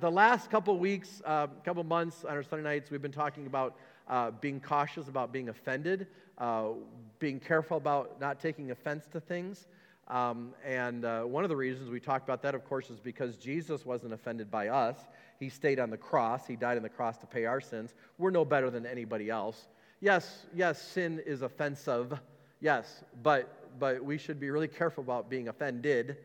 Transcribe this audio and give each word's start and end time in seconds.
the 0.00 0.10
last 0.10 0.50
couple 0.50 0.76
weeks, 0.78 1.20
uh, 1.26 1.46
couple 1.64 1.84
months 1.84 2.24
on 2.24 2.32
our 2.32 2.42
Sunday 2.42 2.64
nights, 2.64 2.90
we've 2.90 3.02
been 3.02 3.12
talking 3.12 3.46
about 3.46 3.76
uh, 4.08 4.30
being 4.30 4.58
cautious 4.58 5.08
about 5.08 5.30
being 5.30 5.50
offended, 5.50 6.06
uh, 6.38 6.68
being 7.18 7.38
careful 7.38 7.76
about 7.76 8.18
not 8.18 8.40
taking 8.40 8.70
offense 8.70 9.06
to 9.12 9.20
things. 9.20 9.66
Um, 10.08 10.54
and 10.64 11.04
uh, 11.04 11.22
one 11.22 11.44
of 11.44 11.50
the 11.50 11.56
reasons 11.56 11.90
we 11.90 12.00
talked 12.00 12.24
about 12.24 12.42
that, 12.42 12.54
of 12.54 12.64
course, 12.64 12.88
is 12.88 12.98
because 12.98 13.36
Jesus 13.36 13.84
wasn't 13.84 14.14
offended 14.14 14.50
by 14.50 14.68
us. 14.68 14.96
He 15.38 15.50
stayed 15.50 15.78
on 15.78 15.90
the 15.90 15.98
cross, 15.98 16.46
He 16.46 16.56
died 16.56 16.78
on 16.78 16.82
the 16.82 16.88
cross 16.88 17.18
to 17.18 17.26
pay 17.26 17.44
our 17.44 17.60
sins. 17.60 17.94
We're 18.18 18.30
no 18.30 18.44
better 18.44 18.70
than 18.70 18.86
anybody 18.86 19.28
else. 19.28 19.68
Yes, 20.00 20.46
yes, 20.54 20.80
sin 20.80 21.22
is 21.26 21.42
offensive, 21.42 22.18
yes, 22.60 23.04
but, 23.22 23.78
but 23.78 24.02
we 24.02 24.16
should 24.16 24.40
be 24.40 24.48
really 24.48 24.68
careful 24.68 25.04
about 25.04 25.28
being 25.28 25.48
offended. 25.48 26.16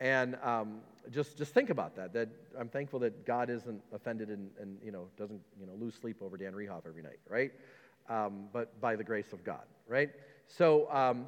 And 0.00 0.36
um, 0.42 0.78
just, 1.10 1.36
just 1.36 1.52
think 1.52 1.70
about 1.70 1.94
that, 1.96 2.12
that 2.14 2.28
I'm 2.58 2.68
thankful 2.68 2.98
that 3.00 3.26
God 3.26 3.50
isn't 3.50 3.82
offended 3.92 4.30
and, 4.30 4.50
and 4.58 4.78
you 4.82 4.90
know, 4.90 5.08
doesn't 5.18 5.40
you 5.58 5.66
know, 5.66 5.74
lose 5.78 5.94
sleep 5.94 6.22
over 6.22 6.36
Dan 6.36 6.52
Rehoff 6.52 6.86
every 6.86 7.02
night, 7.02 7.20
right? 7.28 7.52
Um, 8.08 8.48
but 8.52 8.80
by 8.80 8.96
the 8.96 9.04
grace 9.04 9.32
of 9.32 9.44
God, 9.44 9.62
right? 9.86 10.10
So, 10.46 10.90
um, 10.90 11.26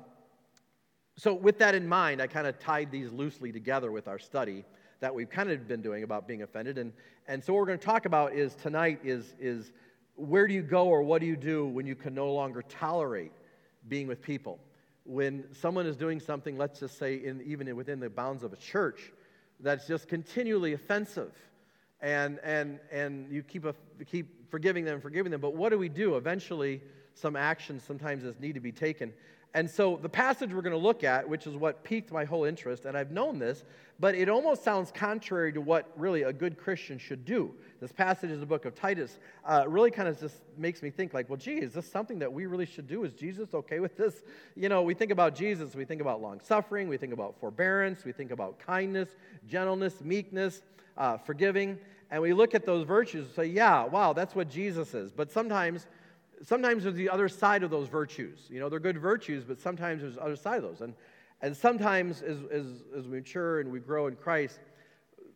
so, 1.17 1.35
with 1.35 1.59
that 1.59 1.75
in 1.75 1.87
mind, 1.87 2.23
I 2.23 2.27
kind 2.27 2.47
of 2.47 2.59
tied 2.59 2.91
these 2.91 3.13
loosely 3.13 3.53
together 3.53 3.93
with 3.93 4.09
our 4.09 4.19
study 4.19 4.65
that 5.01 5.15
we've 5.15 5.29
kind 5.29 5.51
of 5.51 5.69
been 5.69 5.83
doing 5.83 6.05
about 6.05 6.27
being 6.27 6.43
offended. 6.43 6.79
And, 6.79 6.93
and 7.29 7.45
so, 7.45 7.53
what 7.53 7.61
we're 7.61 7.67
going 7.67 7.79
to 7.79 7.85
talk 7.85 8.07
about 8.07 8.33
is 8.33 8.55
tonight 8.55 9.01
is, 9.05 9.35
is 9.39 9.73
where 10.17 10.47
do 10.47 10.55
you 10.55 10.63
go 10.63 10.87
or 10.87 11.03
what 11.03 11.21
do 11.21 11.27
you 11.27 11.37
do 11.37 11.67
when 11.67 11.87
you 11.87 11.95
can 11.95 12.15
no 12.15 12.33
longer 12.33 12.63
tolerate 12.63 13.33
being 13.89 14.07
with 14.07 14.23
people? 14.23 14.59
When 15.05 15.53
someone 15.55 15.87
is 15.87 15.97
doing 15.97 16.21
something, 16.21 16.57
let's 16.57 16.81
just 16.81 16.99
say, 16.99 17.17
in, 17.17 17.43
even 17.43 17.75
within 17.77 18.01
the 18.01 18.09
bounds 18.09 18.43
of 18.43 18.53
a 18.53 18.57
church, 18.57 19.13
that's 19.61 19.87
just 19.87 20.09
continually 20.09 20.73
offensive. 20.73 21.33
And, 22.01 22.39
and, 22.43 22.81
and 22.91 23.31
you 23.31 23.43
keep, 23.43 23.65
a, 23.65 23.75
keep 24.07 24.51
forgiving 24.51 24.85
them, 24.85 25.01
forgiving 25.01 25.31
them. 25.31 25.41
But 25.41 25.55
what 25.55 25.71
do 25.71 25.79
we 25.79 25.89
do? 25.89 26.17
Eventually, 26.17 26.83
some 27.15 27.37
actions 27.37 27.83
sometimes 27.85 28.25
need 28.41 28.55
to 28.55 28.61
be 28.61 28.73
taken. 28.73 29.13
And 29.55 29.71
so 29.71 29.99
the 30.01 30.09
passage 30.09 30.53
we're 30.53 30.63
going 30.63 30.73
to 30.73 30.79
look 30.79 31.05
at, 31.05 31.29
which 31.29 31.47
is 31.47 31.55
what 31.55 31.85
piqued 31.85 32.11
my 32.11 32.25
whole 32.25 32.45
interest, 32.45 32.87
and 32.87 32.97
I've 32.97 33.11
known 33.11 33.39
this, 33.39 33.65
but 34.01 34.15
it 34.15 34.29
almost 34.31 34.65
sounds 34.65 34.91
contrary 34.91 35.53
to 35.53 35.61
what 35.61 35.93
really 35.95 36.23
a 36.23 36.33
good 36.33 36.57
Christian 36.57 36.99
should 36.99 37.27
do. 37.27 37.55
This 37.79 37.93
passage 37.93 38.31
is 38.31 38.41
the 38.41 38.47
book 38.47 38.65
of 38.65 38.75
Titus. 38.75 39.19
Uh, 39.45 39.65
really 39.69 39.91
kind 39.91 40.09
of 40.09 40.19
just 40.19 40.41
makes 40.57 40.83
me 40.83 40.89
think 40.91 41.13
like, 41.13 41.29
well, 41.29 41.37
gee, 41.37 41.59
is 41.59 41.75
this 41.75 41.91
something 41.91 42.19
that 42.21 42.33
we 42.33 42.47
really 42.47 42.65
should 42.65 42.89
do? 42.89 43.05
Is 43.05 43.13
Jesus 43.13 43.53
okay 43.53 43.79
with 43.79 43.97
this? 43.97 44.23
You 44.57 44.71
know, 44.71 44.83
we 44.83 44.95
think 44.95 45.13
about 45.13 45.35
Jesus, 45.35 45.75
we 45.75 45.85
think 45.85 46.01
about 46.01 46.23
long 46.23 46.41
suffering, 46.41 46.89
we 46.89 46.97
think 46.97 47.13
about 47.13 47.39
forbearance, 47.39 48.05
we 48.05 48.13
think 48.13 48.31
about 48.31 48.59
kindness, 48.59 49.11
gentleness, 49.47 50.01
meekness, 50.01 50.63
uh, 50.97 51.19
forgiving, 51.19 51.79
and 52.11 52.23
we 52.23 52.33
look 52.33 52.55
at 52.55 52.65
those 52.65 52.87
virtues 52.87 53.27
and 53.27 53.35
say, 53.35 53.47
yeah, 53.47 53.85
wow, 53.85 54.13
that's 54.13 54.35
what 54.35 54.49
Jesus 54.49 54.95
is. 54.95 55.13
But 55.13 55.31
sometimes 55.31 55.87
sometimes 56.45 56.85
there's 56.85 56.95
the 56.97 57.09
other 57.09 57.29
side 57.29 57.63
of 57.63 57.71
those 57.71 57.89
virtues. 57.89 58.47
You 58.49 58.61
know, 58.61 58.69
they're 58.69 58.81
good 58.81 58.99
virtues, 58.99 59.45
but 59.45 59.61
sometimes 59.61 60.03
there's 60.03 60.17
the 60.17 60.23
other 60.23 60.37
side 60.37 60.57
of 60.59 60.63
those. 60.63 60.81
And, 60.81 60.95
and 61.41 61.57
sometimes 61.57 62.23
as, 62.23 62.39
as, 62.51 62.67
as 62.97 63.07
we 63.07 63.19
mature 63.19 63.61
and 63.61 63.71
we 63.71 63.81
grow 63.81 64.07
in 64.07 64.17
Christ, 64.17 64.61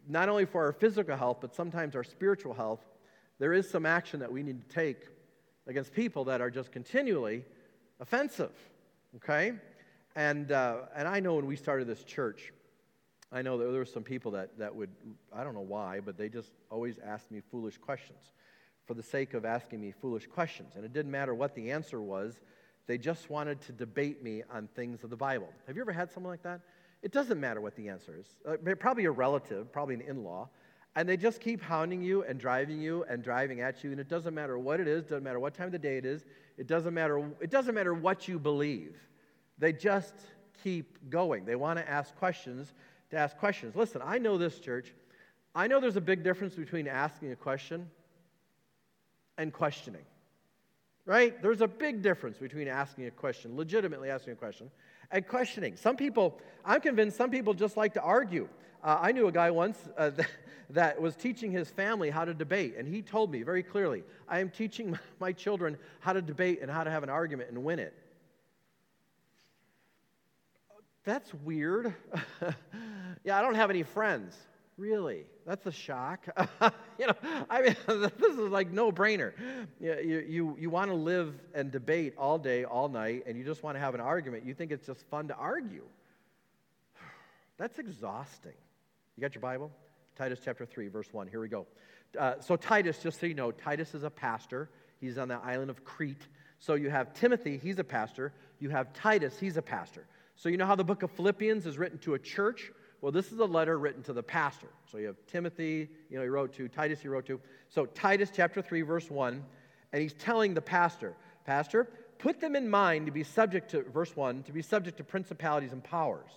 not 0.08 0.28
only 0.28 0.44
for 0.44 0.64
our 0.64 0.72
physical 0.72 1.16
health, 1.16 1.38
but 1.40 1.54
sometimes 1.54 1.96
our 1.96 2.04
spiritual 2.04 2.54
health, 2.54 2.80
there 3.38 3.52
is 3.52 3.68
some 3.68 3.86
action 3.86 4.20
that 4.20 4.30
we 4.30 4.42
need 4.42 4.68
to 4.68 4.74
take 4.74 5.08
against 5.66 5.92
people 5.92 6.24
that 6.24 6.40
are 6.40 6.50
just 6.50 6.72
continually 6.72 7.44
offensive. 8.00 8.52
Okay? 9.16 9.52
And, 10.14 10.52
uh, 10.52 10.82
and 10.94 11.06
I 11.08 11.20
know 11.20 11.34
when 11.34 11.46
we 11.46 11.56
started 11.56 11.86
this 11.86 12.04
church, 12.04 12.52
I 13.32 13.42
know 13.42 13.58
there 13.58 13.68
were 13.68 13.84
some 13.84 14.04
people 14.04 14.30
that, 14.32 14.56
that 14.58 14.74
would, 14.74 14.90
I 15.32 15.42
don't 15.44 15.54
know 15.54 15.60
why, 15.60 16.00
but 16.00 16.16
they 16.16 16.28
just 16.28 16.52
always 16.70 16.98
asked 17.04 17.30
me 17.30 17.40
foolish 17.50 17.76
questions 17.76 18.32
for 18.86 18.94
the 18.94 19.02
sake 19.02 19.34
of 19.34 19.44
asking 19.44 19.80
me 19.80 19.90
foolish 19.90 20.26
questions. 20.26 20.76
And 20.76 20.84
it 20.84 20.92
didn't 20.92 21.10
matter 21.10 21.34
what 21.34 21.54
the 21.54 21.70
answer 21.70 22.00
was, 22.00 22.40
they 22.86 22.98
just 22.98 23.28
wanted 23.28 23.60
to 23.62 23.72
debate 23.72 24.22
me 24.22 24.42
on 24.50 24.68
things 24.68 25.02
of 25.02 25.10
the 25.10 25.16
Bible. 25.16 25.48
Have 25.66 25.76
you 25.76 25.82
ever 25.82 25.92
had 25.92 26.10
someone 26.12 26.32
like 26.32 26.42
that? 26.44 26.60
It 27.02 27.12
doesn't 27.12 27.40
matter 27.40 27.60
what 27.60 27.74
the 27.74 27.88
answer 27.88 28.16
is. 28.18 28.26
Uh, 28.46 28.74
probably 28.76 29.04
a 29.04 29.10
relative, 29.10 29.72
probably 29.72 29.96
an 29.96 30.02
in 30.02 30.22
law. 30.22 30.48
And 30.94 31.06
they 31.08 31.16
just 31.16 31.40
keep 31.40 31.60
hounding 31.60 32.02
you 32.02 32.22
and 32.22 32.40
driving 32.40 32.80
you 32.80 33.04
and 33.08 33.22
driving 33.22 33.60
at 33.60 33.84
you. 33.84 33.90
And 33.90 34.00
it 34.00 34.08
doesn't 34.08 34.32
matter 34.32 34.58
what 34.58 34.80
it 34.80 34.88
is, 34.88 35.04
doesn't 35.04 35.24
matter 35.24 35.40
what 35.40 35.52
time 35.52 35.66
of 35.66 35.72
the 35.72 35.78
day 35.78 35.98
it 35.98 36.06
is, 36.06 36.24
it 36.56 36.66
doesn't 36.66 36.94
matter, 36.94 37.18
it 37.40 37.50
doesn't 37.50 37.74
matter 37.74 37.92
what 37.92 38.28
you 38.28 38.38
believe. 38.38 38.96
They 39.58 39.72
just 39.72 40.14
keep 40.62 41.10
going. 41.10 41.44
They 41.44 41.56
want 41.56 41.78
to 41.78 41.88
ask 41.88 42.14
questions 42.16 42.72
to 43.10 43.18
ask 43.18 43.36
questions. 43.36 43.76
Listen, 43.76 44.00
I 44.04 44.18
know 44.18 44.38
this 44.38 44.58
church. 44.58 44.94
I 45.54 45.66
know 45.66 45.80
there's 45.80 45.96
a 45.96 46.00
big 46.00 46.22
difference 46.22 46.54
between 46.54 46.88
asking 46.88 47.32
a 47.32 47.36
question 47.36 47.90
and 49.38 49.52
questioning. 49.52 50.04
Right? 51.04 51.40
There's 51.40 51.60
a 51.60 51.68
big 51.68 52.02
difference 52.02 52.38
between 52.38 52.66
asking 52.66 53.06
a 53.06 53.10
question, 53.10 53.56
legitimately 53.56 54.10
asking 54.10 54.32
a 54.32 54.36
question, 54.36 54.70
and 55.10 55.26
questioning. 55.26 55.76
Some 55.76 55.96
people, 55.96 56.38
I'm 56.64 56.80
convinced 56.80 57.16
some 57.16 57.30
people 57.30 57.54
just 57.54 57.76
like 57.76 57.94
to 57.94 58.02
argue. 58.02 58.48
Uh, 58.82 58.98
I 59.00 59.12
knew 59.12 59.28
a 59.28 59.32
guy 59.32 59.50
once 59.50 59.78
uh, 59.96 60.10
that, 60.16 60.28
that 60.70 61.00
was 61.00 61.14
teaching 61.14 61.52
his 61.52 61.70
family 61.70 62.10
how 62.10 62.24
to 62.24 62.34
debate, 62.34 62.74
and 62.76 62.88
he 62.88 63.02
told 63.02 63.30
me 63.30 63.42
very 63.42 63.62
clearly 63.62 64.02
I 64.28 64.40
am 64.40 64.50
teaching 64.50 64.98
my 65.20 65.32
children 65.32 65.76
how 66.00 66.12
to 66.12 66.22
debate 66.22 66.60
and 66.60 66.70
how 66.70 66.84
to 66.84 66.90
have 66.90 67.02
an 67.02 67.10
argument 67.10 67.50
and 67.50 67.62
win 67.64 67.78
it. 67.78 67.94
That's 71.04 71.32
weird. 71.32 71.94
yeah, 73.24 73.38
I 73.38 73.42
don't 73.42 73.54
have 73.54 73.70
any 73.70 73.84
friends. 73.84 74.36
Really? 74.78 75.24
That's 75.46 75.64
a 75.66 75.72
shock. 75.72 76.26
you 76.98 77.06
know, 77.06 77.14
I 77.48 77.62
mean, 77.62 77.76
this 77.86 78.36
is 78.36 78.50
like 78.50 78.70
no 78.70 78.92
brainer. 78.92 79.32
You, 79.80 80.24
you, 80.28 80.56
you 80.60 80.70
want 80.70 80.90
to 80.90 80.94
live 80.94 81.34
and 81.54 81.70
debate 81.70 82.14
all 82.18 82.38
day, 82.38 82.64
all 82.64 82.88
night, 82.88 83.24
and 83.26 83.38
you 83.38 83.44
just 83.44 83.62
want 83.62 83.76
to 83.76 83.80
have 83.80 83.94
an 83.94 84.00
argument. 84.00 84.44
You 84.44 84.52
think 84.52 84.72
it's 84.72 84.86
just 84.86 85.02
fun 85.08 85.28
to 85.28 85.34
argue. 85.34 85.84
That's 87.58 87.78
exhausting. 87.78 88.52
You 89.16 89.22
got 89.22 89.34
your 89.34 89.40
Bible? 89.40 89.70
Titus 90.14 90.40
chapter 90.44 90.66
3, 90.66 90.88
verse 90.88 91.08
1. 91.10 91.26
Here 91.28 91.40
we 91.40 91.48
go. 91.48 91.66
Uh, 92.18 92.34
so, 92.40 92.56
Titus, 92.56 92.98
just 92.98 93.18
so 93.18 93.26
you 93.26 93.34
know, 93.34 93.50
Titus 93.50 93.94
is 93.94 94.02
a 94.02 94.10
pastor. 94.10 94.68
He's 95.00 95.16
on 95.16 95.28
the 95.28 95.36
island 95.36 95.70
of 95.70 95.84
Crete. 95.84 96.26
So, 96.58 96.74
you 96.74 96.90
have 96.90 97.14
Timothy, 97.14 97.58
he's 97.62 97.78
a 97.78 97.84
pastor. 97.84 98.32
You 98.58 98.70
have 98.70 98.92
Titus, 98.92 99.38
he's 99.38 99.56
a 99.56 99.62
pastor. 99.62 100.06
So, 100.34 100.50
you 100.50 100.58
know 100.58 100.66
how 100.66 100.76
the 100.76 100.84
book 100.84 101.02
of 101.02 101.10
Philippians 101.12 101.66
is 101.66 101.78
written 101.78 101.98
to 102.00 102.14
a 102.14 102.18
church? 102.18 102.72
Well, 103.00 103.12
this 103.12 103.30
is 103.32 103.38
a 103.38 103.44
letter 103.44 103.78
written 103.78 104.02
to 104.04 104.12
the 104.12 104.22
pastor. 104.22 104.68
So 104.90 104.98
you 104.98 105.06
have 105.06 105.16
Timothy, 105.26 105.88
you 106.08 106.16
know, 106.16 106.22
he 106.22 106.28
wrote 106.28 106.54
to, 106.54 106.68
Titus, 106.68 107.00
he 107.00 107.08
wrote 107.08 107.26
to. 107.26 107.40
So 107.68 107.86
Titus 107.86 108.30
chapter 108.34 108.62
3, 108.62 108.82
verse 108.82 109.10
1, 109.10 109.44
and 109.92 110.02
he's 110.02 110.14
telling 110.14 110.54
the 110.54 110.62
pastor, 110.62 111.14
Pastor, 111.44 111.88
put 112.18 112.40
them 112.40 112.56
in 112.56 112.68
mind 112.68 113.06
to 113.06 113.12
be 113.12 113.22
subject 113.22 113.70
to, 113.70 113.82
verse 113.82 114.14
1, 114.16 114.42
to 114.44 114.52
be 114.52 114.62
subject 114.62 114.96
to 114.98 115.04
principalities 115.04 115.72
and 115.72 115.82
powers, 115.82 116.30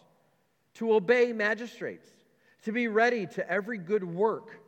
to 0.75 0.93
obey 0.93 1.33
magistrates, 1.33 2.07
to 2.63 2.71
be 2.71 2.87
ready 2.87 3.25
to 3.25 3.49
every 3.49 3.77
good 3.77 4.03
work. 4.03 4.59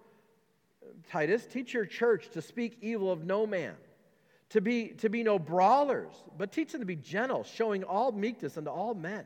Titus, 1.09 1.45
teach 1.45 1.73
your 1.73 1.85
church 1.85 2.29
to 2.31 2.41
speak 2.41 2.77
evil 2.81 3.11
of 3.11 3.23
no 3.23 3.45
man, 3.45 3.75
to 4.49 4.61
be, 4.61 4.88
to 4.99 5.09
be 5.09 5.21
no 5.21 5.38
brawlers, 5.38 6.11
but 6.38 6.51
teach 6.51 6.71
them 6.71 6.81
to 6.81 6.88
be 6.88 6.95
gentle, 6.95 7.43
showing 7.43 7.83
all 7.83 8.11
meekness 8.11 8.57
unto 8.57 8.69
all 8.69 8.95
men. 8.95 9.25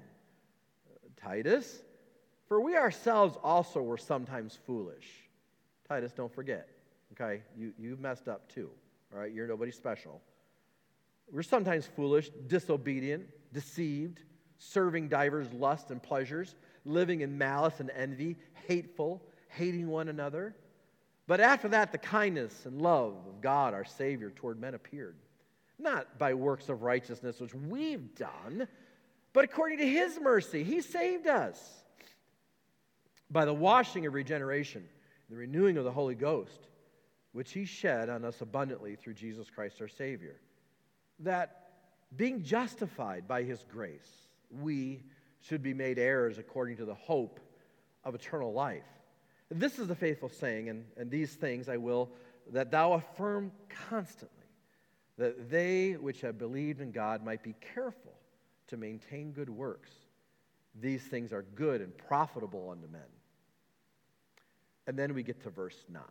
Titus, 1.21 1.81
for 2.47 2.62
we 2.62 2.75
ourselves 2.75 3.38
also 3.44 3.81
were 3.81 3.97
sometimes 3.97 4.57
foolish. 4.65 5.07
Titus, 5.88 6.13
don't 6.13 6.33
forget, 6.33 6.69
okay? 7.13 7.42
You, 7.57 7.74
you've 7.77 8.00
messed 8.00 8.27
up 8.27 8.47
too, 8.50 8.69
all 9.13 9.19
right? 9.19 9.31
You're 9.31 9.47
nobody 9.47 9.71
special. 9.71 10.21
We're 11.31 11.44
sometimes 11.44 11.88
foolish, 11.88 12.30
disobedient, 12.47 13.27
deceived, 13.51 14.19
serving 14.57 15.09
divers 15.09 15.51
lusts 15.53 15.92
and 15.92 16.01
pleasures, 16.01 16.56
living 16.86 17.21
in 17.21 17.38
malice 17.38 17.80
and 17.80 17.89
envy, 17.92 18.38
hateful, 18.68 19.24
hating 19.48 19.88
one 19.88 20.07
another. 20.07 20.56
But 21.27 21.39
after 21.39 21.68
that, 21.69 21.91
the 21.91 21.98
kindness 21.98 22.65
and 22.65 22.81
love 22.81 23.15
of 23.27 23.41
God, 23.41 23.74
our 23.74 23.86
Savior, 23.86 24.30
toward 24.30 24.59
men 24.59 24.75
appeared. 24.75 25.15
Not 25.80 26.19
by 26.19 26.36
works 26.36 26.69
of 26.69 26.83
righteousness 26.83 27.39
which 27.39 27.53
we've 27.56 28.13
done, 28.15 28.68
but 29.33 29.44
according 29.44 29.80
to 29.80 29.88
His 29.88 30.19
mercy, 30.21 30.63
He 30.63 30.81
saved 30.81 31.27
us 31.27 31.83
by 33.30 33.45
the 33.45 33.54
washing 33.54 34.06
of 34.06 34.13
regeneration, 34.13 34.86
the 35.30 35.36
renewing 35.36 35.77
of 35.77 35.83
the 35.83 35.92
Holy 35.92 36.16
Ghost, 36.16 36.68
which 37.31 37.51
He 37.51 37.66
shed 37.66 38.10
on 38.10 38.24
us 38.24 38.42
abundantly 38.42 38.95
through 38.95 39.16
Jesus 39.16 39.50
Christ 39.50 39.81
our 39.81 39.88
Savior. 39.88 40.39
That 41.19 41.69
being 42.16 42.44
justified 42.44 43.27
by 43.27 43.44
His 43.44 43.63
grace, 43.72 44.27
we 44.62 45.04
should 45.42 45.62
be 45.62 45.74
made 45.74 46.00
heirs 46.00 46.38
according 46.38 46.77
to 46.77 46.86
the 46.86 46.94
hope 46.94 47.39
of 48.04 48.16
eternal 48.16 48.54
life. 48.54 48.83
This 49.50 49.80
is 49.80 49.88
the 49.88 49.95
faithful 49.95 50.30
saying, 50.30 50.69
and, 50.69 50.86
and 50.98 51.12
these 51.12 51.33
things 51.33 51.69
I 51.69 51.77
will, 51.77 52.10
that 52.51 52.72
thou 52.72 52.94
affirm 52.94 53.51
constantly, 53.89 54.30
that 55.18 55.50
they 55.50 55.94
which 55.94 56.22
have 56.22 56.38
believed 56.38 56.81
in 56.81 56.92
God 56.92 57.24
might 57.24 57.44
be 57.44 57.56
careful 57.74 58.13
to 58.68 58.77
maintain 58.77 59.31
good 59.31 59.50
works. 59.50 59.92
These 60.81 61.04
things 61.04 61.31
are 61.31 61.44
good 61.56 61.81
and 61.81 61.98
profitable 61.98 62.69
unto 62.69 62.88
men. 62.88 63.01
And 64.88 64.98
then 64.98 65.13
we 65.13 65.24
get 65.24 65.42
to 65.44 65.50
verse 65.50 65.86
9. 65.89 66.04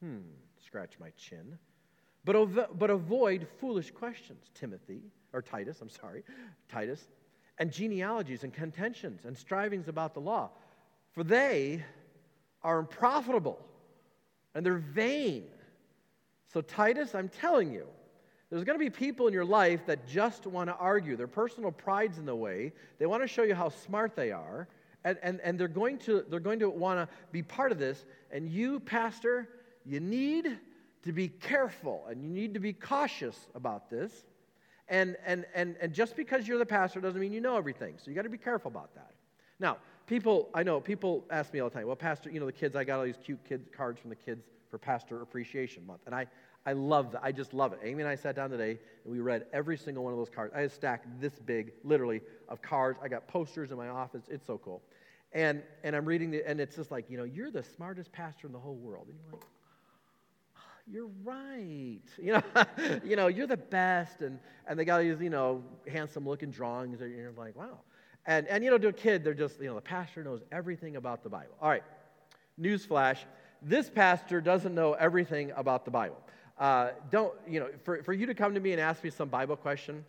Hmm, 0.00 0.18
scratch 0.64 0.98
my 0.98 1.10
chin. 1.10 1.58
But, 2.24 2.36
ov- 2.36 2.78
but 2.78 2.90
avoid 2.90 3.48
foolish 3.58 3.90
questions, 3.90 4.50
Timothy, 4.54 5.02
or 5.32 5.42
Titus, 5.42 5.80
I'm 5.80 5.88
sorry, 5.88 6.22
Titus, 6.68 7.08
and 7.58 7.72
genealogies 7.72 8.44
and 8.44 8.52
contentions 8.52 9.24
and 9.24 9.36
strivings 9.36 9.88
about 9.88 10.14
the 10.14 10.20
law, 10.20 10.50
for 11.12 11.24
they 11.24 11.84
are 12.62 12.78
unprofitable 12.78 13.58
and 14.54 14.64
they're 14.64 14.78
vain. 14.78 15.44
So, 16.52 16.60
Titus, 16.60 17.14
I'm 17.14 17.28
telling 17.28 17.72
you, 17.72 17.86
there's 18.52 18.64
going 18.64 18.78
to 18.78 18.84
be 18.84 18.90
people 18.90 19.28
in 19.28 19.32
your 19.32 19.46
life 19.46 19.86
that 19.86 20.06
just 20.06 20.46
want 20.46 20.68
to 20.68 20.74
argue. 20.74 21.16
Their 21.16 21.26
personal 21.26 21.72
pride's 21.72 22.18
in 22.18 22.26
the 22.26 22.36
way. 22.36 22.72
They 22.98 23.06
want 23.06 23.22
to 23.22 23.26
show 23.26 23.44
you 23.44 23.54
how 23.54 23.70
smart 23.70 24.14
they 24.14 24.30
are. 24.30 24.68
And, 25.04 25.16
and, 25.22 25.40
and 25.40 25.58
they're 25.58 25.68
going 25.68 25.96
to, 26.00 26.22
they're 26.28 26.38
going 26.38 26.58
to 26.58 26.68
want 26.68 26.98
to 26.98 27.08
be 27.32 27.42
part 27.42 27.72
of 27.72 27.78
this. 27.78 28.04
And 28.30 28.50
you, 28.50 28.78
pastor, 28.80 29.48
you 29.86 30.00
need 30.00 30.58
to 31.02 31.12
be 31.12 31.28
careful 31.28 32.04
and 32.10 32.22
you 32.22 32.28
need 32.28 32.52
to 32.52 32.60
be 32.60 32.74
cautious 32.74 33.48
about 33.54 33.88
this. 33.88 34.26
And, 34.86 35.16
and, 35.24 35.46
and, 35.54 35.76
and 35.80 35.94
just 35.94 36.14
because 36.14 36.46
you're 36.46 36.58
the 36.58 36.66
pastor 36.66 37.00
doesn't 37.00 37.22
mean 37.22 37.32
you 37.32 37.40
know 37.40 37.56
everything. 37.56 37.94
So 37.96 38.10
you 38.10 38.14
got 38.14 38.24
to 38.24 38.28
be 38.28 38.36
careful 38.36 38.70
about 38.70 38.94
that. 38.96 39.14
Now, 39.60 39.78
people, 40.06 40.50
I 40.52 40.62
know, 40.62 40.78
people 40.78 41.24
ask 41.30 41.54
me 41.54 41.60
all 41.60 41.70
the 41.70 41.74
time, 41.74 41.86
well, 41.86 41.96
Pastor, 41.96 42.28
you 42.28 42.38
know, 42.38 42.44
the 42.44 42.52
kids, 42.52 42.76
I 42.76 42.84
got 42.84 42.98
all 42.98 43.06
these 43.06 43.16
cute 43.24 43.42
kids 43.48 43.66
cards 43.74 43.98
from 43.98 44.10
the 44.10 44.16
kids 44.16 44.44
for 44.72 44.78
Pastor 44.78 45.20
Appreciation 45.20 45.86
Month. 45.86 46.00
And 46.06 46.14
I, 46.14 46.26
I 46.64 46.72
love 46.72 47.12
that. 47.12 47.20
I 47.22 47.30
just 47.30 47.52
love 47.52 47.74
it. 47.74 47.80
Amy 47.84 48.00
and 48.02 48.08
I 48.08 48.14
sat 48.14 48.34
down 48.34 48.48
today 48.48 48.78
and 49.04 49.12
we 49.12 49.20
read 49.20 49.44
every 49.52 49.76
single 49.76 50.02
one 50.02 50.14
of 50.14 50.18
those 50.18 50.30
cards. 50.30 50.54
I 50.56 50.60
had 50.60 50.70
a 50.70 50.74
stack 50.74 51.04
this 51.20 51.38
big, 51.38 51.72
literally, 51.84 52.22
of 52.48 52.62
cards. 52.62 52.98
I 53.02 53.08
got 53.08 53.28
posters 53.28 53.70
in 53.70 53.76
my 53.76 53.88
office. 53.88 54.22
It's 54.30 54.46
so 54.46 54.56
cool. 54.56 54.80
And, 55.34 55.62
and 55.84 55.94
I'm 55.94 56.06
reading 56.06 56.32
it, 56.32 56.44
and 56.46 56.58
it's 56.58 56.74
just 56.74 56.90
like, 56.90 57.04
you 57.10 57.18
know, 57.18 57.24
you're 57.24 57.50
the 57.50 57.62
smartest 57.62 58.12
pastor 58.12 58.46
in 58.46 58.54
the 58.54 58.58
whole 58.58 58.76
world. 58.76 59.08
And 59.08 59.18
you're 59.22 59.32
like, 59.32 59.44
ah, 60.56 60.60
you're 60.90 61.10
right. 61.22 62.00
You 62.18 62.32
know, 62.32 63.00
you 63.04 63.16
know, 63.16 63.26
you're 63.26 63.46
the 63.46 63.58
best. 63.58 64.22
And, 64.22 64.38
and 64.66 64.78
they 64.78 64.86
got 64.86 65.02
these, 65.02 65.20
you 65.20 65.30
know, 65.30 65.62
handsome 65.86 66.26
looking 66.26 66.50
drawings. 66.50 67.02
And 67.02 67.14
you're 67.14 67.32
like, 67.32 67.56
wow. 67.56 67.80
And, 68.24 68.48
and, 68.48 68.64
you 68.64 68.70
know, 68.70 68.78
to 68.78 68.88
a 68.88 68.92
kid, 68.92 69.22
they're 69.22 69.34
just, 69.34 69.60
you 69.60 69.66
know, 69.66 69.74
the 69.74 69.82
pastor 69.82 70.24
knows 70.24 70.40
everything 70.50 70.96
about 70.96 71.22
the 71.22 71.28
Bible. 71.28 71.56
All 71.60 71.68
right, 71.68 71.84
newsflash 72.58 73.18
this 73.62 73.88
pastor 73.88 74.40
doesn't 74.40 74.74
know 74.74 74.92
everything 74.94 75.52
about 75.56 75.84
the 75.84 75.90
Bible. 75.90 76.18
Uh, 76.58 76.90
don't, 77.10 77.32
you 77.48 77.60
know, 77.60 77.68
for, 77.84 78.02
for 78.02 78.12
you 78.12 78.26
to 78.26 78.34
come 78.34 78.54
to 78.54 78.60
me 78.60 78.72
and 78.72 78.80
ask 78.80 79.02
me 79.02 79.10
some 79.10 79.28
Bible 79.28 79.56
question 79.56 80.04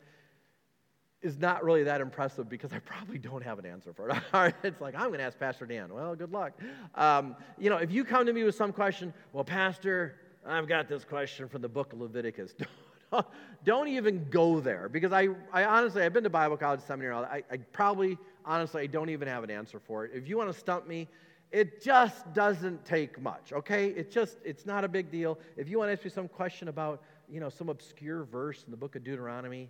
is 1.21 1.39
not 1.39 1.63
really 1.63 1.83
that 1.83 2.01
impressive 2.01 2.49
because 2.49 2.73
I 2.73 2.79
probably 2.79 3.17
don't 3.17 3.43
have 3.43 3.57
an 3.57 3.65
answer 3.65 3.93
for 3.93 4.09
it. 4.09 4.53
It's 4.63 4.81
like, 4.81 4.93
I'm 4.93 5.07
going 5.07 5.19
to 5.19 5.25
ask 5.25 5.39
Pastor 5.39 5.65
Dan. 5.65 5.93
Well, 5.93 6.15
good 6.15 6.31
luck. 6.31 6.51
Um, 6.95 7.35
you 7.57 7.69
know, 7.69 7.77
if 7.77 7.91
you 7.91 8.03
come 8.03 8.25
to 8.25 8.33
me 8.33 8.43
with 8.43 8.55
some 8.55 8.73
question, 8.73 9.13
well, 9.31 9.45
Pastor, 9.45 10.15
I've 10.45 10.67
got 10.67 10.89
this 10.89 11.05
question 11.05 11.47
from 11.47 11.61
the 11.61 11.69
book 11.69 11.93
of 11.93 12.01
Leviticus. 12.01 12.53
Don't 13.63 13.87
even 13.87 14.27
go 14.29 14.59
there 14.59 14.89
because 14.89 15.13
I, 15.13 15.29
I 15.53 15.63
honestly, 15.63 16.03
I've 16.03 16.13
been 16.13 16.23
to 16.23 16.29
Bible 16.29 16.57
college 16.57 16.81
seminary. 16.81 17.15
I, 17.15 17.43
I 17.49 17.57
probably, 17.71 18.17
honestly, 18.43 18.83
I 18.83 18.87
don't 18.87 19.09
even 19.09 19.27
have 19.27 19.43
an 19.43 19.51
answer 19.51 19.79
for 19.79 20.03
it. 20.05 20.11
If 20.13 20.27
you 20.27 20.37
want 20.37 20.51
to 20.51 20.59
stump 20.59 20.87
me, 20.87 21.07
it 21.53 21.83
just 21.83 22.33
doesn't 22.33 22.83
take 22.83 23.21
much, 23.21 23.53
okay? 23.53 23.89
It 23.89 24.11
just, 24.11 24.39
it's 24.43 24.65
not 24.65 24.83
a 24.83 24.87
big 24.87 25.11
deal. 25.11 25.37
If 25.55 25.69
you 25.69 25.77
want 25.77 25.89
to 25.89 25.93
ask 25.93 26.03
me 26.03 26.09
some 26.09 26.27
question 26.27 26.67
about, 26.67 27.03
you 27.29 27.39
know, 27.39 27.49
some 27.49 27.69
obscure 27.69 28.23
verse 28.23 28.63
in 28.65 28.71
the 28.71 28.77
book 28.77 28.95
of 28.95 29.03
Deuteronomy, 29.03 29.69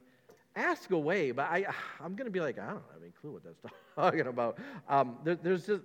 ask 0.55 0.91
away. 0.91 1.31
But 1.31 1.47
I, 1.51 1.65
I'm 1.99 2.15
going 2.15 2.25
to 2.25 2.31
be 2.31 2.39
like, 2.39 2.57
I 2.57 2.67
don't 2.67 2.75
have 2.93 3.01
any 3.01 3.11
clue 3.11 3.33
what 3.33 3.43
that's 3.43 3.59
talking 3.95 4.27
about. 4.27 4.59
Um, 4.87 5.17
there, 5.25 5.35
there's 5.35 5.67
just, 5.67 5.83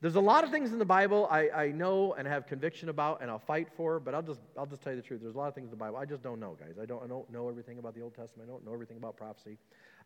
there's 0.00 0.14
a 0.14 0.20
lot 0.20 0.44
of 0.44 0.50
things 0.50 0.72
in 0.72 0.78
the 0.78 0.84
Bible 0.84 1.26
I, 1.28 1.48
I 1.50 1.72
know 1.72 2.14
and 2.14 2.28
have 2.28 2.46
conviction 2.46 2.88
about 2.88 3.20
and 3.20 3.28
I'll 3.28 3.40
fight 3.40 3.66
for, 3.76 3.98
but 3.98 4.14
I'll 4.14 4.22
just, 4.22 4.40
I'll 4.56 4.66
just 4.66 4.82
tell 4.82 4.92
you 4.92 5.00
the 5.00 5.06
truth. 5.06 5.20
There's 5.20 5.34
a 5.34 5.38
lot 5.38 5.48
of 5.48 5.54
things 5.56 5.66
in 5.66 5.70
the 5.72 5.76
Bible 5.76 5.96
I 5.96 6.04
just 6.04 6.22
don't 6.22 6.38
know, 6.38 6.56
guys. 6.60 6.76
I 6.80 6.86
don't, 6.86 7.02
I 7.02 7.08
don't 7.08 7.28
know 7.32 7.48
everything 7.48 7.78
about 7.78 7.96
the 7.96 8.02
Old 8.02 8.14
Testament. 8.14 8.48
I 8.48 8.52
don't 8.52 8.64
know 8.64 8.72
everything 8.72 8.98
about 8.98 9.16
prophecy. 9.16 9.58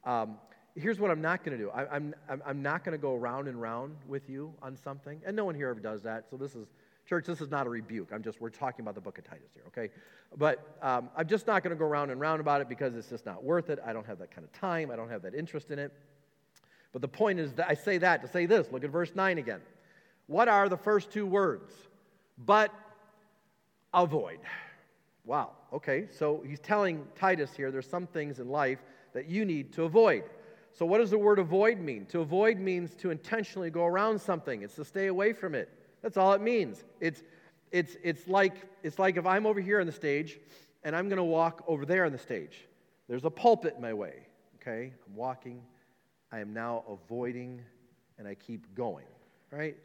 Um, 0.05 0.39
here's 0.79 1.01
what 1.01 1.11
I'm 1.11 1.21
not 1.21 1.45
going 1.45 1.57
to 1.57 1.63
do 1.63 1.71
I, 1.71 1.97
am 1.97 2.15
I'm, 2.29 2.43
I'm 2.47 2.63
not 2.63 2.85
going 2.85 2.93
to 2.93 3.01
go 3.01 3.15
round 3.17 3.49
and 3.49 3.61
round 3.61 3.97
with 4.07 4.29
you 4.29 4.53
on 4.63 4.77
something. 4.77 5.21
And 5.27 5.37
no 5.37 5.45
one 5.45 5.55
here 5.55 5.69
ever 5.69 5.81
does 5.81 6.03
that. 6.03 6.27
So 6.31 6.37
this 6.37 6.55
is, 6.55 6.69
church, 7.07 7.27
this 7.27 7.41
is 7.41 7.51
not 7.51 7.67
a 7.67 7.71
rebuke. 7.71 8.11
I'm 8.13 8.23
just, 8.23 8.41
we're 8.41 8.51
talking 8.51 8.85
about 8.85 8.95
the 8.95 9.01
book 9.01 9.19
of 9.19 9.25
Titus 9.25 9.51
here, 9.55 9.65
okay? 9.69 9.93
But 10.37 10.77
um, 10.83 11.11
I'm 11.17 11.27
just 11.27 11.47
not 11.47 11.63
going 11.63 11.75
to 11.75 11.79
go 11.79 11.87
round 11.87 12.11
and 12.11 12.21
round 12.21 12.41
about 12.41 12.61
it 12.61 12.69
because 12.69 12.95
it's 12.95 13.09
just 13.09 13.27
not 13.27 13.43
worth 13.43 13.71
it. 13.71 13.79
I 13.85 13.93
don't 13.93 14.07
have 14.07 14.19
that 14.19 14.31
kind 14.31 14.45
of 14.45 14.53
time. 14.53 14.91
I 14.91 14.97
don't 14.97 15.11
have 15.11 15.23
that 15.23 15.35
interest 15.35 15.71
in 15.71 15.79
it. 15.79 15.93
But 16.93 17.03
the 17.03 17.09
point 17.09 17.39
is 17.39 17.53
that 17.55 17.69
I 17.69 17.75
say 17.75 17.99
that 17.99 18.23
to 18.23 18.29
say 18.29 18.47
this. 18.47 18.69
Look 18.73 18.85
at 18.85 18.91
verse 18.91 19.13
9 19.15 19.39
again. 19.39 19.61
What 20.27 20.49
are 20.49 20.69
the 20.69 20.77
first 20.77 21.11
two 21.11 21.27
words? 21.27 21.73
But 22.39 22.73
avoid. 23.93 24.39
Wow, 25.25 25.53
okay, 25.75 26.07
so 26.11 26.43
he's 26.47 26.61
telling 26.61 27.05
Titus 27.15 27.55
here 27.55 27.71
there's 27.71 27.89
some 27.89 28.07
things 28.07 28.39
in 28.39 28.49
life 28.49 28.79
that 29.13 29.29
you 29.29 29.45
need 29.45 29.73
to 29.75 29.85
avoid. 29.85 30.25
So, 30.79 30.87
what 30.87 30.99
does 30.99 31.11
the 31.11 31.19
word 31.19 31.41
avoid 31.41 31.81
mean? 31.81 32.07
To 32.07 32.21
avoid 32.21 32.61
means 32.61 32.95
to 32.97 33.11
intentionally 33.11 33.69
go 33.69 33.85
around 33.85 34.21
something, 34.21 34.63
it's 34.63 34.77
to 34.77 34.85
stay 34.85 35.09
away 35.09 35.33
from 35.33 35.57
it. 35.57 35.69
That's 36.03 36.17
all 36.17 36.33
it 36.35 36.41
means. 36.41 36.85
It's, 37.01 37.25
it's, 37.73 37.97
it's, 38.05 38.29
like, 38.29 38.55
it's 38.85 38.97
like 38.97 39.17
if 39.17 39.27
I'm 39.27 39.45
over 39.45 39.61
here 39.61 39.81
on 39.81 39.87
the 39.87 39.93
stage 39.93 40.39
and 40.85 40.95
I'm 40.95 41.09
going 41.09 41.17
to 41.17 41.25
walk 41.25 41.65
over 41.67 41.85
there 41.85 42.05
on 42.05 42.13
the 42.13 42.19
stage. 42.19 42.69
There's 43.09 43.25
a 43.25 43.31
pulpit 43.31 43.75
in 43.75 43.83
my 43.83 43.93
way, 43.93 44.29
okay? 44.63 44.93
I'm 45.05 45.17
walking. 45.17 45.63
I 46.31 46.39
am 46.39 46.55
now 46.55 46.85
avoiding 46.89 47.61
and 48.17 48.29
I 48.29 48.37
keep 48.37 48.73
going, 48.77 49.07
right? 49.51 49.77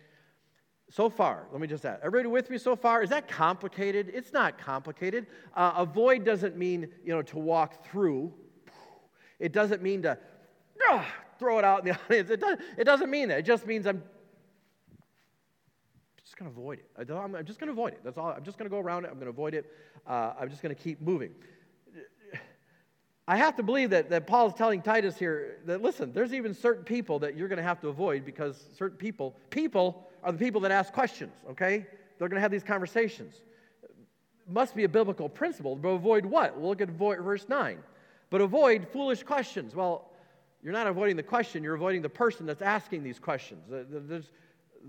So 0.91 1.09
far, 1.09 1.47
let 1.51 1.59
me 1.59 1.65
just 1.65 1.85
add. 1.85 2.01
Everybody 2.03 2.29
with 2.29 2.51
me 2.51 2.59
so 2.59 2.75
far? 2.75 3.01
Is 3.01 3.09
that 3.09 3.27
complicated? 3.27 4.11
It's 4.13 4.31
not 4.31 4.59
complicated. 4.59 5.25
Uh, 5.55 5.73
avoid 5.75 6.23
doesn't 6.23 6.55
mean, 6.55 6.87
you 7.03 7.15
know, 7.15 7.23
to 7.23 7.39
walk 7.39 7.83
through. 7.83 8.31
It 9.39 9.53
doesn't 9.53 9.81
mean 9.81 10.03
to 10.03 10.19
throw 11.39 11.59
it 11.59 11.65
out 11.65 11.79
in 11.79 11.85
the 11.85 11.99
audience. 12.05 12.29
It, 12.29 12.39
does, 12.39 12.57
it 12.77 12.83
doesn't 12.83 13.09
mean 13.09 13.29
that. 13.29 13.39
It 13.39 13.45
just 13.45 13.65
means 13.65 13.87
I'm 13.87 14.03
just 16.23 16.37
going 16.37 16.51
to 16.51 16.59
avoid 16.59 16.79
it. 16.79 17.09
I'm 17.11 17.45
just 17.45 17.59
going 17.59 17.67
to 17.67 17.73
avoid 17.73 17.93
it. 17.93 18.01
That's 18.03 18.17
all. 18.17 18.29
I'm 18.29 18.43
just 18.43 18.57
going 18.57 18.69
to 18.69 18.75
go 18.75 18.79
around 18.79 19.05
it. 19.05 19.09
I'm 19.09 19.15
going 19.15 19.25
to 19.25 19.31
avoid 19.31 19.53
it. 19.53 19.71
Uh, 20.07 20.33
I'm 20.39 20.49
just 20.49 20.61
going 20.61 20.75
to 20.75 20.81
keep 20.81 21.01
moving. 21.01 21.31
I 23.27 23.37
have 23.37 23.55
to 23.55 23.63
believe 23.63 23.91
that, 23.91 24.09
that 24.09 24.27
Paul 24.27 24.47
is 24.47 24.53
telling 24.53 24.81
Titus 24.81 25.17
here 25.17 25.59
that, 25.65 25.81
listen, 25.81 26.11
there's 26.11 26.33
even 26.33 26.53
certain 26.53 26.83
people 26.83 27.19
that 27.19 27.37
you're 27.37 27.47
going 27.47 27.57
to 27.57 27.63
have 27.63 27.79
to 27.81 27.87
avoid 27.87 28.25
because 28.25 28.61
certain 28.77 28.97
people, 28.97 29.35
people 29.49 30.09
are 30.23 30.31
the 30.31 30.37
people 30.37 30.59
that 30.61 30.71
ask 30.71 30.91
questions, 30.91 31.33
okay? 31.49 31.85
They're 32.17 32.27
going 32.27 32.37
to 32.37 32.41
have 32.41 32.51
these 32.51 32.63
conversations. 32.63 33.41
Must 34.49 34.75
be 34.75 34.83
a 34.83 34.89
biblical 34.89 35.29
principle, 35.29 35.75
but 35.77 35.89
avoid 35.89 36.25
what? 36.25 36.57
We'll 36.57 36.69
look 36.69 36.81
at 36.81 36.89
verse 36.89 37.47
9. 37.47 37.77
But 38.29 38.41
avoid 38.41 38.87
foolish 38.89 39.23
questions. 39.23 39.73
Well, 39.73 40.09
you're 40.63 40.73
not 40.73 40.87
avoiding 40.87 41.17
the 41.17 41.23
question, 41.23 41.61
you're 41.61 41.75
avoiding 41.75 42.01
the 42.01 42.09
person 42.09 42.45
that's 42.45 42.61
asking 42.61 43.03
these 43.03 43.19
questions. 43.19 43.65
The, 43.69 44.23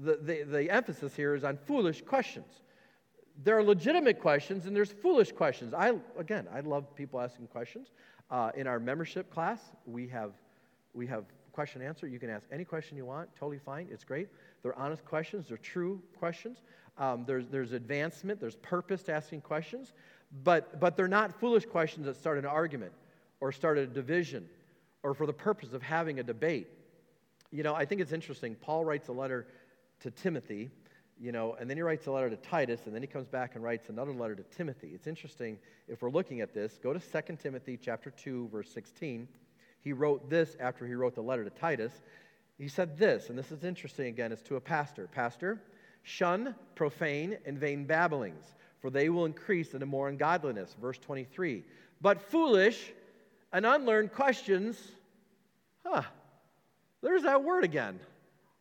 the, 0.02 0.44
the 0.44 0.70
emphasis 0.70 1.14
here 1.14 1.34
is 1.34 1.44
on 1.44 1.56
foolish 1.56 2.02
questions. 2.02 2.62
There 3.42 3.58
are 3.58 3.64
legitimate 3.64 4.20
questions 4.20 4.66
and 4.66 4.76
there's 4.76 4.92
foolish 4.92 5.32
questions. 5.32 5.74
I, 5.74 5.94
again, 6.16 6.46
I 6.54 6.60
love 6.60 6.94
people 6.94 7.20
asking 7.20 7.48
questions. 7.48 7.90
Uh, 8.30 8.50
in 8.56 8.66
our 8.66 8.78
membership 8.78 9.30
class, 9.30 9.60
we 9.86 10.06
have, 10.08 10.32
we 10.94 11.06
have 11.08 11.24
question 11.52 11.82
answer. 11.82 12.06
You 12.06 12.18
can 12.18 12.30
ask 12.30 12.46
any 12.52 12.64
question 12.64 12.96
you 12.96 13.04
want, 13.04 13.28
totally 13.36 13.58
fine, 13.58 13.88
it's 13.90 14.04
great. 14.04 14.28
They're 14.62 14.78
honest 14.78 15.04
questions, 15.04 15.48
they're 15.48 15.56
true 15.56 16.00
questions. 16.16 16.62
Um, 16.98 17.24
there's, 17.26 17.48
there's 17.48 17.72
advancement, 17.72 18.40
there's 18.40 18.56
purpose 18.56 19.02
to 19.04 19.12
asking 19.12 19.40
questions, 19.40 19.92
but, 20.44 20.78
but 20.80 20.96
they're 20.96 21.08
not 21.08 21.38
foolish 21.38 21.66
questions 21.66 22.06
that 22.06 22.16
start 22.16 22.38
an 22.38 22.46
argument 22.46 22.92
or 23.40 23.50
start 23.50 23.78
a 23.78 23.86
division 23.86 24.48
or 25.04 25.14
for 25.14 25.26
the 25.26 25.32
purpose 25.32 25.72
of 25.72 25.82
having 25.82 26.18
a 26.18 26.22
debate. 26.24 26.66
You 27.52 27.62
know, 27.62 27.74
I 27.74 27.84
think 27.84 28.00
it's 28.00 28.12
interesting. 28.12 28.56
Paul 28.56 28.84
writes 28.84 29.08
a 29.08 29.12
letter 29.12 29.46
to 30.00 30.10
Timothy, 30.10 30.70
you 31.20 31.30
know, 31.30 31.56
and 31.60 31.70
then 31.70 31.76
he 31.76 31.82
writes 31.82 32.06
a 32.06 32.10
letter 32.10 32.30
to 32.30 32.36
Titus, 32.36 32.80
and 32.86 32.94
then 32.94 33.02
he 33.02 33.06
comes 33.06 33.28
back 33.28 33.54
and 33.54 33.62
writes 33.62 33.90
another 33.90 34.12
letter 34.12 34.34
to 34.34 34.42
Timothy. 34.42 34.90
It's 34.94 35.06
interesting 35.06 35.58
if 35.86 36.02
we're 36.02 36.10
looking 36.10 36.40
at 36.40 36.52
this. 36.52 36.80
Go 36.82 36.92
to 36.92 36.98
2 36.98 37.36
Timothy 37.36 37.78
chapter 37.80 38.10
2, 38.10 38.48
verse 38.50 38.70
16. 38.70 39.28
He 39.82 39.92
wrote 39.92 40.28
this 40.28 40.56
after 40.58 40.86
he 40.86 40.94
wrote 40.94 41.14
the 41.14 41.22
letter 41.22 41.44
to 41.44 41.50
Titus. 41.50 41.92
He 42.56 42.66
said 42.66 42.96
this, 42.96 43.28
and 43.28 43.38
this 43.38 43.52
is 43.52 43.62
interesting 43.62 44.06
again, 44.06 44.32
it's 44.32 44.42
to 44.42 44.56
a 44.56 44.60
pastor. 44.60 45.06
Pastor, 45.12 45.60
shun 46.02 46.54
profane 46.74 47.36
and 47.44 47.58
vain 47.58 47.84
babblings, 47.84 48.54
for 48.80 48.88
they 48.88 49.10
will 49.10 49.26
increase 49.26 49.74
into 49.74 49.86
more 49.86 50.08
ungodliness. 50.08 50.74
Verse 50.80 50.98
23. 50.98 51.62
But 52.00 52.22
foolish 52.22 52.92
and 53.54 53.64
unlearned 53.64 54.12
questions, 54.12 54.76
huh, 55.86 56.02
there's 57.02 57.22
that 57.22 57.42
word 57.42 57.64
again. 57.64 58.00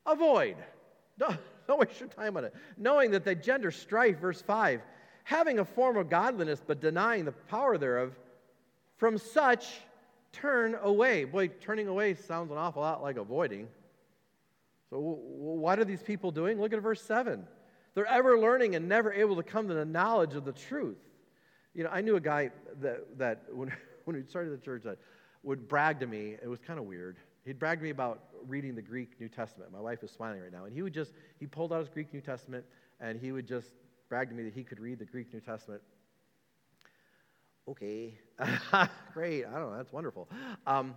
Avoid. 0.05 0.55
Don't, 1.19 1.37
don't 1.67 1.79
waste 1.79 1.99
your 1.99 2.09
time 2.09 2.35
on 2.37 2.43
it. 2.43 2.55
Knowing 2.75 3.11
that 3.11 3.23
they 3.23 3.35
gender 3.35 3.69
strife, 3.69 4.17
verse 4.17 4.41
5, 4.41 4.81
having 5.23 5.59
a 5.59 5.65
form 5.65 5.95
of 5.95 6.09
godliness 6.09 6.59
but 6.65 6.81
denying 6.81 7.23
the 7.23 7.31
power 7.31 7.77
thereof, 7.77 8.15
from 8.97 9.19
such 9.19 9.81
turn 10.31 10.75
away. 10.81 11.23
Boy, 11.25 11.49
turning 11.49 11.87
away 11.87 12.15
sounds 12.15 12.51
an 12.51 12.57
awful 12.57 12.81
lot 12.81 13.03
like 13.03 13.17
avoiding. 13.17 13.67
So, 14.89 14.97
what 14.97 15.77
are 15.77 15.85
these 15.85 16.01
people 16.01 16.31
doing? 16.31 16.59
Look 16.59 16.73
at 16.73 16.81
verse 16.81 17.01
7. 17.03 17.45
They're 17.93 18.07
ever 18.07 18.39
learning 18.39 18.75
and 18.75 18.89
never 18.89 19.13
able 19.13 19.35
to 19.35 19.43
come 19.43 19.67
to 19.67 19.75
the 19.75 19.85
knowledge 19.85 20.33
of 20.33 20.45
the 20.45 20.51
truth. 20.51 20.97
You 21.75 21.83
know, 21.83 21.91
I 21.91 22.01
knew 22.01 22.15
a 22.15 22.21
guy 22.21 22.49
that, 22.81 23.19
that 23.19 23.43
when, 23.51 23.71
when 24.05 24.15
we 24.15 24.23
started 24.23 24.53
the 24.53 24.63
church 24.63 24.83
that 24.83 24.97
would 25.43 25.67
brag 25.67 25.99
to 25.99 26.07
me. 26.07 26.35
It 26.41 26.47
was 26.47 26.59
kind 26.59 26.79
of 26.79 26.85
weird. 26.85 27.17
He'd 27.45 27.59
brag 27.59 27.79
to 27.79 27.83
me 27.83 27.89
about 27.89 28.23
reading 28.47 28.75
the 28.75 28.81
Greek 28.81 29.19
New 29.19 29.27
Testament. 29.27 29.71
My 29.71 29.81
wife 29.81 30.03
is 30.03 30.11
smiling 30.11 30.41
right 30.41 30.51
now. 30.51 30.65
And 30.65 30.73
he 30.73 30.81
would 30.81 30.93
just, 30.93 31.13
he 31.39 31.45
pulled 31.45 31.73
out 31.73 31.79
his 31.79 31.89
Greek 31.89 32.13
New 32.13 32.21
Testament 32.21 32.65
and 32.99 33.19
he 33.19 33.31
would 33.31 33.47
just 33.47 33.67
brag 34.07 34.29
to 34.29 34.35
me 34.35 34.43
that 34.43 34.53
he 34.53 34.63
could 34.63 34.79
read 34.79 34.99
the 34.99 35.05
Greek 35.05 35.33
New 35.33 35.41
Testament. 35.41 35.81
Okay, 37.67 38.13
great. 39.13 39.45
I 39.45 39.53
don't 39.53 39.71
know. 39.71 39.77
That's 39.77 39.93
wonderful. 39.93 40.27
Um, 40.67 40.95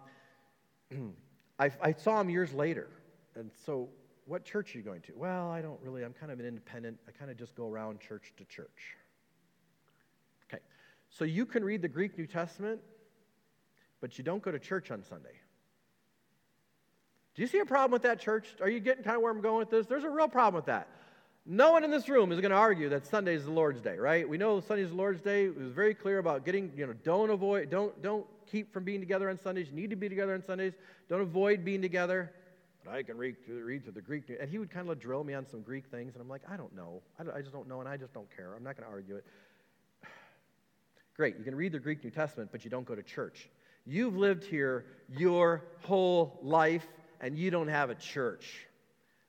I, 1.59 1.71
I 1.81 1.93
saw 1.93 2.21
him 2.21 2.29
years 2.29 2.53
later. 2.53 2.89
And 3.37 3.51
so, 3.65 3.89
what 4.25 4.45
church 4.45 4.75
are 4.75 4.79
you 4.79 4.85
going 4.85 5.01
to? 5.03 5.13
Well, 5.15 5.51
I 5.51 5.63
don't 5.63 5.81
really. 5.81 6.03
I'm 6.03 6.13
kind 6.13 6.33
of 6.33 6.41
an 6.41 6.47
independent. 6.47 6.99
I 7.07 7.13
kind 7.13 7.31
of 7.31 7.37
just 7.37 7.55
go 7.55 7.69
around 7.69 8.01
church 8.01 8.33
to 8.39 8.45
church. 8.45 8.97
Okay, 10.49 10.63
so 11.09 11.25
you 11.25 11.47
can 11.47 11.65
read 11.65 11.83
the 11.83 11.89
Greek 11.89 12.19
New 12.19 12.27
Testament, 12.27 12.81
but 14.01 14.19
you 14.19 14.25
don't 14.25 14.43
go 14.43 14.51
to 14.51 14.59
church 14.59 14.91
on 14.91 15.03
Sunday. 15.03 15.41
Do 17.35 17.43
you 17.43 17.49
see 17.49 17.59
a 17.59 17.67
problem 17.67 17.93
with 17.93 18.03
that, 18.03 18.19
church? 18.19 18.47
Are 18.63 18.71
you 18.71 18.81
getting 18.81 19.05
kind 19.05 19.17
of 19.17 19.23
where 19.23 19.31
I'm 19.31 19.43
going 19.43 19.59
with 19.59 19.71
this? 19.71 19.87
There's 19.87 20.05
a 20.05 20.11
real 20.11 20.29
problem 20.29 20.55
with 20.55 20.67
that. 20.67 20.89
No 21.45 21.71
one 21.71 21.85
in 21.85 21.91
this 21.91 22.09
room 22.09 22.33
is 22.33 22.41
going 22.41 22.51
to 22.51 22.57
argue 22.57 22.89
that 22.89 23.07
Sunday 23.07 23.35
is 23.35 23.45
the 23.45 23.53
Lord's 23.53 23.81
day, 23.81 23.99
right? 23.99 24.29
We 24.29 24.37
know 24.37 24.59
Sunday 24.61 24.83
is 24.83 24.91
the 24.91 24.97
Lord's 24.97 25.21
day. 25.21 25.45
It 25.45 25.57
was 25.57 25.71
very 25.71 25.95
clear 25.95 26.19
about 26.19 26.45
getting, 26.45 26.73
you 26.77 26.87
know, 26.87 26.95
don't 27.05 27.31
avoid, 27.31 27.71
don't, 27.71 28.03
don't 28.03 28.27
keep 28.51 28.73
from 28.73 28.83
being 28.83 28.99
together 28.99 29.31
on 29.31 29.39
Sundays. 29.39 29.69
You 29.69 29.77
need 29.77 29.91
to 29.91 29.97
be 29.97 30.09
together 30.09 30.35
on 30.35 30.43
Sundays. 30.45 30.73
Don't 31.09 31.21
avoid 31.21 31.65
being 31.65 31.83
together. 31.83 32.33
But 32.85 32.95
I 32.95 33.03
can 33.03 33.17
read 33.17 33.37
through, 33.45 33.65
read 33.65 33.85
through 33.85 33.93
the 33.93 34.01
Greek. 34.01 34.25
And 34.41 34.49
he 34.49 34.59
would 34.59 34.71
kind 34.71 34.89
of 34.89 34.99
drill 34.99 35.23
me 35.23 35.35
on 35.35 35.47
some 35.47 35.61
Greek 35.61 35.87
things. 35.87 36.15
And 36.15 36.23
I'm 36.23 36.29
like, 36.29 36.43
I 36.51 36.57
don't 36.57 36.75
know. 36.75 37.03
I, 37.19 37.23
don't, 37.23 37.37
I 37.37 37.43
just 37.43 37.53
don't 37.53 37.69
know, 37.69 37.81
and 37.81 37.89
I 37.89 37.97
just 37.97 38.13
don't 38.13 38.29
care. 38.35 38.55
I'm 38.57 38.65
not 38.65 38.77
going 38.77 38.89
to 38.89 38.93
argue 38.93 39.17
it. 39.17 39.27
Great. 41.17 41.37
You 41.39 41.45
can 41.45 41.55
read 41.55 41.71
the 41.71 41.79
Greek 41.79 42.03
New 42.03 42.11
Testament, 42.11 42.51
but 42.51 42.65
you 42.65 42.71
don't 42.71 42.87
go 42.87 42.95
to 42.97 43.03
church. 43.05 43.51
You've 43.87 44.17
lived 44.17 44.45
here 44.45 44.85
your 45.17 45.63
whole 45.83 46.39
life, 46.43 46.87
and 47.21 47.39
you 47.39 47.51
don't 47.51 47.69
have 47.69 47.91
a 47.91 47.95
church. 47.95 48.67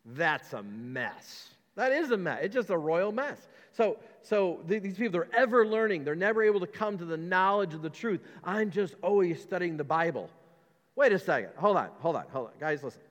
That's 0.05 0.53
a 0.53 0.63
mess. 0.63 1.49
That 1.75 1.91
is 1.91 2.11
a 2.11 2.17
mess. 2.17 2.39
It's 2.41 2.53
just 2.53 2.69
a 2.69 2.77
royal 2.77 3.11
mess. 3.11 3.37
So, 3.73 3.97
so 4.23 4.59
these 4.67 4.97
people, 4.97 5.11
they're 5.11 5.35
ever 5.35 5.67
learning. 5.67 6.03
They're 6.03 6.15
never 6.15 6.41
able 6.41 6.59
to 6.61 6.67
come 6.67 6.97
to 6.97 7.05
the 7.05 7.17
knowledge 7.17 7.75
of 7.75 7.83
the 7.83 7.89
truth. 7.89 8.21
I'm 8.43 8.71
just 8.71 8.95
always 9.03 9.41
studying 9.41 9.77
the 9.77 9.83
Bible. 9.83 10.29
Wait 10.95 11.11
a 11.13 11.19
second. 11.19 11.51
Hold 11.57 11.77
on, 11.77 11.89
hold 11.99 12.15
on, 12.15 12.25
hold 12.31 12.47
on. 12.47 12.53
Guys, 12.59 12.83
listen. 12.83 13.01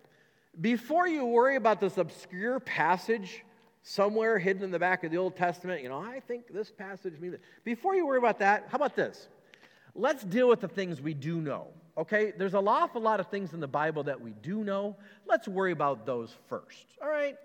Before 0.60 1.06
you 1.06 1.24
worry 1.26 1.54
about 1.54 1.80
this 1.80 1.98
obscure 1.98 2.58
passage 2.58 3.44
somewhere 3.82 4.38
hidden 4.38 4.64
in 4.64 4.72
the 4.72 4.78
back 4.78 5.04
of 5.04 5.12
the 5.12 5.18
Old 5.18 5.36
Testament, 5.36 5.82
you 5.82 5.88
know, 5.88 6.00
I 6.00 6.18
think 6.18 6.52
this 6.52 6.72
passage 6.72 7.20
means 7.20 7.34
that. 7.34 7.42
Before 7.62 7.94
you 7.94 8.04
worry 8.04 8.18
about 8.18 8.40
that, 8.40 8.66
how 8.68 8.76
about 8.76 8.96
this? 8.96 9.28
Let's 9.96 10.24
deal 10.24 10.48
with 10.48 10.60
the 10.60 10.68
things 10.68 11.00
we 11.00 11.14
do 11.14 11.40
know. 11.40 11.68
Okay? 11.96 12.32
There's 12.36 12.54
an 12.54 12.68
awful 12.68 13.00
lot 13.00 13.20
of 13.20 13.28
things 13.28 13.54
in 13.54 13.60
the 13.60 13.68
Bible 13.68 14.04
that 14.04 14.20
we 14.20 14.32
do 14.42 14.62
know. 14.62 14.96
Let's 15.26 15.48
worry 15.48 15.72
about 15.72 16.06
those 16.06 16.34
first. 16.48 16.86
All 17.02 17.08
right? 17.08 17.36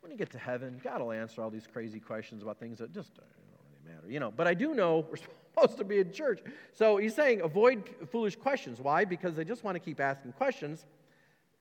when 0.00 0.10
you 0.10 0.18
get 0.18 0.30
to 0.30 0.38
heaven, 0.38 0.80
God 0.82 1.00
will 1.00 1.12
answer 1.12 1.42
all 1.42 1.50
these 1.50 1.66
crazy 1.66 2.00
questions 2.00 2.42
about 2.42 2.58
things 2.58 2.78
that 2.78 2.92
just 2.92 3.14
don't 3.14 3.26
really 3.26 3.94
matter, 3.94 4.10
you 4.10 4.20
know. 4.20 4.30
But 4.30 4.46
I 4.46 4.54
do 4.54 4.74
know 4.74 5.06
we're 5.10 5.16
supposed 5.16 5.78
to 5.78 5.84
be 5.84 5.98
in 5.98 6.12
church. 6.12 6.40
So 6.72 6.96
he's 6.96 7.14
saying 7.14 7.42
avoid 7.42 7.88
foolish 8.10 8.36
questions. 8.36 8.80
Why? 8.80 9.04
Because 9.04 9.34
they 9.34 9.44
just 9.44 9.62
want 9.62 9.76
to 9.76 9.80
keep 9.80 10.00
asking 10.00 10.32
questions 10.32 10.86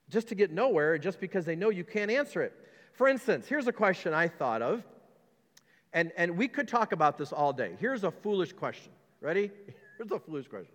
just 0.09 0.27
to 0.29 0.35
get 0.35 0.51
nowhere, 0.51 0.97
just 0.97 1.19
because 1.19 1.45
they 1.45 1.55
know 1.55 1.69
you 1.69 1.83
can't 1.83 2.09
answer 2.09 2.41
it. 2.41 2.53
For 2.93 3.07
instance, 3.07 3.47
here's 3.47 3.67
a 3.67 3.73
question 3.73 4.13
I 4.13 4.27
thought 4.27 4.61
of, 4.61 4.83
and, 5.93 6.11
and 6.17 6.37
we 6.37 6.47
could 6.47 6.67
talk 6.67 6.91
about 6.91 7.17
this 7.17 7.31
all 7.31 7.53
day. 7.53 7.73
Here's 7.79 8.03
a 8.03 8.11
foolish 8.11 8.53
question. 8.53 8.91
Ready? 9.21 9.51
Here's 9.99 10.09
a 10.11 10.17
foolish 10.17 10.47
question. 10.47 10.73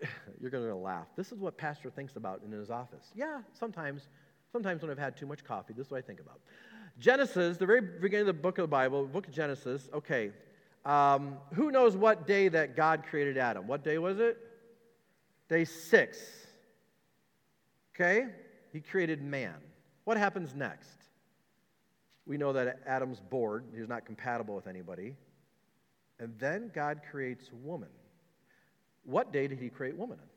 You're 0.40 0.50
going 0.50 0.68
to 0.68 0.76
laugh. 0.76 1.08
This 1.16 1.32
is 1.32 1.40
what 1.40 1.58
Pastor 1.58 1.90
thinks 1.90 2.14
about 2.14 2.42
in 2.44 2.52
his 2.52 2.70
office. 2.70 3.10
Yeah, 3.16 3.40
sometimes 3.52 4.08
Sometimes 4.54 4.82
when 4.82 4.90
I've 4.92 4.98
had 4.98 5.16
too 5.16 5.26
much 5.26 5.42
coffee, 5.42 5.72
this 5.72 5.86
is 5.86 5.90
what 5.90 5.98
I 5.98 6.02
think 6.02 6.20
about. 6.20 6.38
Genesis, 6.96 7.56
the 7.56 7.66
very 7.66 7.80
beginning 7.80 8.20
of 8.20 8.36
the 8.36 8.40
book 8.40 8.58
of 8.58 8.62
the 8.62 8.68
Bible, 8.68 9.04
book 9.04 9.26
of 9.26 9.34
Genesis, 9.34 9.88
okay. 9.92 10.30
Um, 10.84 11.38
who 11.54 11.72
knows 11.72 11.96
what 11.96 12.24
day 12.24 12.46
that 12.46 12.76
God 12.76 13.02
created 13.10 13.36
Adam? 13.36 13.66
What 13.66 13.82
day 13.82 13.98
was 13.98 14.20
it? 14.20 14.38
Day 15.48 15.64
six. 15.64 16.18
Okay? 17.96 18.28
He 18.72 18.80
created 18.80 19.24
man. 19.24 19.56
What 20.04 20.18
happens 20.18 20.54
next? 20.54 20.98
We 22.24 22.36
know 22.36 22.52
that 22.52 22.78
Adam's 22.86 23.18
bored, 23.18 23.64
he's 23.76 23.88
not 23.88 24.06
compatible 24.06 24.54
with 24.54 24.68
anybody. 24.68 25.16
And 26.18 26.34
then 26.38 26.70
God 26.74 27.00
creates 27.10 27.50
woman. 27.62 27.88
What 29.04 29.32
day 29.32 29.46
did 29.46 29.58
he 29.58 29.68
create 29.68 29.96
woman 29.96 30.18
on? 30.20 30.28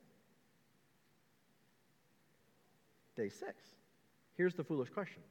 Day 3.15 3.29
six. 3.29 3.55
Here's 4.36 4.53
the 4.53 4.63
foolish 4.63 4.89
question 4.89 5.22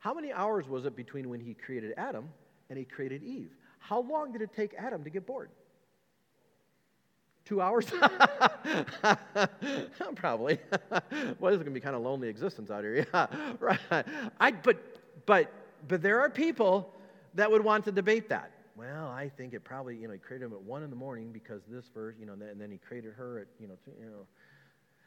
How 0.00 0.14
many 0.14 0.32
hours 0.32 0.68
was 0.68 0.84
it 0.84 0.96
between 0.96 1.28
when 1.28 1.40
he 1.40 1.54
created 1.54 1.94
Adam 1.96 2.28
and 2.70 2.78
he 2.78 2.84
created 2.84 3.22
Eve? 3.22 3.50
How 3.78 4.00
long 4.00 4.32
did 4.32 4.42
it 4.42 4.50
take 4.54 4.74
Adam 4.74 5.04
to 5.04 5.10
get 5.10 5.26
bored? 5.26 5.50
Two 7.44 7.62
hours? 7.62 7.86
Probably. 10.16 10.58
well, 10.90 11.00
this 11.00 11.52
is 11.52 11.56
going 11.56 11.64
to 11.64 11.70
be 11.70 11.80
kind 11.80 11.96
of 11.96 12.02
lonely 12.02 12.28
existence 12.28 12.70
out 12.70 12.84
here. 12.84 13.06
Yeah, 13.14 13.26
right. 13.58 13.80
I, 14.38 14.50
but, 14.50 14.76
but, 15.24 15.50
but 15.86 16.02
there 16.02 16.20
are 16.20 16.28
people 16.28 16.92
that 17.34 17.50
would 17.50 17.64
want 17.64 17.86
to 17.86 17.92
debate 17.92 18.28
that. 18.28 18.50
Well, 18.78 19.08
I 19.08 19.28
think 19.28 19.54
it 19.54 19.64
probably, 19.64 19.96
you 19.96 20.06
know, 20.06 20.12
he 20.12 20.20
created 20.20 20.44
him 20.44 20.52
at 20.52 20.62
one 20.62 20.84
in 20.84 20.90
the 20.90 20.96
morning 20.96 21.32
because 21.32 21.62
this 21.68 21.90
verse, 21.92 22.14
you 22.16 22.26
know, 22.26 22.34
and 22.34 22.60
then 22.60 22.70
he 22.70 22.78
created 22.78 23.12
her 23.14 23.40
at, 23.40 23.48
you 23.58 23.66
know, 23.66 23.74
two, 23.84 23.90
you 23.98 24.06
know. 24.06 24.24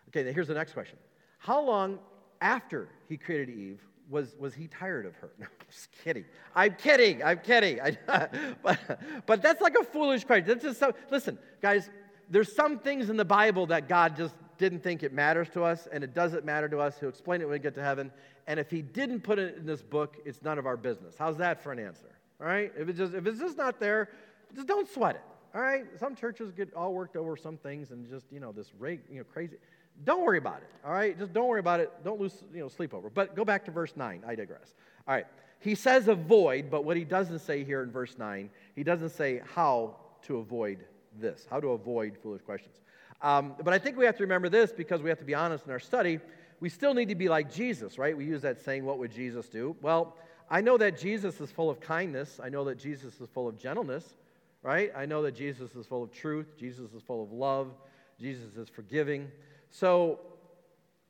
Okay, 0.09 0.29
here's 0.33 0.49
the 0.49 0.53
next 0.53 0.73
question. 0.73 0.97
How 1.37 1.61
long 1.61 1.99
after 2.41 2.89
he 3.07 3.15
created 3.15 3.49
Eve, 3.49 3.79
was, 4.09 4.35
was 4.37 4.53
he 4.53 4.67
tired 4.67 5.05
of 5.05 5.15
her? 5.15 5.31
No, 5.39 5.45
I'm 5.45 5.67
just 5.69 5.87
kidding. 6.03 6.25
I'm 6.53 6.75
kidding. 6.75 7.23
I'm 7.23 7.37
kidding. 7.37 7.79
I, 7.79 7.97
but, 8.61 8.99
but 9.25 9.41
that's 9.41 9.61
like 9.61 9.75
a 9.79 9.85
foolish 9.85 10.25
question. 10.25 10.47
That's 10.49 10.63
just 10.63 10.77
so, 10.77 10.93
listen, 11.09 11.39
guys, 11.61 11.89
there's 12.29 12.53
some 12.53 12.77
things 12.77 13.09
in 13.09 13.15
the 13.15 13.23
Bible 13.23 13.67
that 13.67 13.87
God 13.87 14.17
just 14.17 14.35
didn't 14.57 14.83
think 14.83 15.01
it 15.01 15.13
matters 15.13 15.47
to 15.51 15.63
us, 15.63 15.87
and 15.93 16.03
it 16.03 16.13
doesn't 16.13 16.43
matter 16.43 16.67
to 16.67 16.79
us. 16.79 16.99
He'll 16.99 17.07
explain 17.07 17.39
it 17.39 17.45
when 17.45 17.53
we 17.53 17.59
get 17.59 17.75
to 17.75 17.83
heaven. 17.83 18.11
And 18.47 18.59
if 18.59 18.69
he 18.69 18.81
didn't 18.81 19.21
put 19.21 19.39
it 19.39 19.55
in 19.55 19.65
this 19.65 19.81
book, 19.81 20.17
it's 20.25 20.41
none 20.41 20.59
of 20.59 20.65
our 20.65 20.75
business. 20.75 21.15
How's 21.17 21.37
that 21.37 21.63
for 21.63 21.71
an 21.71 21.79
answer? 21.79 22.09
All 22.41 22.47
right? 22.47 22.71
If 22.77 22.89
it's 22.89 22.97
just, 22.97 23.13
if 23.13 23.25
it's 23.27 23.39
just 23.39 23.57
not 23.57 23.79
there, 23.79 24.09
just 24.55 24.67
don't 24.67 24.89
sweat 24.89 25.15
it. 25.15 25.21
All 25.53 25.61
right? 25.61 25.85
Some 25.99 26.15
churches 26.15 26.51
get 26.51 26.73
all 26.73 26.93
worked 26.93 27.15
over 27.15 27.37
some 27.37 27.57
things 27.57 27.91
and 27.91 28.09
just, 28.09 28.25
you 28.31 28.39
know, 28.39 28.51
this 28.51 28.71
rate, 28.79 29.01
you 29.09 29.19
know, 29.19 29.23
crazy. 29.23 29.57
Don't 30.03 30.23
worry 30.23 30.37
about 30.37 30.57
it, 30.57 30.69
all 30.85 30.93
right? 30.93 31.17
Just 31.19 31.33
don't 31.33 31.47
worry 31.47 31.59
about 31.59 31.79
it. 31.79 31.91
Don't 32.03 32.19
lose, 32.19 32.43
you 32.53 32.61
know, 32.61 32.69
sleep 32.69 32.93
over. 32.93 33.09
But 33.09 33.35
go 33.35 33.45
back 33.45 33.65
to 33.65 33.71
verse 33.71 33.93
9. 33.95 34.23
I 34.25 34.35
digress. 34.35 34.73
All 35.07 35.13
right. 35.13 35.27
He 35.59 35.75
says 35.75 36.07
avoid, 36.07 36.71
but 36.71 36.85
what 36.85 36.97
he 36.97 37.03
doesn't 37.03 37.39
say 37.39 37.63
here 37.63 37.83
in 37.83 37.91
verse 37.91 38.17
9, 38.17 38.49
he 38.75 38.83
doesn't 38.83 39.09
say 39.09 39.41
how 39.53 39.97
to 40.23 40.37
avoid 40.37 40.85
this, 41.19 41.45
how 41.49 41.59
to 41.59 41.69
avoid 41.69 42.17
foolish 42.23 42.41
questions. 42.41 42.81
Um, 43.21 43.53
but 43.63 43.73
I 43.73 43.77
think 43.77 43.97
we 43.97 44.05
have 44.05 44.17
to 44.17 44.23
remember 44.23 44.49
this 44.49 44.71
because 44.71 45.03
we 45.03 45.09
have 45.09 45.19
to 45.19 45.25
be 45.25 45.35
honest 45.35 45.65
in 45.65 45.71
our 45.71 45.79
study. 45.79 46.19
We 46.59 46.69
still 46.69 46.95
need 46.95 47.09
to 47.09 47.15
be 47.15 47.29
like 47.29 47.53
Jesus, 47.53 47.99
right? 47.99 48.17
We 48.17 48.25
use 48.25 48.41
that 48.41 48.59
saying, 48.59 48.85
What 48.85 48.97
would 48.97 49.11
Jesus 49.11 49.49
do? 49.49 49.75
Well, 49.81 50.15
I 50.51 50.59
know 50.59 50.77
that 50.77 50.99
Jesus 50.99 51.39
is 51.39 51.49
full 51.49 51.69
of 51.69 51.79
kindness. 51.79 52.37
I 52.43 52.49
know 52.49 52.65
that 52.65 52.77
Jesus 52.77 53.21
is 53.21 53.29
full 53.33 53.47
of 53.47 53.57
gentleness, 53.57 54.17
right? 54.61 54.91
I 54.93 55.05
know 55.05 55.23
that 55.23 55.31
Jesus 55.31 55.75
is 55.75 55.85
full 55.85 56.03
of 56.03 56.11
truth. 56.11 56.57
Jesus 56.59 56.91
is 56.91 57.01
full 57.01 57.23
of 57.23 57.31
love. 57.31 57.73
Jesus 58.19 58.57
is 58.57 58.67
forgiving. 58.67 59.31
So, 59.69 60.19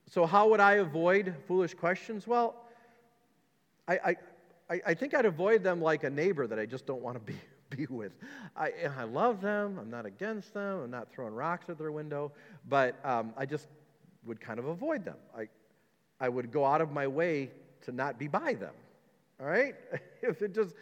so 0.06 0.28
how 0.28 0.48
would 0.50 0.60
I 0.60 0.74
avoid 0.74 1.34
foolish 1.48 1.74
questions? 1.74 2.28
Well, 2.28 2.56
I, 3.88 4.16
I, 4.70 4.82
I 4.86 4.94
think 4.94 5.16
I'd 5.16 5.26
avoid 5.26 5.64
them 5.64 5.82
like 5.82 6.04
a 6.04 6.10
neighbor 6.12 6.46
that 6.46 6.60
I 6.60 6.68
just 6.68 6.86
don't 6.86 7.02
want 7.02 7.16
to 7.18 7.34
be, 7.34 7.40
be 7.76 7.88
with. 7.88 8.12
I, 8.56 8.72
I 8.96 9.06
love 9.06 9.42
them. 9.42 9.80
I'm 9.82 9.90
not 9.90 10.06
against 10.06 10.54
them. 10.54 10.82
I'm 10.82 10.92
not 10.92 11.12
throwing 11.12 11.34
rocks 11.34 11.68
at 11.68 11.80
their 11.80 11.92
window. 11.92 12.32
But 12.70 13.04
um, 13.04 13.34
I 13.36 13.48
just 13.48 13.70
would 14.24 14.40
kind 14.40 14.60
of 14.60 14.68
avoid 14.68 15.04
them. 15.04 15.18
I, 15.36 15.48
I 16.20 16.30
would 16.30 16.52
go 16.52 16.64
out 16.64 16.80
of 16.80 16.92
my 16.92 17.08
way 17.08 17.50
to 17.86 17.92
not 17.92 18.20
be 18.20 18.28
by 18.28 18.54
them. 18.54 18.74
All 19.42 19.48
right? 19.48 19.74
if 20.22 20.42
it 20.42 20.54
just, 20.54 20.76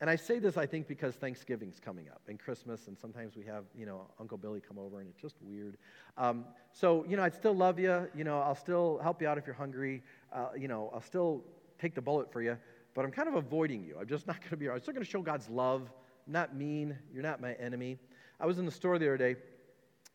and 0.00 0.08
I 0.08 0.16
say 0.16 0.38
this, 0.38 0.56
I 0.56 0.64
think, 0.64 0.88
because 0.88 1.16
Thanksgiving's 1.16 1.78
coming 1.78 2.08
up 2.08 2.22
and 2.28 2.38
Christmas, 2.38 2.88
and 2.88 2.98
sometimes 2.98 3.36
we 3.36 3.44
have, 3.44 3.64
you 3.76 3.84
know, 3.84 4.06
Uncle 4.18 4.38
Billy 4.38 4.60
come 4.66 4.78
over, 4.78 5.00
and 5.00 5.10
it's 5.10 5.20
just 5.20 5.36
weird. 5.42 5.76
Um, 6.16 6.46
so, 6.72 7.04
you 7.06 7.18
know, 7.18 7.22
I'd 7.22 7.34
still 7.34 7.54
love 7.54 7.78
you. 7.78 8.08
You 8.16 8.24
know, 8.24 8.40
I'll 8.40 8.54
still 8.54 8.98
help 9.02 9.20
you 9.20 9.28
out 9.28 9.36
if 9.36 9.46
you're 9.46 9.54
hungry. 9.54 10.02
Uh, 10.32 10.48
you 10.58 10.68
know, 10.68 10.90
I'll 10.94 11.02
still 11.02 11.44
take 11.78 11.94
the 11.94 12.00
bullet 12.00 12.32
for 12.32 12.40
you, 12.40 12.56
but 12.94 13.04
I'm 13.04 13.10
kind 13.10 13.28
of 13.28 13.34
avoiding 13.34 13.84
you. 13.84 13.96
I'm 14.00 14.06
just 14.06 14.26
not 14.26 14.40
going 14.40 14.50
to 14.50 14.56
be. 14.56 14.70
I'm 14.70 14.80
still 14.80 14.94
going 14.94 15.04
to 15.04 15.10
show 15.10 15.20
God's 15.20 15.50
love. 15.50 15.82
I'm 16.26 16.32
not 16.32 16.56
mean. 16.56 16.96
You're 17.12 17.22
not 17.22 17.42
my 17.42 17.52
enemy. 17.54 17.98
I 18.40 18.46
was 18.46 18.58
in 18.58 18.64
the 18.64 18.72
store 18.72 18.98
the 18.98 19.06
other 19.06 19.18
day, 19.18 19.36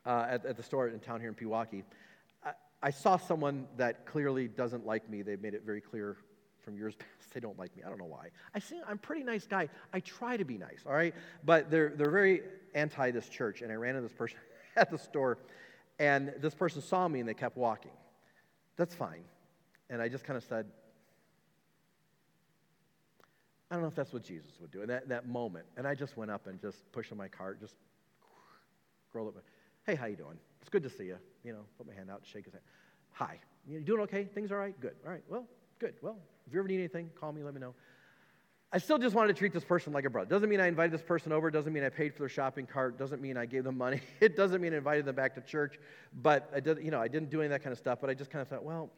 uh, 0.07 0.25
at, 0.27 0.45
at, 0.47 0.57
the 0.57 0.63
store 0.63 0.87
in 0.87 0.99
town 0.99 1.19
here 1.19 1.29
in 1.29 1.35
Pewaukee. 1.35 1.83
I, 2.43 2.51
I 2.81 2.89
saw 2.89 3.17
someone 3.17 3.67
that 3.77 4.07
clearly 4.07 4.47
doesn't 4.47 4.83
like 4.83 5.07
me. 5.07 5.21
They 5.21 5.35
made 5.35 5.53
it 5.53 5.61
very 5.63 5.81
clear 5.81 6.17
from 6.65 6.75
years 6.75 6.95
past, 6.95 7.09
they 7.33 7.39
don't 7.39 7.57
like 7.57 7.75
me. 7.77 7.83
I 7.85 7.89
don't 7.89 7.99
know 7.99 8.05
why. 8.05 8.29
I 8.53 8.59
see, 8.59 8.81
I'm 8.87 8.95
a 8.95 8.97
pretty 8.97 9.23
nice 9.23 9.45
guy. 9.45 9.69
I 9.93 9.99
try 10.01 10.35
to 10.35 10.43
be 10.43 10.57
nice, 10.57 10.83
all 10.85 10.93
right? 10.93 11.13
But 11.45 11.69
they're, 11.69 11.93
they're 11.95 12.11
very 12.11 12.41
anti 12.73 13.11
this 13.11 13.29
church. 13.29 13.61
And 13.61 13.71
I 13.71 13.75
ran 13.75 13.95
into 13.95 14.07
this 14.07 14.17
person 14.17 14.37
at 14.75 14.89
the 14.91 14.97
store, 14.97 15.37
and 15.99 16.33
this 16.39 16.55
person 16.55 16.81
saw 16.81 17.07
me 17.07 17.21
and 17.21 17.29
they 17.29 17.33
kept 17.33 17.55
walking. 17.55 17.91
That's 18.75 18.93
fine. 18.93 19.23
And 19.89 20.01
I 20.01 20.09
just 20.09 20.25
kind 20.25 20.35
of 20.35 20.43
said, 20.43 20.65
I 23.69 23.75
don't 23.75 23.81
know 23.81 23.87
if 23.87 23.95
that's 23.95 24.13
what 24.13 24.23
Jesus 24.23 24.51
would 24.61 24.71
do 24.71 24.81
in 24.81 24.87
that, 24.89 25.09
that 25.09 25.27
moment. 25.27 25.65
And 25.77 25.87
I 25.87 25.95
just 25.95 26.17
went 26.17 26.31
up 26.31 26.47
and 26.47 26.59
just 26.59 26.91
pushed 26.91 27.11
on 27.11 27.17
my 27.17 27.27
cart, 27.27 27.59
just 27.59 27.75
scroll 29.09 29.27
up. 29.27 29.35
Hey, 29.85 29.95
how 29.95 30.05
you 30.05 30.15
doing? 30.15 30.37
It's 30.61 30.69
good 30.69 30.83
to 30.83 30.89
see 30.89 31.05
you. 31.05 31.17
You 31.43 31.53
know, 31.53 31.61
put 31.77 31.87
my 31.87 31.93
hand 31.93 32.09
out, 32.09 32.21
shake 32.23 32.45
his 32.45 32.53
hand. 32.53 32.63
Hi. 33.13 33.39
You 33.67 33.79
doing 33.79 34.01
okay? 34.01 34.25
Things 34.25 34.51
all 34.51 34.57
right? 34.57 34.79
Good. 34.79 34.95
All 35.05 35.11
right. 35.11 35.23
Well, 35.29 35.47
good. 35.79 35.95
Well, 36.01 36.17
if 36.47 36.53
you 36.53 36.59
ever 36.59 36.67
need 36.67 36.79
anything, 36.79 37.09
call 37.19 37.31
me, 37.31 37.43
let 37.43 37.53
me 37.53 37.59
know. 37.59 37.73
I 38.71 38.77
still 38.77 38.97
just 38.97 39.15
wanted 39.15 39.29
to 39.29 39.33
treat 39.35 39.53
this 39.53 39.63
person 39.63 39.93
like 39.93 40.05
a 40.05 40.09
brother. 40.09 40.27
Doesn't 40.29 40.49
mean 40.49 40.59
I 40.59 40.67
invited 40.67 40.91
this 40.91 41.01
person 41.01 41.31
over, 41.31 41.49
doesn't 41.49 41.71
mean 41.71 41.83
I 41.83 41.89
paid 41.89 42.13
for 42.13 42.19
their 42.19 42.29
shopping 42.29 42.65
cart, 42.65 42.97
doesn't 42.97 43.21
mean 43.21 43.37
I 43.37 43.45
gave 43.45 43.63
them 43.63 43.77
money. 43.77 44.01
It 44.19 44.35
doesn't 44.35 44.61
mean 44.61 44.73
I 44.73 44.77
invited 44.77 45.05
them 45.05 45.15
back 45.15 45.35
to 45.35 45.41
church, 45.41 45.79
but 46.13 46.49
I 46.53 46.59
did, 46.59 46.83
you 46.83 46.91
know, 46.91 46.99
I 46.99 47.07
didn't 47.07 47.29
do 47.29 47.39
any 47.39 47.45
of 47.45 47.51
that 47.51 47.63
kind 47.63 47.71
of 47.71 47.77
stuff, 47.77 47.99
but 48.01 48.09
I 48.09 48.13
just 48.13 48.31
kind 48.31 48.41
of 48.41 48.47
thought, 48.47 48.63
well, 48.63 48.89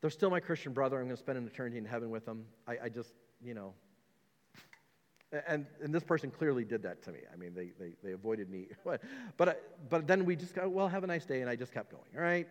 they're 0.00 0.10
still 0.10 0.30
my 0.30 0.40
Christian 0.40 0.72
brother. 0.72 0.98
I'm 0.98 1.04
going 1.04 1.16
to 1.16 1.22
spend 1.22 1.38
an 1.38 1.46
eternity 1.46 1.78
in 1.78 1.84
heaven 1.84 2.10
with 2.10 2.24
them. 2.24 2.44
I, 2.66 2.76
I 2.84 2.88
just, 2.88 3.12
you 3.42 3.54
know. 3.54 3.74
And, 5.46 5.66
and 5.82 5.94
this 5.94 6.02
person 6.02 6.30
clearly 6.30 6.64
did 6.64 6.82
that 6.82 7.02
to 7.04 7.12
me. 7.12 7.20
I 7.32 7.36
mean, 7.36 7.54
they, 7.54 7.70
they, 7.78 7.92
they 8.02 8.12
avoided 8.12 8.50
me. 8.50 8.68
but, 9.36 9.62
but, 9.88 10.06
then 10.06 10.24
we 10.24 10.36
just 10.36 10.56
well, 10.56 10.88
have 10.88 11.04
a 11.04 11.06
nice 11.06 11.24
day. 11.24 11.40
And 11.40 11.48
I 11.48 11.54
just 11.54 11.72
kept 11.72 11.92
going, 11.92 12.10
all 12.16 12.22
right? 12.22 12.48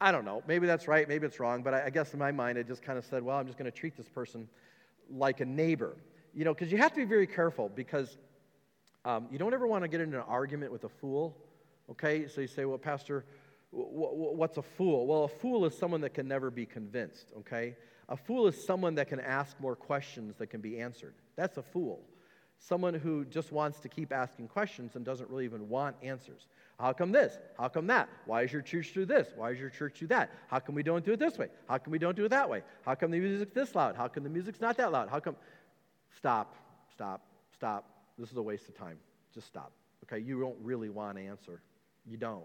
I 0.00 0.12
don't 0.12 0.24
know. 0.24 0.42
Maybe 0.46 0.66
that's 0.66 0.88
right. 0.88 1.08
Maybe 1.08 1.26
it's 1.26 1.40
wrong. 1.40 1.62
But 1.62 1.74
I, 1.74 1.86
I 1.86 1.90
guess 1.90 2.12
in 2.12 2.18
my 2.18 2.32
mind, 2.32 2.58
I 2.58 2.62
just 2.62 2.82
kind 2.82 2.98
of 2.98 3.04
said, 3.04 3.22
well, 3.22 3.36
I'm 3.36 3.46
just 3.46 3.58
going 3.58 3.70
to 3.70 3.76
treat 3.76 3.96
this 3.96 4.08
person 4.08 4.48
like 5.10 5.40
a 5.40 5.44
neighbor. 5.44 5.96
You 6.34 6.44
know, 6.44 6.52
because 6.52 6.72
you 6.72 6.78
have 6.78 6.92
to 6.92 6.96
be 6.96 7.04
very 7.04 7.26
careful 7.26 7.70
because 7.74 8.18
um, 9.04 9.28
you 9.30 9.38
don't 9.38 9.54
ever 9.54 9.66
want 9.66 9.84
to 9.84 9.88
get 9.88 10.00
into 10.00 10.16
an 10.16 10.24
argument 10.26 10.72
with 10.72 10.84
a 10.84 10.88
fool. 10.88 11.36
Okay? 11.90 12.26
So 12.26 12.40
you 12.40 12.46
say, 12.46 12.64
well, 12.64 12.78
Pastor, 12.78 13.24
what's 13.70 14.56
a 14.56 14.62
fool? 14.62 15.06
Well, 15.06 15.24
a 15.24 15.28
fool 15.28 15.64
is 15.64 15.76
someone 15.76 16.00
that 16.00 16.14
can 16.14 16.26
never 16.26 16.50
be 16.50 16.66
convinced. 16.66 17.32
Okay? 17.38 17.76
A 18.08 18.16
fool 18.16 18.46
is 18.46 18.64
someone 18.64 18.96
that 18.96 19.08
can 19.08 19.20
ask 19.20 19.58
more 19.60 19.76
questions 19.76 20.36
that 20.38 20.48
can 20.48 20.60
be 20.60 20.80
answered. 20.80 21.14
That's 21.36 21.56
a 21.56 21.62
fool. 21.62 22.02
Someone 22.66 22.94
who 22.94 23.26
just 23.26 23.52
wants 23.52 23.78
to 23.80 23.90
keep 23.90 24.10
asking 24.10 24.48
questions 24.48 24.96
and 24.96 25.04
doesn't 25.04 25.28
really 25.28 25.44
even 25.44 25.68
want 25.68 25.96
answers. 26.02 26.46
How 26.80 26.94
come 26.94 27.12
this? 27.12 27.38
How 27.58 27.68
come 27.68 27.86
that? 27.88 28.08
Why 28.24 28.40
is 28.40 28.54
your 28.54 28.62
church 28.62 28.94
do 28.94 29.04
this? 29.04 29.28
Why 29.36 29.50
is 29.50 29.60
your 29.60 29.68
church 29.68 30.00
do 30.00 30.06
that? 30.06 30.30
How 30.48 30.60
come 30.60 30.74
we 30.74 30.82
don't 30.82 31.04
do 31.04 31.12
it 31.12 31.18
this 31.18 31.36
way? 31.36 31.48
How 31.68 31.76
come 31.76 31.92
we 31.92 31.98
don't 31.98 32.16
do 32.16 32.24
it 32.24 32.30
that 32.30 32.48
way? 32.48 32.62
How 32.86 32.94
come 32.94 33.10
the 33.10 33.18
music's 33.18 33.52
this 33.52 33.74
loud? 33.74 33.96
How 33.96 34.08
come 34.08 34.24
the 34.24 34.30
music's 34.30 34.62
not 34.62 34.78
that 34.78 34.92
loud? 34.92 35.10
How 35.10 35.20
come? 35.20 35.36
Stop, 36.16 36.54
stop, 36.90 37.20
stop. 37.52 37.84
This 38.18 38.30
is 38.30 38.36
a 38.38 38.42
waste 38.42 38.66
of 38.66 38.78
time. 38.78 38.96
Just 39.34 39.46
stop. 39.46 39.72
Okay, 40.04 40.24
you 40.24 40.40
don't 40.40 40.56
really 40.62 40.88
want 40.88 41.18
an 41.18 41.28
answer. 41.28 41.60
You 42.06 42.16
don't. 42.16 42.44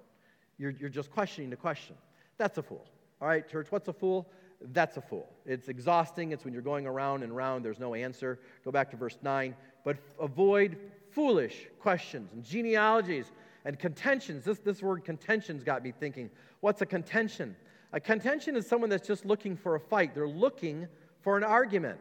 You're, 0.57 0.71
you're 0.71 0.89
just 0.89 1.11
questioning 1.11 1.49
the 1.49 1.55
question. 1.55 1.95
That's 2.37 2.57
a 2.57 2.63
fool. 2.63 2.85
All 3.21 3.27
right, 3.29 3.47
church, 3.47 3.67
what's 3.69 3.87
a 3.87 3.93
fool? 3.93 4.29
That's 4.61 4.97
a 4.97 5.01
fool. 5.01 5.29
It's 5.45 5.69
exhausting. 5.69 6.33
It's 6.33 6.43
when 6.43 6.53
you're 6.53 6.61
going 6.61 6.85
around 6.85 7.23
and 7.23 7.31
around, 7.31 7.63
there's 7.63 7.79
no 7.79 7.95
answer. 7.95 8.39
Go 8.65 8.71
back 8.71 8.91
to 8.91 8.97
verse 8.97 9.17
9. 9.21 9.55
But 9.89 9.97
avoid 10.19 10.77
foolish 11.09 11.65
questions 11.79 12.31
and 12.33 12.43
genealogies 12.43 13.31
and 13.65 13.79
contentions. 13.79 14.45
This, 14.45 14.59
this 14.59 14.83
word 14.83 15.03
contentions 15.03 15.63
got 15.63 15.81
me 15.81 15.91
thinking. 15.91 16.29
What's 16.59 16.83
a 16.83 16.85
contention? 16.85 17.55
A 17.91 17.99
contention 17.99 18.55
is 18.55 18.67
someone 18.67 18.91
that's 18.91 19.07
just 19.07 19.25
looking 19.25 19.57
for 19.57 19.73
a 19.73 19.79
fight, 19.79 20.13
they're 20.13 20.27
looking 20.27 20.87
for 21.21 21.37
an 21.37 21.43
argument. 21.43 21.97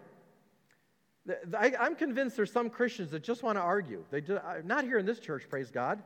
I, 1.58 1.72
am 1.80 1.94
convinced 1.94 2.36
there's 2.36 2.52
some 2.52 2.68
Christians 2.68 3.10
that 3.12 3.22
just 3.22 3.42
want 3.42 3.56
to 3.56 3.62
argue. 3.62 4.04
They 4.10 4.20
do, 4.20 4.38
not 4.66 4.84
here 4.84 4.98
in 4.98 5.06
this 5.06 5.18
church, 5.18 5.48
praise 5.48 5.70
God, 5.70 6.02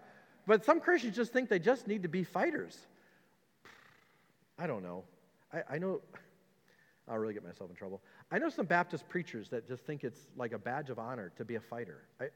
but 0.47 0.65
some 0.65 0.79
Christians 0.79 1.17
just 1.17 1.33
think 1.33 1.49
they 1.49 1.59
just 1.59 1.89
need 1.89 2.05
to 2.05 2.09
be 2.09 2.23
fighters. 2.23 2.79
I 4.57 4.69
don't 4.69 4.85
know. 4.85 5.03
I, 5.53 5.63
I 5.69 5.79
know, 5.79 6.01
I'll 7.09 7.19
really 7.19 7.35
get 7.35 7.43
myself 7.43 7.71
in 7.71 7.75
trouble. 7.75 8.01
I 8.33 8.39
know 8.39 8.49
some 8.49 8.65
Baptist 8.65 9.07
preachers 9.11 9.51
that 9.51 9.69
just 9.69 9.85
think 9.85 10.05
it's 10.05 10.21
like 10.39 10.53
a 10.53 10.59
badge 10.59 10.89
of 10.89 10.99
honor 10.99 11.33
to 11.37 11.45
be 11.45 11.57
a 11.57 11.61
fighter. 11.61 11.99
I, 12.19 12.29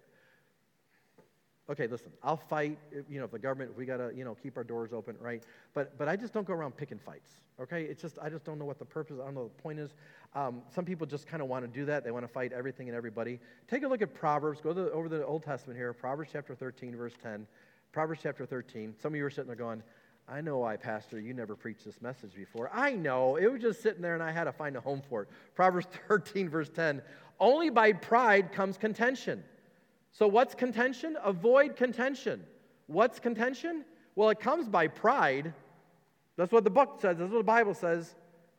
okay, 1.71 1.87
listen, 1.87 2.13
I'll 2.23 2.37
fight, 2.37 2.79
you 3.09 3.19
know, 3.19 3.25
if 3.25 3.31
the 3.31 3.39
government, 3.39 3.75
we 3.79 3.87
got 3.87 3.97
to, 3.97 4.13
you 4.15 4.23
know, 4.23 4.35
keep 4.35 4.59
our 4.59 4.65
doors 4.65 4.93
open, 4.93 5.17
right? 5.19 5.43
But, 5.73 5.97
but 5.97 6.07
I 6.07 6.15
just 6.15 6.35
don't 6.35 6.47
go 6.47 6.53
around 6.53 6.77
picking 6.77 6.99
fights, 6.99 7.31
okay? 7.59 7.85
It's 7.85 8.03
just, 8.03 8.19
I 8.21 8.29
just 8.29 8.45
don't 8.45 8.59
know 8.59 8.67
what 8.67 8.79
the 8.79 8.85
purpose, 8.85 9.17
I 9.19 9.25
don't 9.25 9.35
know 9.35 9.45
what 9.45 9.57
the 9.57 9.63
point 9.63 9.79
is. 9.79 9.95
Um, 10.35 10.61
some 10.75 10.85
people 10.85 11.07
just 11.07 11.27
kind 11.27 11.43
of 11.43 11.49
want 11.49 11.65
to 11.65 11.81
do 11.81 11.87
that. 11.87 12.05
They 12.05 12.11
want 12.11 12.27
to 12.27 12.33
fight 12.33 12.53
everything 12.53 12.89
and 12.89 12.97
everybody. 12.97 13.41
Take 13.67 13.83
a 13.83 13.89
look 13.89 14.03
at 14.03 14.13
Proverbs. 14.13 14.61
Go 14.61 14.71
over 14.93 15.09
the 15.09 15.25
Old 15.25 15.45
Testament 15.45 15.79
here, 15.79 15.95
Proverbs 15.95 16.29
chapter 16.31 16.55
13, 16.55 16.95
verse 16.95 17.15
10. 17.23 17.47
Proverbs 17.93 18.21
chapter 18.23 18.45
13. 18.45 18.95
Some 19.01 19.15
of 19.15 19.17
you 19.17 19.25
are 19.25 19.31
sitting 19.31 19.47
there 19.47 19.57
going, 19.57 19.83
I 20.29 20.41
know 20.41 20.59
why, 20.59 20.77
Pastor, 20.77 21.21
you 21.21 21.33
never 21.35 21.55
preached 21.55 21.85
this 21.85 22.03
message 22.03 22.35
before. 22.35 22.69
I 22.73 22.93
know. 22.93 23.37
It 23.37 23.51
was 23.51 23.63
just 23.63 23.81
sitting 23.81 24.03
there 24.03 24.15
and 24.15 24.23
I 24.23 24.33
had 24.33 24.45
to 24.45 24.53
find 24.53 24.77
a 24.77 24.81
home 24.81 25.03
for 25.09 25.23
it. 25.23 25.29
Proverbs 25.55 25.87
13, 26.09 26.49
verse 26.49 26.69
10. 26.69 27.01
Only 27.39 27.71
by 27.71 27.93
pride 27.93 28.53
comes 28.53 28.77
contention. 28.77 29.45
So, 30.11 30.27
what's 30.27 30.55
contention? 30.55 31.17
Avoid 31.23 31.77
contention. 31.77 32.43
What's 32.87 33.21
contention? 33.21 33.85
Well, 34.15 34.31
it 34.31 34.41
comes 34.41 34.69
by 34.69 34.89
pride. 34.89 35.53
That's 36.37 36.53
what 36.53 36.65
the 36.65 36.71
book 36.71 36.99
says, 37.01 37.19
that's 37.19 37.31
what 37.31 37.39
the 37.39 37.45
Bible 37.45 37.75
says. 37.75 38.15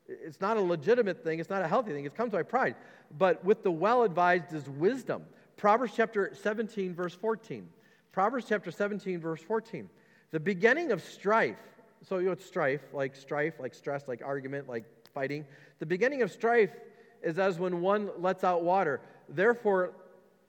It's 0.08 0.40
not 0.40 0.56
a 0.56 0.60
legitimate 0.60 1.22
thing, 1.22 1.38
it's 1.38 1.50
not 1.50 1.62
a 1.62 1.68
healthy 1.68 1.92
thing, 1.92 2.04
it 2.04 2.14
comes 2.14 2.32
by 2.32 2.42
pride. 2.42 2.76
But 3.16 3.44
with 3.44 3.62
the 3.62 3.70
well 3.70 4.04
advised 4.04 4.52
is 4.52 4.68
wisdom. 4.68 5.24
Proverbs 5.56 5.92
chapter 5.96 6.32
17, 6.40 6.94
verse 6.94 7.14
14. 7.14 7.68
Proverbs 8.12 8.46
chapter 8.48 8.70
17, 8.70 9.20
verse 9.20 9.42
14. 9.42 9.88
The 10.30 10.40
beginning 10.40 10.92
of 10.92 11.02
strife, 11.02 11.56
so 12.06 12.18
you 12.18 12.26
know 12.26 12.32
it's 12.32 12.44
strife, 12.44 12.82
like 12.92 13.16
strife, 13.16 13.54
like 13.58 13.74
stress, 13.74 14.06
like 14.06 14.22
argument, 14.24 14.68
like 14.68 14.84
fighting. 15.14 15.44
The 15.78 15.86
beginning 15.86 16.22
of 16.22 16.30
strife 16.30 16.70
is 17.22 17.38
as 17.38 17.58
when 17.58 17.80
one 17.80 18.10
lets 18.18 18.44
out 18.44 18.62
water. 18.62 19.00
Therefore, 19.28 19.92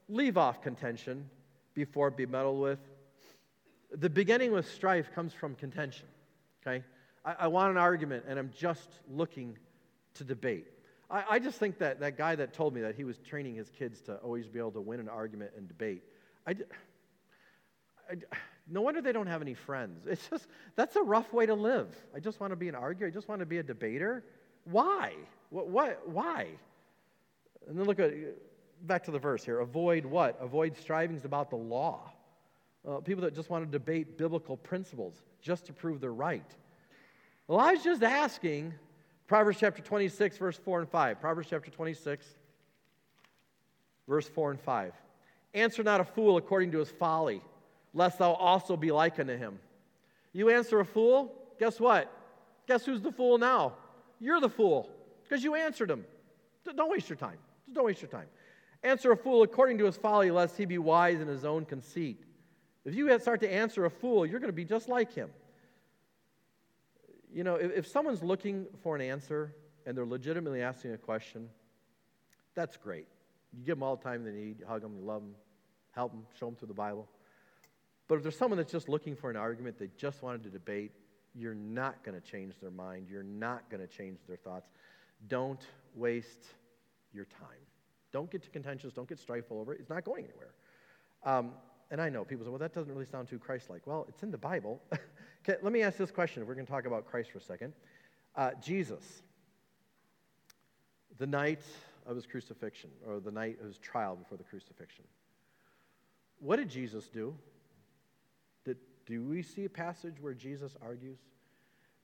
leave 0.07 0.37
off 0.37 0.61
contention 0.61 1.29
before 1.73 2.11
be 2.11 2.25
meddled 2.25 2.59
with. 2.59 2.79
The 3.91 4.09
beginning 4.09 4.51
with 4.51 4.69
strife 4.69 5.13
comes 5.13 5.33
from 5.33 5.55
contention. 5.55 6.07
Okay? 6.61 6.83
I, 7.25 7.35
I 7.39 7.47
want 7.47 7.71
an 7.71 7.77
argument, 7.77 8.25
and 8.27 8.37
I'm 8.37 8.51
just 8.55 8.89
looking 9.09 9.57
to 10.15 10.23
debate. 10.23 10.67
I, 11.09 11.23
I, 11.31 11.39
just 11.39 11.57
think 11.57 11.79
that 11.79 11.99
that 12.01 12.17
guy 12.17 12.35
that 12.35 12.53
told 12.53 12.73
me 12.73 12.81
that 12.81 12.95
he 12.95 13.03
was 13.03 13.17
training 13.19 13.55
his 13.55 13.69
kids 13.69 14.01
to 14.01 14.15
always 14.17 14.47
be 14.47 14.59
able 14.59 14.71
to 14.71 14.81
win 14.81 14.99
an 14.99 15.09
argument 15.09 15.51
and 15.57 15.67
debate, 15.67 16.03
I, 16.45 16.55
I, 18.11 18.15
no 18.71 18.81
wonder 18.81 19.01
they 19.01 19.11
don't 19.11 19.27
have 19.27 19.41
any 19.41 19.53
friends. 19.53 20.05
It's 20.07 20.27
just, 20.29 20.47
that's 20.75 20.95
a 20.95 21.01
rough 21.01 21.33
way 21.33 21.45
to 21.45 21.53
live. 21.53 21.87
I 22.15 22.19
just 22.19 22.39
want 22.39 22.51
to 22.51 22.57
be 22.57 22.69
an 22.69 22.75
arguer. 22.75 23.07
I 23.07 23.11
just 23.11 23.27
want 23.27 23.39
to 23.39 23.45
be 23.45 23.57
a 23.57 23.63
debater. 23.63 24.23
Why? 24.65 25.13
What, 25.49 25.67
what, 25.67 26.07
why? 26.07 26.47
And 27.67 27.77
then 27.77 27.85
look 27.85 27.99
at 27.99 28.13
back 28.85 29.03
to 29.05 29.11
the 29.11 29.19
verse 29.19 29.43
here. 29.43 29.59
Avoid 29.59 30.05
what? 30.05 30.37
Avoid 30.39 30.77
strivings 30.77 31.25
about 31.25 31.49
the 31.49 31.55
law. 31.55 32.11
Uh, 32.87 32.97
people 32.97 33.23
that 33.23 33.35
just 33.35 33.49
want 33.49 33.65
to 33.65 33.71
debate 33.71 34.17
biblical 34.17 34.55
principles 34.55 35.13
just 35.41 35.65
to 35.65 35.73
prove 35.73 35.99
they're 35.99 36.13
right. 36.13 36.55
Well, 37.47 37.59
I 37.59 37.73
was 37.73 37.83
just 37.83 38.03
asking, 38.03 38.73
Proverbs 39.27 39.57
chapter 39.59 39.81
26, 39.81 40.37
verse 40.37 40.57
4 40.57 40.81
and 40.81 40.89
5. 40.89 41.19
Proverbs 41.19 41.47
chapter 41.49 41.71
26, 41.71 42.25
verse 44.07 44.27
4 44.27 44.51
and 44.51 44.59
5. 44.59 44.93
Answer 45.53 45.83
not 45.83 45.99
a 45.99 46.05
fool 46.05 46.37
according 46.37 46.71
to 46.71 46.79
his 46.79 46.89
folly, 46.89 47.41
lest 47.93 48.19
thou 48.19 48.33
also 48.33 48.77
be 48.77 48.91
like 48.91 49.19
unto 49.19 49.37
him. 49.37 49.59
You 50.33 50.49
answer 50.49 50.79
a 50.79 50.85
fool, 50.85 51.33
guess 51.59 51.79
what? 51.79 52.11
Guess 52.67 52.85
who's 52.85 53.01
the 53.01 53.11
fool 53.11 53.37
now? 53.37 53.73
You're 54.19 54.39
the 54.39 54.49
fool 54.49 54.89
because 55.23 55.43
you 55.43 55.55
answered 55.55 55.89
him. 55.89 56.05
Don't 56.75 56.91
waste 56.91 57.09
your 57.09 57.17
time. 57.17 57.37
Just 57.65 57.75
don't 57.75 57.85
waste 57.85 58.01
your 58.01 58.11
time. 58.11 58.27
Answer 58.83 59.11
a 59.11 59.17
fool 59.17 59.43
according 59.43 59.77
to 59.79 59.85
his 59.85 59.97
folly, 59.97 60.31
lest 60.31 60.55
he 60.55 60.65
be 60.65 60.77
wise 60.77 61.19
in 61.19 61.27
his 61.27 61.43
own 61.43 61.65
conceit. 61.65 62.23
If 62.85 62.95
you 62.95 63.17
start 63.19 63.41
to 63.41 63.51
answer 63.51 63.85
a 63.85 63.89
fool, 63.89 64.25
you're 64.25 64.39
going 64.39 64.49
to 64.49 64.53
be 64.53 64.65
just 64.65 64.87
like 64.87 65.13
him. 65.13 65.29
You 67.33 67.43
know, 67.43 67.55
if, 67.55 67.71
if 67.71 67.87
someone's 67.87 68.23
looking 68.23 68.67
for 68.81 68.95
an 68.95 69.01
answer 69.01 69.53
and 69.85 69.97
they're 69.97 70.05
legitimately 70.05 70.61
asking 70.61 70.93
a 70.93 70.97
question, 70.97 71.49
that's 72.55 72.77
great. 72.77 73.07
You 73.57 73.65
give 73.65 73.77
them 73.77 73.83
all 73.83 73.95
the 73.95 74.03
time 74.03 74.23
they 74.23 74.31
need, 74.31 74.59
you 74.59 74.65
hug 74.65 74.81
them, 74.81 74.95
you 74.97 75.03
love 75.03 75.21
them, 75.21 75.35
help 75.91 76.11
them, 76.11 76.25
show 76.39 76.45
them 76.47 76.55
through 76.55 76.67
the 76.69 76.73
Bible. 76.73 77.07
But 78.09 78.15
if 78.15 78.23
there's 78.23 78.37
someone 78.37 78.57
that's 78.57 78.71
just 78.71 78.89
looking 78.89 79.15
for 79.15 79.29
an 79.29 79.37
argument, 79.37 79.77
they 79.79 79.89
just 79.95 80.23
wanted 80.23 80.43
to 80.43 80.49
debate, 80.49 80.91
you're 81.35 81.55
not 81.55 82.03
going 82.03 82.19
to 82.19 82.27
change 82.27 82.55
their 82.59 82.71
mind. 82.71 83.07
You're 83.07 83.23
not 83.23 83.69
going 83.69 83.79
to 83.79 83.87
change 83.87 84.17
their 84.27 84.35
thoughts. 84.35 84.67
Don't 85.27 85.61
waste 85.95 86.47
your 87.13 87.25
time. 87.25 87.47
Don't 88.11 88.31
get 88.31 88.41
too 88.41 88.49
contentious. 88.51 88.93
Don't 88.93 89.07
get 89.07 89.19
strifeful 89.25 89.61
over 89.61 89.73
it. 89.73 89.79
It's 89.79 89.91
not 89.91 90.03
going 90.03 90.25
anywhere. 90.25 90.53
Um, 91.23 91.51
and 91.91 92.01
I 92.01 92.09
know 92.09 92.25
people 92.25 92.45
say, 92.45 92.49
well, 92.49 92.59
that 92.59 92.73
doesn't 92.73 92.91
really 92.91 93.05
sound 93.05 93.27
too 93.27 93.37
Christ 93.37 93.69
like. 93.69 93.85
Well, 93.85 94.07
it's 94.09 94.23
in 94.23 94.31
the 94.31 94.37
Bible. 94.39 94.81
okay, 94.93 95.59
let 95.61 95.71
me 95.71 95.83
ask 95.83 95.97
this 95.97 96.11
question. 96.11 96.45
We're 96.47 96.55
going 96.55 96.65
to 96.65 96.71
talk 96.71 96.87
about 96.87 97.05
Christ 97.05 97.31
for 97.31 97.37
a 97.37 97.41
second. 97.41 97.73
Uh, 98.35 98.51
Jesus. 98.59 99.21
the 101.19 101.27
night 101.27 101.61
of 102.07 102.15
his 102.15 102.25
crucifixion, 102.25 102.89
or 103.07 103.19
the 103.19 103.31
night 103.31 103.57
of 103.61 103.67
his 103.67 103.77
trial 103.77 104.15
before 104.15 104.37
the 104.37 104.43
crucifixion. 104.43 105.03
What 106.39 106.55
did 106.55 106.69
Jesus 106.69 107.07
do? 107.07 107.35
Do 109.09 109.23
we 109.23 109.41
see 109.41 109.65
a 109.65 109.69
passage 109.69 110.21
where 110.21 110.35
Jesus 110.35 110.77
argues? 110.83 111.17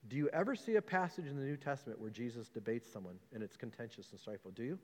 Do 0.08 0.16
you 0.16 0.28
ever 0.32 0.56
see 0.56 0.74
a 0.74 0.82
passage 0.82 1.26
in 1.26 1.36
the 1.36 1.44
New 1.44 1.56
Testament 1.56 2.00
where 2.00 2.10
Jesus 2.10 2.48
debates 2.48 2.92
someone 2.92 3.14
and 3.32 3.44
it's 3.44 3.56
contentious 3.56 4.10
and 4.10 4.20
strifeful? 4.20 4.54
Do 4.54 4.64
you? 4.64 4.78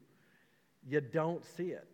You 0.88 1.00
don't 1.00 1.44
see 1.44 1.70
it. 1.70 1.86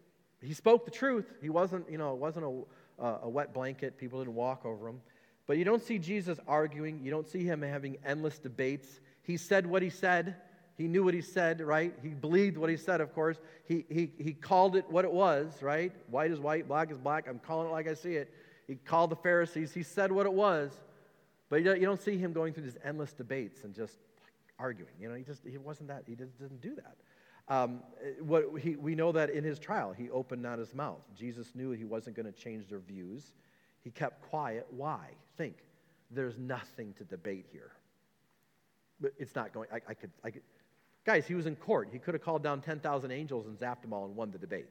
He 0.43 0.53
spoke 0.53 0.85
the 0.85 0.91
truth. 0.91 1.33
He 1.41 1.49
wasn't, 1.49 1.91
you 1.91 1.97
know, 1.97 2.13
it 2.13 2.19
wasn't 2.19 2.45
a, 2.45 3.03
uh, 3.03 3.19
a 3.23 3.29
wet 3.29 3.55
blanket. 3.55 3.97
People 3.97 4.19
didn't 4.19 4.35
walk 4.35 4.67
over 4.67 4.89
him. 4.89 5.01
But 5.47 5.57
you 5.57 5.65
don't 5.65 5.83
see 5.83 5.99
Jesus 5.99 6.39
arguing. 6.47 7.01
You 7.03 7.11
don't 7.11 7.27
see 7.27 7.45
him 7.45 7.63
having 7.63 7.97
endless 8.05 8.39
debates. 8.39 9.01
He 9.23 9.39
said 9.39 9.67
what 9.67 9.83
he 9.83 9.91
said. 9.91 10.37
He 10.77 10.87
knew 10.87 11.05
what 11.05 11.15
he 11.15 11.23
said, 11.23 11.61
right? 11.61 11.93
He 12.03 12.11
believed 12.11 12.57
what 12.57 12.71
he 12.71 12.77
said, 12.77 13.01
of 13.01 13.15
course. 13.15 13.39
He, 13.65 13.85
he, 13.89 14.13
he 14.19 14.33
called 14.33 14.77
it 14.77 14.89
what 14.91 15.05
it 15.05 15.11
was, 15.11 15.61
right? 15.63 15.93
White 16.09 16.31
is 16.31 16.39
white, 16.39 16.69
black 16.69 16.93
is 16.93 16.99
black. 16.99 17.27
I'm 17.29 17.41
calling 17.41 17.69
it 17.69 17.73
like 17.73 17.89
I 17.89 17.95
see 17.95 18.13
it. 18.13 18.33
He 18.69 18.77
called 18.77 19.11
the 19.11 19.17
Pharisees. 19.17 19.75
He 19.75 19.83
said 19.83 20.13
what 20.13 20.27
it 20.27 20.33
was. 20.33 20.71
But 21.49 21.63
you 21.63 21.81
don't 21.81 22.01
see 22.01 22.19
him 22.19 22.33
going 22.33 22.53
through 22.53 22.65
these 22.65 22.77
endless 22.85 23.13
debates 23.13 23.65
and 23.65 23.75
just 23.75 23.97
arguing. 24.59 24.93
You 25.01 25.09
know, 25.09 25.15
he 25.15 25.25
just 25.25 25.41
he 25.45 25.57
wasn't 25.57 25.89
that. 25.89 26.05
He 26.07 26.15
just 26.15 26.39
didn't 26.39 26.61
do 26.61 26.77
that. 26.77 26.97
Um, 27.49 27.81
what 28.21 28.45
he, 28.61 28.77
we 28.77 28.95
know 28.95 29.11
that 29.13 29.31
in 29.31 29.43
his 29.43 29.59
trial, 29.59 29.95
he 29.97 30.11
opened 30.11 30.43
not 30.43 30.59
his 30.59 30.75
mouth. 30.75 31.01
Jesus 31.17 31.55
knew 31.55 31.71
he 31.71 31.87
wasn't 31.87 32.15
going 32.15 32.31
to 32.31 32.39
change 32.39 32.69
their 32.69 32.81
views. 32.81 33.33
He 33.83 33.91
kept 33.91 34.21
quiet. 34.29 34.67
Why? 34.71 35.07
Think. 35.39 35.57
There's 36.11 36.37
nothing 36.37 36.93
to 36.99 37.05
debate 37.05 37.47
here. 37.51 37.73
But 39.01 39.13
it's 39.19 39.35
not 39.35 39.55
going. 39.55 39.69
I, 39.73 39.81
I 39.89 39.95
could. 39.95 40.11
I 40.23 40.31
could 40.31 40.43
Guys, 41.09 41.27
he 41.27 41.35
was 41.35 41.47
in 41.47 41.57
court. 41.57 41.89
He 41.91 41.99
could 41.99 42.13
have 42.13 42.23
called 42.23 42.43
down 42.43 42.61
10,000 42.61 43.11
angels 43.11 43.47
and 43.47 43.59
zapped 43.59 43.81
them 43.81 43.95
all 43.95 44.05
and 44.05 44.15
won 44.15 44.31
the 44.31 44.37
debate. 44.37 44.67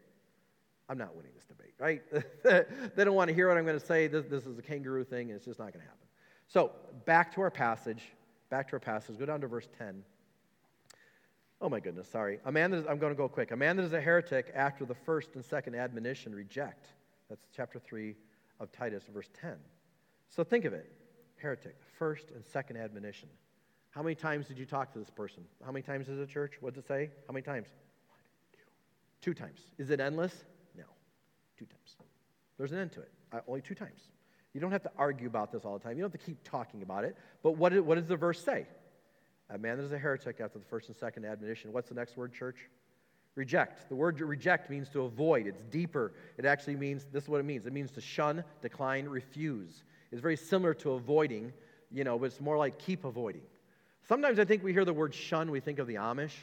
I'm 0.90 0.98
not 0.98 1.16
winning 1.16 1.32
this 1.36 1.44
debate, 1.44 1.74
right? 1.80 2.02
they 2.96 3.04
don't 3.04 3.16
want 3.16 3.28
to 3.30 3.34
hear 3.34 3.48
what 3.50 3.58
I'm 3.58 3.66
going 3.66 3.80
to 3.80 3.86
say. 3.86 4.08
This, 4.08 4.26
this 4.26 4.46
is 4.46 4.58
a 4.58 4.62
kangaroo 4.62 5.04
thing, 5.04 5.30
and 5.30 5.36
it's 5.36 5.46
just 5.46 5.60
not 5.60 5.74
going 5.74 5.84
to 5.84 5.90
happen. 5.90 6.08
So, 6.48 6.72
back 7.06 7.34
to 7.36 7.42
our 7.42 7.52
passage. 7.52 8.04
Back 8.50 8.70
to 8.70 8.74
our 8.74 8.80
passage. 8.80 9.20
Go 9.20 9.26
down 9.26 9.42
to 9.42 9.48
verse 9.48 9.68
10. 9.78 10.04
Oh 11.60 11.70
my 11.70 11.80
goodness, 11.80 12.08
sorry. 12.08 12.40
A 12.46 12.52
man 12.52 12.72
that 12.72 12.78
is, 12.78 12.86
I'm 12.88 13.00
going 13.00 13.12
to 13.12 13.18
go 13.18 13.28
quick. 13.28 13.52
A 13.52 13.56
man 13.56 13.78
that 13.78 13.84
is 13.84 13.94
a 13.94 14.00
heretic 14.00 14.52
after 14.56 14.86
the 14.86 14.94
first 14.94 15.30
and 15.34 15.44
second 15.44 15.76
admonition 15.76 16.34
reject. 16.34 16.88
That's 17.30 17.48
chapter 17.56 17.80
3 17.80 18.16
of 18.60 18.72
Titus, 18.72 19.04
verse 19.12 19.30
10. 19.42 19.56
So 20.30 20.44
think 20.44 20.66
of 20.66 20.74
it 20.74 20.92
heretic, 21.38 21.76
first 21.98 22.32
and 22.34 22.44
second 22.44 22.78
admonition. 22.78 23.30
How 23.92 24.02
many 24.02 24.16
times 24.16 24.48
did 24.48 24.58
you 24.58 24.66
talk 24.66 24.92
to 24.94 25.00
this 25.00 25.10
person? 25.10 25.44
How 25.64 25.72
many 25.72 25.84
times 25.84 26.10
is 26.10 26.20
it 26.20 26.30
church? 26.30 26.54
What 26.62 26.74
does 26.74 26.84
it 26.84 26.88
say? 26.88 27.10
How 27.28 27.34
many 27.34 27.44
times? 27.44 27.68
Two 29.22 29.34
times. 29.34 29.60
Is 29.78 29.90
it 29.90 30.00
endless? 30.00 30.46
Two 31.58 31.66
times. 31.66 31.96
There's 32.58 32.72
an 32.72 32.80
end 32.80 32.92
to 32.94 33.02
it. 33.02 33.12
Uh, 33.32 33.40
only 33.48 33.62
two 33.62 33.76
times. 33.76 34.02
You 34.54 34.62
don't 34.62 34.72
have 34.72 34.84
to 34.84 34.92
argue 34.98 35.28
about 35.28 35.52
this 35.52 35.66
all 35.66 35.78
the 35.78 35.84
time. 35.84 35.98
You 35.98 36.04
don't 36.04 36.12
have 36.12 36.20
to 36.20 36.26
keep 36.26 36.44
talking 36.44 36.82
about 36.82 37.04
it. 37.04 37.16
But 37.44 37.58
what, 37.58 37.74
what 37.84 37.96
does 37.96 38.08
the 38.08 38.16
verse 38.16 38.44
say? 38.44 38.66
A 39.50 39.58
man 39.58 39.78
that 39.78 39.84
is 39.84 39.92
a 39.92 39.98
heretic 39.98 40.40
after 40.42 40.60
the 40.60 40.66
first 40.66 40.88
and 40.88 40.98
second 40.98 41.26
admonition. 41.26 41.72
What's 41.72 41.90
the 41.90 41.96
next 41.96 42.18
word, 42.18 42.34
church? 42.34 42.58
Reject. 43.36 43.88
The 43.88 43.96
word 43.96 44.20
reject 44.20 44.70
means 44.70 44.90
to 44.90 45.02
avoid. 45.02 45.46
It's 45.46 45.62
deeper. 45.70 46.14
It 46.38 46.46
actually 46.46 46.76
means, 46.76 47.06
this 47.12 47.24
is 47.24 47.30
what 47.30 47.40
it 47.40 47.46
means. 47.46 47.68
It 47.68 47.74
means 47.74 47.92
to 47.92 48.02
shun, 48.02 48.44
decline, 48.62 49.08
refuse. 49.08 49.84
It's 50.12 50.22
very 50.22 50.38
similar 50.38 50.74
to 50.76 50.94
avoiding, 50.94 51.54
you 51.92 52.04
know, 52.04 52.18
but 52.18 52.26
it's 52.26 52.42
more 52.42 52.58
like 52.58 52.80
keep 52.80 53.06
avoiding. 53.06 53.44
Sometimes 54.08 54.40
I 54.40 54.46
think 54.46 54.64
we 54.64 54.74
hear 54.74 54.86
the 54.86 54.94
word 54.94 55.14
shun, 55.14 55.52
we 55.52 55.60
think 55.60 55.80
of 55.80 55.86
the 55.86 55.96
Amish, 55.96 56.34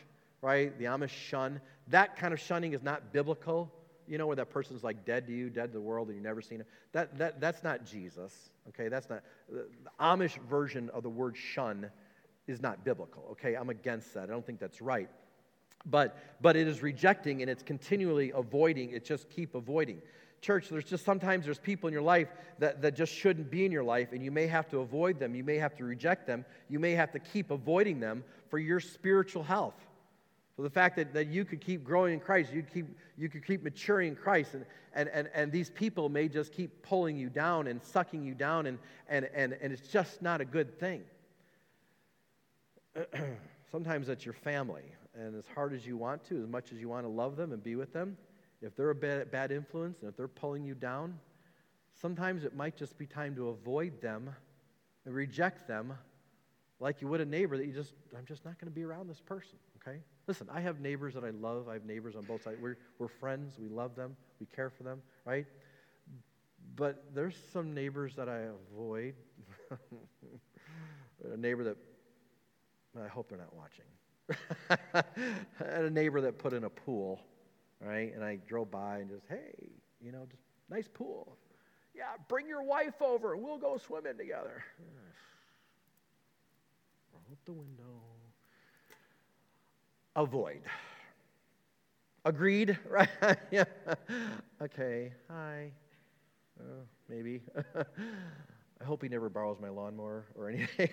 right? 0.41 0.79
The 0.79 0.85
Amish 0.85 1.11
shun. 1.11 1.61
That 1.89 2.17
kind 2.17 2.33
of 2.33 2.39
shunning 2.39 2.75
is 2.75 2.83
not 2.83 3.13
biblical, 3.13 3.73
you 4.09 4.19
know, 4.19 4.27
where 4.27 4.37
that 4.37 4.51
person's 4.51 4.85
like 4.85 5.05
dead 5.05 5.27
to 5.27 5.33
you, 5.33 5.51
dead 5.51 5.67
to 5.67 5.73
the 5.73 5.81
world, 5.81 6.09
and 6.09 6.17
you've 6.17 6.25
never 6.25 6.43
seen 6.43 6.61
it. 6.61 6.67
That, 6.93 7.17
that, 7.19 7.41
that's 7.41 7.63
not 7.63 7.85
Jesus, 7.85 8.51
okay? 8.69 8.89
That's 8.89 9.09
not, 9.09 9.23
the 9.51 9.67
Amish 10.01 10.39
version 10.49 10.91
of 10.91 11.03
the 11.03 11.09
word 11.09 11.37
shun 11.37 11.91
is 12.47 12.61
not 12.61 12.85
biblical, 12.85 13.29
okay? 13.33 13.55
I'm 13.55 13.71
against 13.71 14.15
that. 14.15 14.25
I 14.25 14.27
don't 14.27 14.45
think 14.45 14.61
that's 14.61 14.81
right. 14.81 15.09
But, 15.87 16.17
but 16.41 16.57
it 16.57 16.67
is 16.67 16.83
rejecting 16.83 17.43
and 17.43 17.51
it's 17.51 17.63
continually 17.63 18.33
avoiding. 18.35 18.91
It 18.91 19.05
just 19.05 19.29
keep 19.29 19.55
avoiding 19.55 20.01
church 20.45 20.69
there's 20.69 20.85
just 20.85 21.07
sometimes 21.07 21.47
there's 21.47 21.59
people 21.59 21.89
in 21.89 21.93
your 21.93 22.03
life 22.03 22.29
that, 22.59 22.83
that 22.83 22.95
just 22.95 23.13
shouldn't 23.15 23.51
be 23.51 23.65
in 23.65 23.73
your 23.73 23.83
life 23.83 24.13
and 24.13 24.23
you 24.23 24.31
may 24.31 24.47
have 24.47 24.69
to 24.69 24.81
avoid 24.81 25.19
them 25.19 25.35
you 25.35 25.43
may 25.43 25.57
have 25.57 25.75
to 25.75 25.85
reject 25.85 26.27
them 26.27 26.45
you 26.69 26.79
may 26.79 26.93
have 26.93 27.11
to 27.11 27.19
keep 27.19 27.51
avoiding 27.51 27.99
them 27.99 28.23
for 28.51 28.59
your 28.59 28.79
spiritual 28.79 29.43
health 29.43 29.87
for 30.57 30.63
the 30.63 30.71
fact 30.71 30.97
that, 30.97 31.13
that 31.15 31.27
you 31.27 31.45
could 31.45 31.61
keep 31.61 31.85
growing 31.85 32.15
in 32.15 32.21
christ 32.21 32.53
you, 32.53 32.63
keep, 32.63 32.87
you 33.17 33.29
could 33.29 33.45
keep 33.47 33.63
maturing 33.63 34.09
in 34.09 34.17
christ 34.17 34.55
and, 34.55 34.65
and, 34.95 35.09
and, 35.13 35.29
and 35.35 35.53
these 35.53 35.71
people 35.71 36.09
may 36.09 36.29
just 36.29 36.53
keep 36.53 36.83
pulling 36.83 37.17
you 37.17 37.29
down 37.29 37.67
and 37.67 37.83
sucking 37.83 38.25
you 38.25 38.35
down 38.35 38.67
and, 38.67 38.79
and, 39.09 39.29
and, 39.35 39.57
and 39.61 39.73
it's 39.73 39.89
just 39.89 40.23
not 40.23 40.41
a 40.41 40.45
good 40.45 40.79
thing. 40.79 41.03
Sometimes 43.73 44.09
it's 44.09 44.25
your 44.25 44.35
family 44.35 44.85
and 45.19 45.37
as 45.37 45.47
hard 45.53 45.73
as 45.73 45.85
you 45.85 45.97
want 45.97 46.25
to 46.27 46.41
as 46.41 46.49
much 46.49 46.73
as 46.73 46.79
you 46.79 46.89
want 46.89 47.05
to 47.05 47.09
love 47.09 47.37
them 47.37 47.53
and 47.53 47.63
be 47.63 47.75
with 47.75 47.93
them 47.93 48.17
if 48.65 48.75
they're 48.77 48.91
a 48.91 48.95
bad, 48.95 49.31
bad 49.31 49.53
influence 49.53 50.01
and 50.01 50.09
if 50.09 50.17
they're 50.17 50.27
pulling 50.27 50.65
you 50.65 50.75
down, 50.75 51.19
sometimes 52.01 52.45
it 52.45 52.57
might 52.57 52.77
just 52.77 52.97
be 52.97 53.07
time 53.07 53.35
to 53.37 53.49
avoid 53.49 54.01
them 54.01 54.31
and 55.05 55.15
reject 55.15 55.69
them 55.69 55.93
like 56.81 57.01
you 57.03 57.09
would 57.09 57.21
a 57.21 57.27
neighbor 57.27 57.57
that 57.57 57.67
you 57.67 57.73
just, 57.73 57.93
I'm 58.17 58.25
just 58.25 58.45
not 58.45 58.59
going 58.59 58.71
to 58.71 58.75
be 58.75 58.83
around 58.83 59.09
this 59.09 59.21
person, 59.21 59.59
okay? 59.87 59.99
Listen, 60.27 60.49
I 60.53 60.61
have 60.61 60.81
neighbors 60.81 61.15
that 61.15 61.25
I 61.25 61.31
love. 61.31 61.69
I 61.69 61.75
have 61.75 61.85
neighbors 61.85 62.17
on 62.17 62.23
both 62.23 62.43
sides. 62.43 62.59
We're, 62.61 62.77
we're 62.99 63.09
friends. 63.09 63.59
We 63.59 63.69
love 63.69 63.95
them. 63.95 64.17
We 64.41 64.47
care 64.55 64.71
for 64.71 64.83
them, 64.83 65.03
right? 65.25 65.47
But 66.77 67.05
there's 67.15 67.37
some 67.53 67.75
neighbors 67.75 68.15
that 68.17 68.29
I 68.29 68.47
avoid. 68.73 69.15
a 71.33 71.37
neighbor 71.37 71.65
that, 71.65 71.77
I 73.03 73.09
hope 73.09 73.29
they're 73.29 73.39
not 73.39 73.55
watching. 73.55 73.85
and 75.61 75.61
a 75.87 75.91
neighbor 75.91 76.21
that 76.23 76.39
put 76.39 76.53
in 76.53 76.65
a 76.65 76.71
pool 76.71 77.21
right? 77.85 78.13
And 78.15 78.25
I 78.25 78.39
drove 78.47 78.71
by 78.71 78.99
and 78.99 79.11
just, 79.11 79.25
hey, 79.29 79.53
you 80.01 80.13
know, 80.13 80.27
just 80.31 80.43
nice 80.71 80.89
pool. 80.93 81.37
Yeah, 81.95 82.05
bring 82.29 82.49
your 82.49 82.63
wife 82.63 83.01
over. 83.01 83.37
We'll 83.37 83.59
go 83.59 83.77
swimming 83.77 84.17
together. 84.17 84.65
Roll 87.13 87.23
up 87.31 87.39
the 87.45 87.53
window. 87.53 88.14
Avoid. 90.17 90.61
Agreed, 92.25 92.79
right? 92.89 93.09
yeah. 93.51 93.65
Okay. 94.63 95.13
Hi. 95.29 95.73
Uh, 96.59 96.63
maybe. 97.09 97.43
I 98.81 98.85
hope 98.85 99.03
he 99.03 99.09
never 99.09 99.29
borrows 99.29 99.59
my 99.61 99.69
lawnmower 99.69 100.25
or 100.37 100.49
anything. 100.51 100.89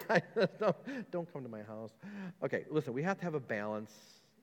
don't, 0.60 1.12
don't 1.12 1.34
come 1.34 1.44
to 1.44 1.50
my 1.50 1.62
house. 1.62 1.92
Okay, 2.44 2.66
listen, 2.70 2.94
we 2.94 3.04
have 3.04 3.18
to 3.20 3.24
have 3.24 3.36
a 3.36 3.40
balance 3.40 3.92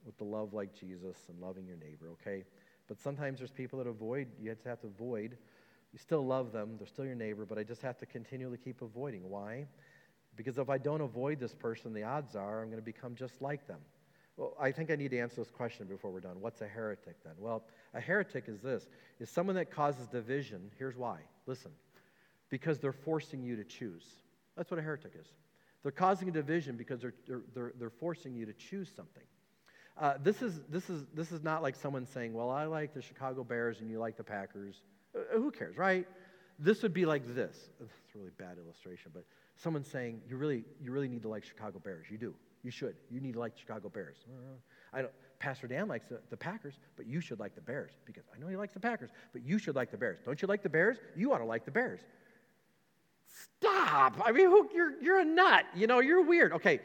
with 0.05 0.17
the 0.17 0.23
love 0.23 0.53
like 0.53 0.73
Jesus 0.73 1.17
and 1.29 1.39
loving 1.39 1.65
your 1.65 1.77
neighbor, 1.77 2.09
okay? 2.21 2.43
But 2.87 2.99
sometimes 2.99 3.39
there's 3.39 3.51
people 3.51 3.79
that 3.79 3.87
avoid, 3.87 4.27
you 4.41 4.51
just 4.51 4.65
have 4.65 4.81
to 4.81 4.87
avoid. 4.87 5.37
You 5.93 5.99
still 5.99 6.25
love 6.25 6.51
them, 6.51 6.75
they're 6.77 6.87
still 6.87 7.05
your 7.05 7.15
neighbor, 7.15 7.45
but 7.45 7.57
I 7.57 7.63
just 7.63 7.81
have 7.81 7.97
to 7.99 8.05
continually 8.05 8.57
keep 8.57 8.81
avoiding. 8.81 9.29
Why? 9.29 9.65
Because 10.35 10.57
if 10.57 10.69
I 10.69 10.77
don't 10.77 11.01
avoid 11.01 11.39
this 11.39 11.53
person, 11.53 11.93
the 11.93 12.03
odds 12.03 12.35
are 12.35 12.61
I'm 12.61 12.67
going 12.67 12.79
to 12.79 12.85
become 12.85 13.15
just 13.15 13.41
like 13.41 13.67
them. 13.67 13.79
Well, 14.39 14.55
I 14.57 14.71
think 14.71 14.89
I 14.89 14.95
need 14.95 15.11
to 15.11 15.19
answer 15.19 15.35
this 15.35 15.51
question 15.51 15.85
before 15.85 16.11
we're 16.11 16.21
done. 16.21 16.39
What's 16.39 16.61
a 16.61 16.67
heretic 16.67 17.21
then? 17.25 17.33
Well, 17.37 17.65
a 17.93 17.99
heretic 17.99 18.45
is 18.47 18.61
this 18.61 18.87
is 19.19 19.29
someone 19.29 19.57
that 19.57 19.69
causes 19.69 20.07
division. 20.07 20.71
Here's 20.79 20.95
why. 20.95 21.17
Listen. 21.45 21.71
Because 22.49 22.79
they're 22.79 22.93
forcing 22.93 23.43
you 23.43 23.57
to 23.57 23.65
choose. 23.65 24.05
That's 24.55 24.71
what 24.71 24.79
a 24.79 24.81
heretic 24.81 25.11
is. 25.19 25.27
They're 25.83 25.91
causing 25.91 26.29
a 26.29 26.31
division 26.31 26.77
because 26.77 27.01
they're, 27.01 27.13
they're, 27.27 27.41
they're, 27.53 27.73
they're 27.77 27.89
forcing 27.89 28.33
you 28.33 28.45
to 28.45 28.53
choose 28.53 28.89
something. 28.95 29.23
Uh, 29.99 30.13
this, 30.23 30.41
is, 30.41 30.61
this, 30.69 30.89
is, 30.89 31.05
this 31.13 31.33
is 31.33 31.43
not 31.43 31.61
like 31.61 31.75
someone 31.75 32.07
saying, 32.07 32.33
Well, 32.33 32.49
I 32.49 32.63
like 32.63 32.93
the 32.93 33.01
Chicago 33.01 33.43
Bears 33.43 33.81
and 33.81 33.91
you 33.91 33.99
like 33.99 34.15
the 34.15 34.23
Packers. 34.23 34.83
Uh, 35.13 35.37
who 35.37 35.51
cares, 35.51 35.77
right? 35.77 36.07
This 36.57 36.81
would 36.81 36.93
be 36.93 37.05
like 37.05 37.35
this. 37.35 37.69
It's 37.81 37.91
a 38.15 38.17
really 38.17 38.31
bad 38.37 38.57
illustration, 38.57 39.11
but 39.13 39.25
someone 39.57 39.83
saying, 39.83 40.21
you 40.29 40.37
really, 40.37 40.63
you 40.81 40.93
really 40.93 41.09
need 41.09 41.23
to 41.23 41.29
like 41.29 41.43
Chicago 41.43 41.79
Bears. 41.79 42.05
You 42.09 42.17
do. 42.17 42.33
You 42.63 42.71
should. 42.71 42.95
You 43.09 43.21
need 43.21 43.33
to 43.33 43.39
like 43.39 43.57
Chicago 43.57 43.89
Bears. 43.89 44.17
I 44.93 45.01
don't, 45.01 45.13
Pastor 45.39 45.67
Dan 45.67 45.87
likes 45.87 46.07
the, 46.09 46.19
the, 46.29 46.37
Packers, 46.37 46.73
but 46.97 47.07
you 47.07 47.21
should 47.21 47.39
like 47.39 47.55
the 47.55 47.61
Bears 47.61 47.91
because 48.05 48.23
I 48.35 48.39
know 48.39 48.47
he 48.47 48.57
likes 48.57 48.73
the 48.73 48.79
Packers, 48.79 49.11
but 49.31 49.43
you 49.43 49.57
should 49.57 49.75
like 49.75 49.91
the 49.91 49.97
Bears. 49.97 50.19
Don't 50.25 50.41
you 50.41 50.47
like 50.47 50.63
the 50.63 50.69
Bears? 50.69 50.97
You 51.15 51.31
ought 51.31 51.37
to 51.37 51.45
like 51.45 51.63
the 51.63 51.71
Bears. 51.71 52.01
Stop. 53.57 54.19
I 54.23 54.31
mean, 54.31 54.47
who, 54.47 54.69
you're, 54.73 55.01
you're 55.01 55.19
a 55.19 55.25
nut. 55.25 55.65
You 55.75 55.87
know, 55.87 55.99
you're 55.99 56.23
weird. 56.23 56.51
Okay, 56.53 56.81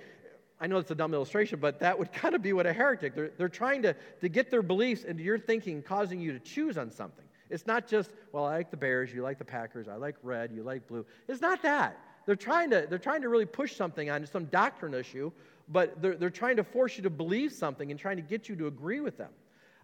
I 0.60 0.66
know 0.66 0.78
it's 0.78 0.90
a 0.90 0.94
dumb 0.94 1.14
illustration, 1.14 1.58
but 1.58 1.80
that 1.80 1.98
would 1.98 2.12
kind 2.12 2.34
of 2.34 2.42
be 2.42 2.52
what 2.52 2.66
a 2.66 2.72
heretic. 2.72 3.14
They're, 3.14 3.30
they're 3.36 3.48
trying 3.48 3.82
to, 3.82 3.96
to 4.20 4.28
get 4.28 4.50
their 4.50 4.62
beliefs 4.62 5.04
into 5.04 5.22
your 5.22 5.38
thinking, 5.38 5.82
causing 5.82 6.20
you 6.20 6.32
to 6.32 6.38
choose 6.38 6.78
on 6.78 6.90
something. 6.90 7.24
It's 7.50 7.66
not 7.66 7.86
just, 7.86 8.12
well, 8.32 8.44
I 8.44 8.56
like 8.56 8.70
the 8.70 8.76
Bears, 8.76 9.12
you 9.12 9.22
like 9.22 9.38
the 9.38 9.44
Packers, 9.44 9.88
I 9.88 9.96
like 9.96 10.16
red, 10.22 10.50
you 10.52 10.62
like 10.62 10.86
blue. 10.86 11.04
It's 11.28 11.40
not 11.40 11.62
that. 11.62 11.98
They're 12.26 12.36
trying 12.36 12.70
to, 12.70 12.86
they're 12.88 12.98
trying 12.98 13.22
to 13.22 13.28
really 13.28 13.44
push 13.44 13.76
something 13.76 14.08
on 14.10 14.26
some 14.26 14.46
doctrine 14.46 14.94
issue 14.94 15.30
but 15.68 16.00
they're, 16.00 16.16
they're 16.16 16.30
trying 16.30 16.56
to 16.56 16.64
force 16.64 16.96
you 16.96 17.02
to 17.04 17.10
believe 17.10 17.52
something 17.52 17.90
and 17.90 17.98
trying 17.98 18.16
to 18.16 18.22
get 18.22 18.48
you 18.48 18.56
to 18.56 18.66
agree 18.66 19.00
with 19.00 19.16
them. 19.16 19.30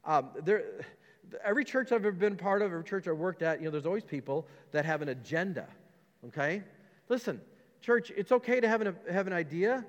Um, 0.05 0.31
every 1.45 1.65
church 1.65 1.93
I've 1.93 2.05
ever 2.05 2.13
been 2.13 2.37
part 2.37 2.63
of, 2.63 2.73
every 2.73 2.85
church 2.85 3.07
I've 3.07 3.17
worked 3.17 3.43
at, 3.43 3.59
you 3.61 3.67
know, 3.67 3.71
there's 3.71 3.87
always 3.87 4.05
people 4.05 4.47
that 4.73 4.85
have 4.85 5.03
an 5.03 5.09
agenda, 5.09 5.67
okay? 6.27 6.63
Listen, 7.09 7.41
church, 7.81 8.11
it's 8.17 8.33
okay 8.33 8.61
to 8.61 8.69
have 8.69 8.81
an, 8.81 8.97
have 9.11 9.27
an 9.27 9.33
idea, 9.33 9.85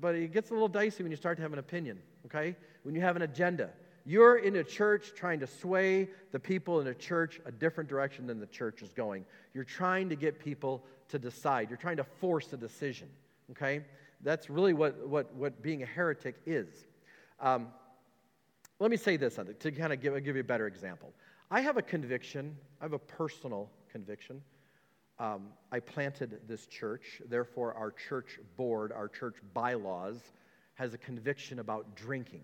but 0.00 0.14
it 0.14 0.32
gets 0.32 0.50
a 0.50 0.52
little 0.52 0.68
dicey 0.68 1.02
when 1.02 1.10
you 1.10 1.16
start 1.16 1.36
to 1.38 1.42
have 1.42 1.52
an 1.52 1.58
opinion, 1.58 1.98
okay? 2.26 2.56
When 2.82 2.94
you 2.94 3.00
have 3.00 3.16
an 3.16 3.22
agenda. 3.22 3.70
You're 4.06 4.36
in 4.36 4.56
a 4.56 4.64
church 4.64 5.12
trying 5.16 5.40
to 5.40 5.46
sway 5.46 6.08
the 6.30 6.38
people 6.38 6.80
in 6.80 6.86
a 6.88 6.94
church 6.94 7.40
a 7.46 7.52
different 7.52 7.88
direction 7.88 8.26
than 8.26 8.38
the 8.38 8.46
church 8.46 8.82
is 8.82 8.92
going. 8.92 9.24
You're 9.54 9.64
trying 9.64 10.10
to 10.10 10.16
get 10.16 10.38
people 10.38 10.84
to 11.08 11.18
decide. 11.18 11.70
You're 11.70 11.78
trying 11.78 11.96
to 11.96 12.04
force 12.04 12.52
a 12.52 12.58
decision, 12.58 13.08
okay? 13.52 13.82
That's 14.24 14.50
really 14.50 14.72
what, 14.72 15.06
what, 15.06 15.32
what 15.34 15.62
being 15.62 15.82
a 15.82 15.86
heretic 15.86 16.36
is. 16.46 16.86
Um, 17.38 17.68
let 18.80 18.90
me 18.90 18.96
say 18.96 19.16
this 19.16 19.38
to 19.60 19.70
kind 19.70 19.92
of 19.92 20.00
give, 20.00 20.14
give 20.24 20.34
you 20.34 20.40
a 20.40 20.44
better 20.44 20.66
example. 20.66 21.12
I 21.50 21.60
have 21.60 21.76
a 21.76 21.82
conviction, 21.82 22.56
I 22.80 22.84
have 22.84 22.94
a 22.94 22.98
personal 22.98 23.70
conviction. 23.92 24.42
Um, 25.20 25.50
I 25.70 25.78
planted 25.78 26.40
this 26.48 26.66
church, 26.66 27.22
therefore, 27.28 27.74
our 27.74 27.92
church 27.92 28.40
board, 28.56 28.90
our 28.90 29.06
church 29.06 29.36
bylaws, 29.52 30.18
has 30.74 30.92
a 30.92 30.98
conviction 30.98 31.60
about 31.60 31.94
drinking. 31.94 32.42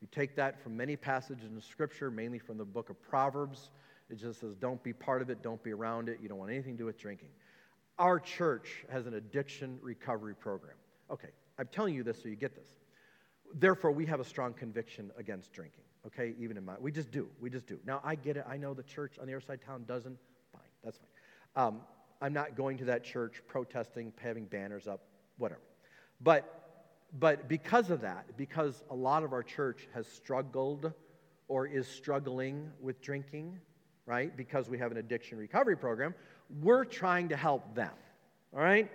You 0.00 0.08
take 0.10 0.34
that 0.36 0.62
from 0.62 0.76
many 0.76 0.96
passages 0.96 1.50
in 1.52 1.60
Scripture, 1.60 2.10
mainly 2.10 2.38
from 2.38 2.56
the 2.56 2.64
book 2.64 2.88
of 2.88 3.02
Proverbs. 3.02 3.70
It 4.08 4.16
just 4.18 4.40
says, 4.40 4.54
don't 4.54 4.82
be 4.82 4.94
part 4.94 5.20
of 5.20 5.28
it, 5.28 5.42
don't 5.42 5.62
be 5.62 5.72
around 5.72 6.08
it, 6.08 6.18
you 6.22 6.28
don't 6.28 6.38
want 6.38 6.50
anything 6.52 6.74
to 6.74 6.78
do 6.78 6.86
with 6.86 6.98
drinking. 6.98 7.28
Our 7.98 8.18
church 8.18 8.84
has 8.90 9.06
an 9.06 9.14
addiction 9.14 9.78
recovery 9.82 10.34
program. 10.34 10.76
Okay, 11.10 11.28
I'm 11.58 11.68
telling 11.70 11.94
you 11.94 12.02
this 12.02 12.22
so 12.22 12.28
you 12.28 12.36
get 12.36 12.54
this. 12.54 12.68
Therefore, 13.54 13.92
we 13.92 14.06
have 14.06 14.20
a 14.20 14.24
strong 14.24 14.52
conviction 14.52 15.10
against 15.16 15.52
drinking, 15.52 15.84
okay, 16.06 16.34
even 16.38 16.56
in 16.56 16.64
my, 16.64 16.74
we 16.80 16.90
just 16.90 17.10
do, 17.10 17.28
we 17.40 17.48
just 17.48 17.66
do. 17.66 17.78
Now, 17.86 18.00
I 18.02 18.16
get 18.16 18.36
it, 18.36 18.44
I 18.48 18.56
know 18.56 18.74
the 18.74 18.82
church 18.82 19.18
on 19.20 19.26
the 19.26 19.32
other 19.32 19.40
side 19.40 19.60
of 19.60 19.66
town 19.66 19.84
doesn't, 19.86 20.18
fine, 20.52 20.62
that's 20.82 20.98
fine. 20.98 21.64
Um, 21.66 21.80
I'm 22.20 22.32
not 22.32 22.56
going 22.56 22.78
to 22.78 22.84
that 22.86 23.04
church 23.04 23.42
protesting, 23.46 24.12
having 24.20 24.46
banners 24.46 24.88
up, 24.88 25.02
whatever. 25.38 25.60
But 26.20 26.66
but 27.18 27.48
because 27.48 27.90
of 27.90 28.00
that, 28.02 28.36
because 28.36 28.82
a 28.90 28.94
lot 28.94 29.22
of 29.22 29.32
our 29.32 29.42
church 29.42 29.88
has 29.94 30.06
struggled 30.06 30.92
or 31.48 31.66
is 31.66 31.86
struggling 31.86 32.70
with 32.80 33.00
drinking, 33.00 33.58
right? 34.06 34.36
Because 34.36 34.68
we 34.68 34.78
have 34.78 34.90
an 34.90 34.98
addiction 34.98 35.38
recovery 35.38 35.76
program, 35.76 36.14
we're 36.60 36.84
trying 36.84 37.28
to 37.28 37.36
help 37.36 37.74
them. 37.74 37.92
All 38.52 38.60
right? 38.60 38.90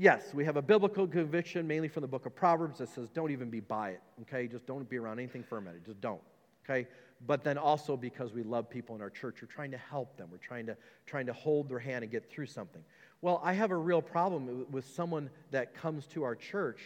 Yes, 0.00 0.32
we 0.32 0.46
have 0.46 0.56
a 0.56 0.62
biblical 0.62 1.06
conviction, 1.06 1.66
mainly 1.66 1.88
from 1.88 2.00
the 2.00 2.08
book 2.08 2.24
of 2.24 2.34
Proverbs, 2.34 2.78
that 2.78 2.88
says 2.88 3.10
don't 3.10 3.30
even 3.30 3.50
be 3.50 3.60
by 3.60 3.90
it, 3.90 4.00
okay? 4.22 4.46
Just 4.46 4.64
don't 4.64 4.88
be 4.88 4.96
around 4.96 5.18
anything 5.18 5.42
fermented. 5.42 5.84
Just 5.84 6.00
don't, 6.00 6.22
okay? 6.64 6.88
But 7.26 7.44
then 7.44 7.58
also 7.58 7.98
because 7.98 8.32
we 8.32 8.42
love 8.42 8.70
people 8.70 8.96
in 8.96 9.02
our 9.02 9.10
church, 9.10 9.42
we're 9.42 9.48
trying 9.48 9.72
to 9.72 9.76
help 9.76 10.16
them. 10.16 10.30
We're 10.32 10.38
trying 10.38 10.64
to, 10.68 10.76
trying 11.04 11.26
to 11.26 11.34
hold 11.34 11.68
their 11.68 11.78
hand 11.78 12.02
and 12.02 12.10
get 12.10 12.30
through 12.30 12.46
something. 12.46 12.82
Well, 13.20 13.42
I 13.44 13.52
have 13.52 13.72
a 13.72 13.76
real 13.76 14.00
problem 14.00 14.64
with 14.70 14.88
someone 14.88 15.28
that 15.50 15.74
comes 15.74 16.06
to 16.14 16.22
our 16.22 16.34
church 16.34 16.80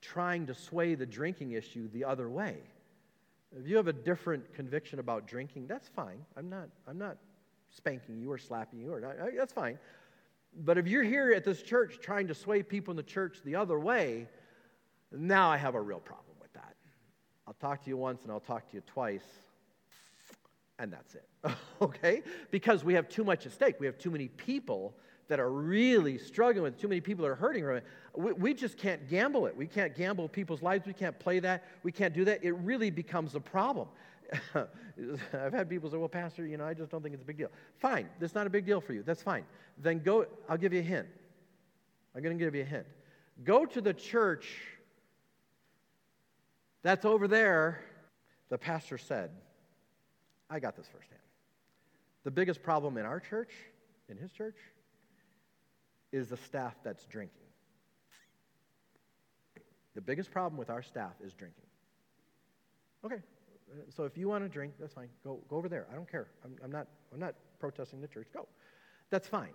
trying 0.00 0.46
to 0.46 0.54
sway 0.54 0.94
the 0.94 1.04
drinking 1.04 1.50
issue 1.50 1.88
the 1.88 2.04
other 2.04 2.30
way. 2.30 2.58
If 3.58 3.66
you 3.66 3.74
have 3.74 3.88
a 3.88 3.92
different 3.92 4.54
conviction 4.54 5.00
about 5.00 5.26
drinking, 5.26 5.66
that's 5.66 5.88
fine. 5.88 6.24
I'm 6.36 6.48
not, 6.48 6.68
I'm 6.86 6.98
not 6.98 7.16
spanking 7.70 8.20
you 8.20 8.30
or 8.30 8.38
slapping 8.38 8.78
you, 8.78 8.92
or 8.92 9.00
not, 9.00 9.16
that's 9.36 9.52
fine. 9.52 9.80
But 10.56 10.78
if 10.78 10.86
you're 10.86 11.02
here 11.02 11.32
at 11.32 11.44
this 11.44 11.62
church 11.62 11.98
trying 12.00 12.28
to 12.28 12.34
sway 12.34 12.62
people 12.62 12.92
in 12.92 12.96
the 12.96 13.02
church 13.02 13.38
the 13.44 13.56
other 13.56 13.78
way, 13.78 14.28
now 15.12 15.50
I 15.50 15.58
have 15.58 15.74
a 15.74 15.80
real 15.80 16.00
problem 16.00 16.36
with 16.40 16.52
that. 16.54 16.74
I'll 17.46 17.54
talk 17.54 17.84
to 17.84 17.90
you 17.90 17.96
once 17.96 18.22
and 18.22 18.32
I'll 18.32 18.40
talk 18.40 18.68
to 18.70 18.76
you 18.76 18.82
twice, 18.86 19.26
and 20.78 20.90
that's 20.92 21.14
it. 21.14 21.28
okay? 21.82 22.22
Because 22.50 22.84
we 22.84 22.94
have 22.94 23.08
too 23.08 23.22
much 23.24 23.44
at 23.44 23.52
stake. 23.52 23.76
We 23.78 23.86
have 23.86 23.98
too 23.98 24.10
many 24.10 24.28
people 24.28 24.96
that 25.28 25.40
are 25.40 25.50
really 25.50 26.18
struggling 26.18 26.62
with, 26.62 26.80
too 26.80 26.88
many 26.88 27.00
people 27.00 27.24
that 27.24 27.30
are 27.30 27.36
hurting 27.36 27.64
from 27.64 27.76
it. 27.76 27.84
We, 28.14 28.32
we 28.32 28.54
just 28.54 28.78
can't 28.78 29.08
gamble 29.08 29.46
it. 29.46 29.56
We 29.56 29.66
can't 29.66 29.94
gamble 29.94 30.28
people's 30.28 30.62
lives. 30.62 30.86
We 30.86 30.92
can't 30.92 31.18
play 31.18 31.40
that. 31.40 31.64
We 31.82 31.92
can't 31.92 32.14
do 32.14 32.24
that. 32.26 32.44
It 32.44 32.52
really 32.52 32.90
becomes 32.90 33.34
a 33.34 33.40
problem. 33.40 33.88
I've 35.34 35.52
had 35.52 35.68
people 35.68 35.90
say, 35.90 35.96
well, 35.96 36.08
Pastor, 36.08 36.46
you 36.46 36.56
know, 36.56 36.64
I 36.64 36.74
just 36.74 36.90
don't 36.90 37.02
think 37.02 37.14
it's 37.14 37.22
a 37.22 37.26
big 37.26 37.38
deal. 37.38 37.50
Fine, 37.78 38.08
that's 38.18 38.34
not 38.34 38.46
a 38.46 38.50
big 38.50 38.66
deal 38.66 38.80
for 38.80 38.92
you. 38.92 39.02
That's 39.02 39.22
fine. 39.22 39.44
Then 39.78 40.00
go, 40.00 40.26
I'll 40.48 40.56
give 40.56 40.72
you 40.72 40.80
a 40.80 40.84
hint. 40.84 41.06
I'm 42.14 42.22
going 42.22 42.36
to 42.36 42.44
give 42.44 42.54
you 42.54 42.62
a 42.62 42.64
hint. 42.64 42.86
Go 43.44 43.66
to 43.66 43.80
the 43.80 43.92
church 43.92 44.48
that's 46.86 47.04
over 47.04 47.26
there. 47.26 47.80
The 48.48 48.56
pastor 48.56 48.96
said, 48.96 49.30
I 50.48 50.60
got 50.60 50.76
this 50.76 50.86
firsthand. 50.86 51.20
The 52.22 52.30
biggest 52.30 52.62
problem 52.62 52.96
in 52.96 53.04
our 53.04 53.18
church, 53.18 53.50
in 54.08 54.16
his 54.16 54.30
church, 54.30 54.54
is 56.12 56.28
the 56.28 56.36
staff 56.36 56.76
that's 56.84 57.04
drinking. 57.06 57.42
The 59.96 60.00
biggest 60.00 60.30
problem 60.30 60.56
with 60.56 60.70
our 60.70 60.80
staff 60.80 61.14
is 61.24 61.32
drinking. 61.34 61.64
Okay, 63.04 63.20
so 63.88 64.04
if 64.04 64.16
you 64.16 64.28
want 64.28 64.44
to 64.44 64.48
drink, 64.48 64.74
that's 64.78 64.94
fine. 64.94 65.08
Go, 65.24 65.40
go 65.48 65.56
over 65.56 65.68
there. 65.68 65.86
I 65.90 65.94
don't 65.94 66.10
care. 66.10 66.28
I'm, 66.44 66.56
I'm, 66.62 66.70
not, 66.70 66.86
I'm 67.12 67.20
not 67.20 67.34
protesting 67.58 68.00
the 68.00 68.08
church. 68.08 68.28
Go. 68.32 68.46
That's 69.10 69.28
fine. 69.28 69.50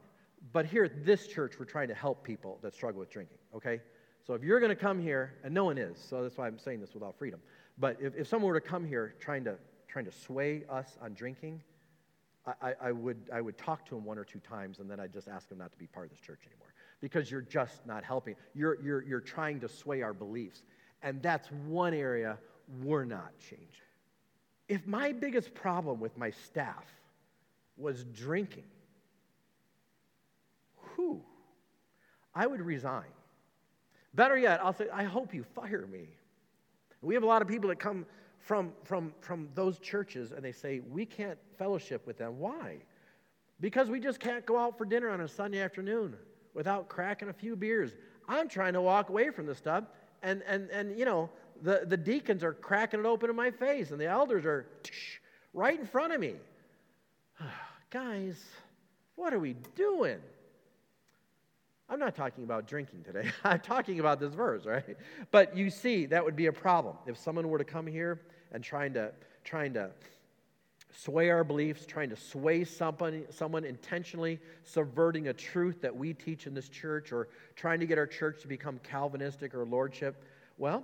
But 0.53 0.65
here 0.65 0.83
at 0.83 1.05
this 1.05 1.27
church, 1.27 1.59
we're 1.59 1.65
trying 1.65 1.87
to 1.89 1.93
help 1.93 2.23
people 2.23 2.59
that 2.61 2.73
struggle 2.73 2.99
with 2.99 3.09
drinking, 3.09 3.37
okay? 3.55 3.79
So 4.25 4.33
if 4.33 4.43
you're 4.43 4.59
going 4.59 4.69
to 4.69 4.75
come 4.75 4.99
here, 4.99 5.35
and 5.43 5.53
no 5.53 5.65
one 5.65 5.77
is, 5.77 5.97
so 5.97 6.23
that's 6.23 6.37
why 6.37 6.47
I'm 6.47 6.57
saying 6.57 6.81
this 6.81 6.93
without 6.93 7.17
freedom. 7.17 7.39
But 7.77 7.97
if, 8.01 8.15
if 8.15 8.27
someone 8.27 8.51
were 8.51 8.59
to 8.59 8.67
come 8.67 8.85
here 8.85 9.15
trying 9.19 9.43
to, 9.45 9.55
trying 9.87 10.05
to 10.05 10.11
sway 10.11 10.63
us 10.69 10.97
on 11.01 11.13
drinking, 11.13 11.61
I, 12.61 12.73
I, 12.81 12.91
would, 12.91 13.29
I 13.31 13.39
would 13.39 13.57
talk 13.57 13.85
to 13.87 13.95
him 13.95 14.03
one 14.03 14.17
or 14.17 14.23
two 14.23 14.39
times 14.39 14.79
and 14.79 14.89
then 14.89 14.99
I'd 14.99 15.13
just 15.13 15.27
ask 15.27 15.51
him 15.51 15.59
not 15.59 15.71
to 15.71 15.77
be 15.77 15.85
part 15.85 16.07
of 16.07 16.11
this 16.11 16.19
church 16.19 16.41
anymore 16.47 16.73
because 16.99 17.29
you're 17.29 17.41
just 17.41 17.85
not 17.85 18.03
helping. 18.03 18.35
You're, 18.55 18.81
you're, 18.81 19.03
you're 19.03 19.19
trying 19.19 19.59
to 19.59 19.69
sway 19.69 20.01
our 20.01 20.13
beliefs. 20.13 20.63
And 21.03 21.21
that's 21.21 21.51
one 21.67 21.93
area 21.93 22.39
we're 22.81 23.05
not 23.05 23.37
changing. 23.39 23.67
If 24.71 24.87
my 24.87 25.11
biggest 25.11 25.53
problem 25.53 25.99
with 25.99 26.17
my 26.17 26.29
staff 26.29 26.85
was 27.75 28.05
drinking, 28.05 28.63
whew, 30.95 31.21
I 32.33 32.47
would 32.47 32.61
resign. 32.61 33.11
Better 34.13 34.37
yet, 34.37 34.61
I'll 34.63 34.71
say, 34.71 34.87
I 34.93 35.03
hope 35.03 35.33
you 35.33 35.43
fire 35.43 35.85
me. 35.91 36.07
We 37.01 37.15
have 37.15 37.23
a 37.23 37.25
lot 37.25 37.41
of 37.41 37.49
people 37.49 37.67
that 37.67 37.79
come 37.79 38.05
from, 38.39 38.71
from, 38.85 39.13
from 39.19 39.49
those 39.55 39.77
churches 39.77 40.31
and 40.31 40.41
they 40.41 40.53
say, 40.53 40.79
we 40.89 41.05
can't 41.05 41.37
fellowship 41.57 42.07
with 42.07 42.17
them. 42.17 42.39
Why? 42.39 42.77
Because 43.59 43.89
we 43.89 43.99
just 43.99 44.21
can't 44.21 44.45
go 44.45 44.57
out 44.57 44.77
for 44.77 44.85
dinner 44.85 45.09
on 45.09 45.19
a 45.19 45.27
Sunday 45.27 45.59
afternoon 45.59 46.15
without 46.53 46.87
cracking 46.87 47.27
a 47.27 47.33
few 47.33 47.57
beers. 47.57 47.91
I'm 48.25 48.47
trying 48.47 48.71
to 48.71 48.81
walk 48.81 49.09
away 49.09 49.31
from 49.31 49.47
the 49.47 49.55
stuff, 49.55 49.83
and, 50.23 50.41
and, 50.47 50.69
and 50.69 50.97
you 50.97 51.03
know, 51.03 51.29
the, 51.61 51.83
the 51.85 51.97
deacons 51.97 52.43
are 52.43 52.53
cracking 52.53 52.99
it 52.99 53.05
open 53.05 53.29
in 53.29 53.35
my 53.35 53.51
face, 53.51 53.91
and 53.91 53.99
the 53.99 54.07
elders 54.07 54.45
are 54.45 54.65
tsh, 54.83 55.19
right 55.53 55.79
in 55.79 55.85
front 55.85 56.13
of 56.13 56.19
me. 56.19 56.35
Guys, 57.89 58.43
what 59.15 59.33
are 59.33 59.39
we 59.39 59.55
doing? 59.75 60.19
I'm 61.89 61.99
not 61.99 62.15
talking 62.15 62.45
about 62.45 62.67
drinking 62.67 63.03
today. 63.03 63.29
I'm 63.43 63.59
talking 63.59 63.99
about 63.99 64.19
this 64.19 64.33
verse, 64.33 64.65
right? 64.65 64.97
But 65.29 65.55
you 65.57 65.69
see, 65.69 66.05
that 66.07 66.23
would 66.23 66.35
be 66.35 66.45
a 66.45 66.53
problem. 66.53 66.95
If 67.05 67.17
someone 67.17 67.49
were 67.49 67.57
to 67.57 67.65
come 67.65 67.85
here 67.85 68.21
and 68.53 68.63
trying 68.63 68.93
to, 68.93 69.11
trying 69.43 69.73
to 69.73 69.91
sway 70.93 71.29
our 71.29 71.43
beliefs, 71.43 71.85
trying 71.85 72.09
to 72.09 72.15
sway 72.15 72.63
someone, 72.63 73.25
someone 73.29 73.65
intentionally 73.65 74.39
subverting 74.63 75.27
a 75.27 75.33
truth 75.33 75.81
that 75.81 75.95
we 75.95 76.13
teach 76.13 76.47
in 76.47 76.53
this 76.53 76.69
church, 76.69 77.11
or 77.11 77.27
trying 77.55 77.79
to 77.81 77.85
get 77.85 77.97
our 77.97 78.07
church 78.07 78.41
to 78.41 78.47
become 78.47 78.79
Calvinistic 78.83 79.53
or 79.53 79.65
lordship, 79.65 80.23
well, 80.57 80.83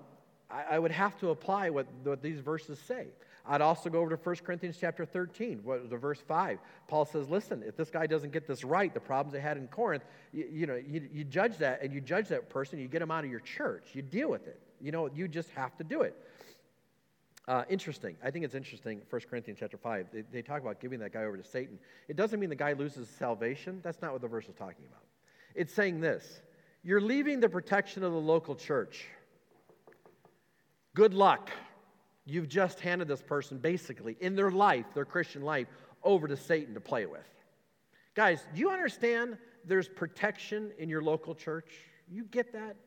I, 0.50 0.64
I 0.72 0.80
would 0.80 0.92
have 0.92 1.18
to 1.20 1.30
apply 1.30 1.70
what, 1.70 1.88
what 2.04 2.22
these 2.22 2.40
verses 2.40 2.80
say. 2.80 3.08
I'd 3.50 3.62
also 3.62 3.90
go 3.90 4.00
over 4.00 4.16
to 4.16 4.22
1 4.22 4.36
Corinthians 4.38 4.78
chapter 4.80 5.06
13, 5.06 5.62
what, 5.64 5.90
the 5.90 5.98
verse 5.98 6.20
5. 6.20 6.60
Paul 6.88 7.06
says, 7.06 7.30
listen, 7.30 7.64
if 7.66 7.78
this 7.78 7.90
guy 7.90 8.06
doesn't 8.06 8.34
get 8.34 8.46
this 8.46 8.64
right, 8.64 8.94
the 8.94 9.00
problems 9.00 9.34
they 9.34 9.40
had 9.40 9.58
in 9.58 9.68
Corinth, 9.68 10.04
you, 10.34 10.50
you 10.52 10.66
know, 10.68 10.76
you, 10.76 11.08
you 11.12 11.24
judge 11.24 11.58
that 11.58 11.82
and 11.82 11.94
you 11.94 12.02
judge 12.02 12.28
that 12.28 12.50
person, 12.50 12.78
you 12.80 12.88
get 12.88 13.02
him 13.02 13.12
out 13.12 13.24
of 13.24 13.32
your 13.32 13.40
church, 13.40 13.88
you 13.94 14.02
deal 14.02 14.30
with 14.30 14.48
it. 14.48 14.60
You 14.82 14.92
know, 14.92 15.10
you 15.14 15.28
just 15.28 15.50
have 15.52 15.76
to 15.78 15.84
do 15.84 16.02
it. 16.02 16.16
Uh, 17.48 17.64
interesting. 17.70 18.18
I 18.22 18.30
think 18.30 18.44
it's 18.44 18.56
interesting, 18.56 19.02
1 19.10 19.22
Corinthians 19.30 19.60
chapter 19.60 19.78
5. 19.78 20.08
They, 20.12 20.24
they 20.32 20.42
talk 20.42 20.62
about 20.62 20.82
giving 20.82 21.00
that 21.00 21.14
guy 21.14 21.24
over 21.24 21.38
to 21.38 21.44
Satan. 21.44 21.80
It 22.10 22.18
doesn't 22.18 22.40
mean 22.40 22.50
the 22.50 22.56
guy 22.56 22.74
loses 22.74 23.08
salvation. 23.08 23.80
That's 23.84 24.02
not 24.02 24.12
what 24.12 24.22
the 24.22 24.28
verse 24.28 24.48
is 24.50 24.56
talking 24.56 24.86
about. 24.86 25.04
It's 25.56 25.74
saying 25.74 26.02
this 26.02 26.42
You're 26.84 27.02
leaving 27.02 27.40
the 27.40 27.48
protection 27.48 28.04
of 28.04 28.12
the 28.12 28.20
local 28.20 28.56
church. 28.56 29.06
Good 30.98 31.14
luck. 31.14 31.52
You've 32.26 32.50
just 32.50 32.80
handed 32.80 33.08
this 33.08 33.22
person, 33.22 33.60
basically, 33.60 34.18
in 34.20 34.36
their 34.36 34.50
life, 34.50 34.88
their 34.96 35.06
Christian 35.06 35.44
life, 35.44 35.68
over 36.02 36.28
to 36.28 36.36
Satan 36.36 36.74
to 36.74 36.80
play 36.80 37.06
with. 37.06 37.30
Guys, 38.16 38.48
do 38.52 38.60
you 38.60 38.72
understand 38.72 39.38
there's 39.64 39.88
protection 39.88 40.72
in 40.80 40.90
your 40.90 41.04
local 41.04 41.36
church? 41.36 41.70
You 42.10 42.24
get 42.24 42.52
that? 42.54 42.78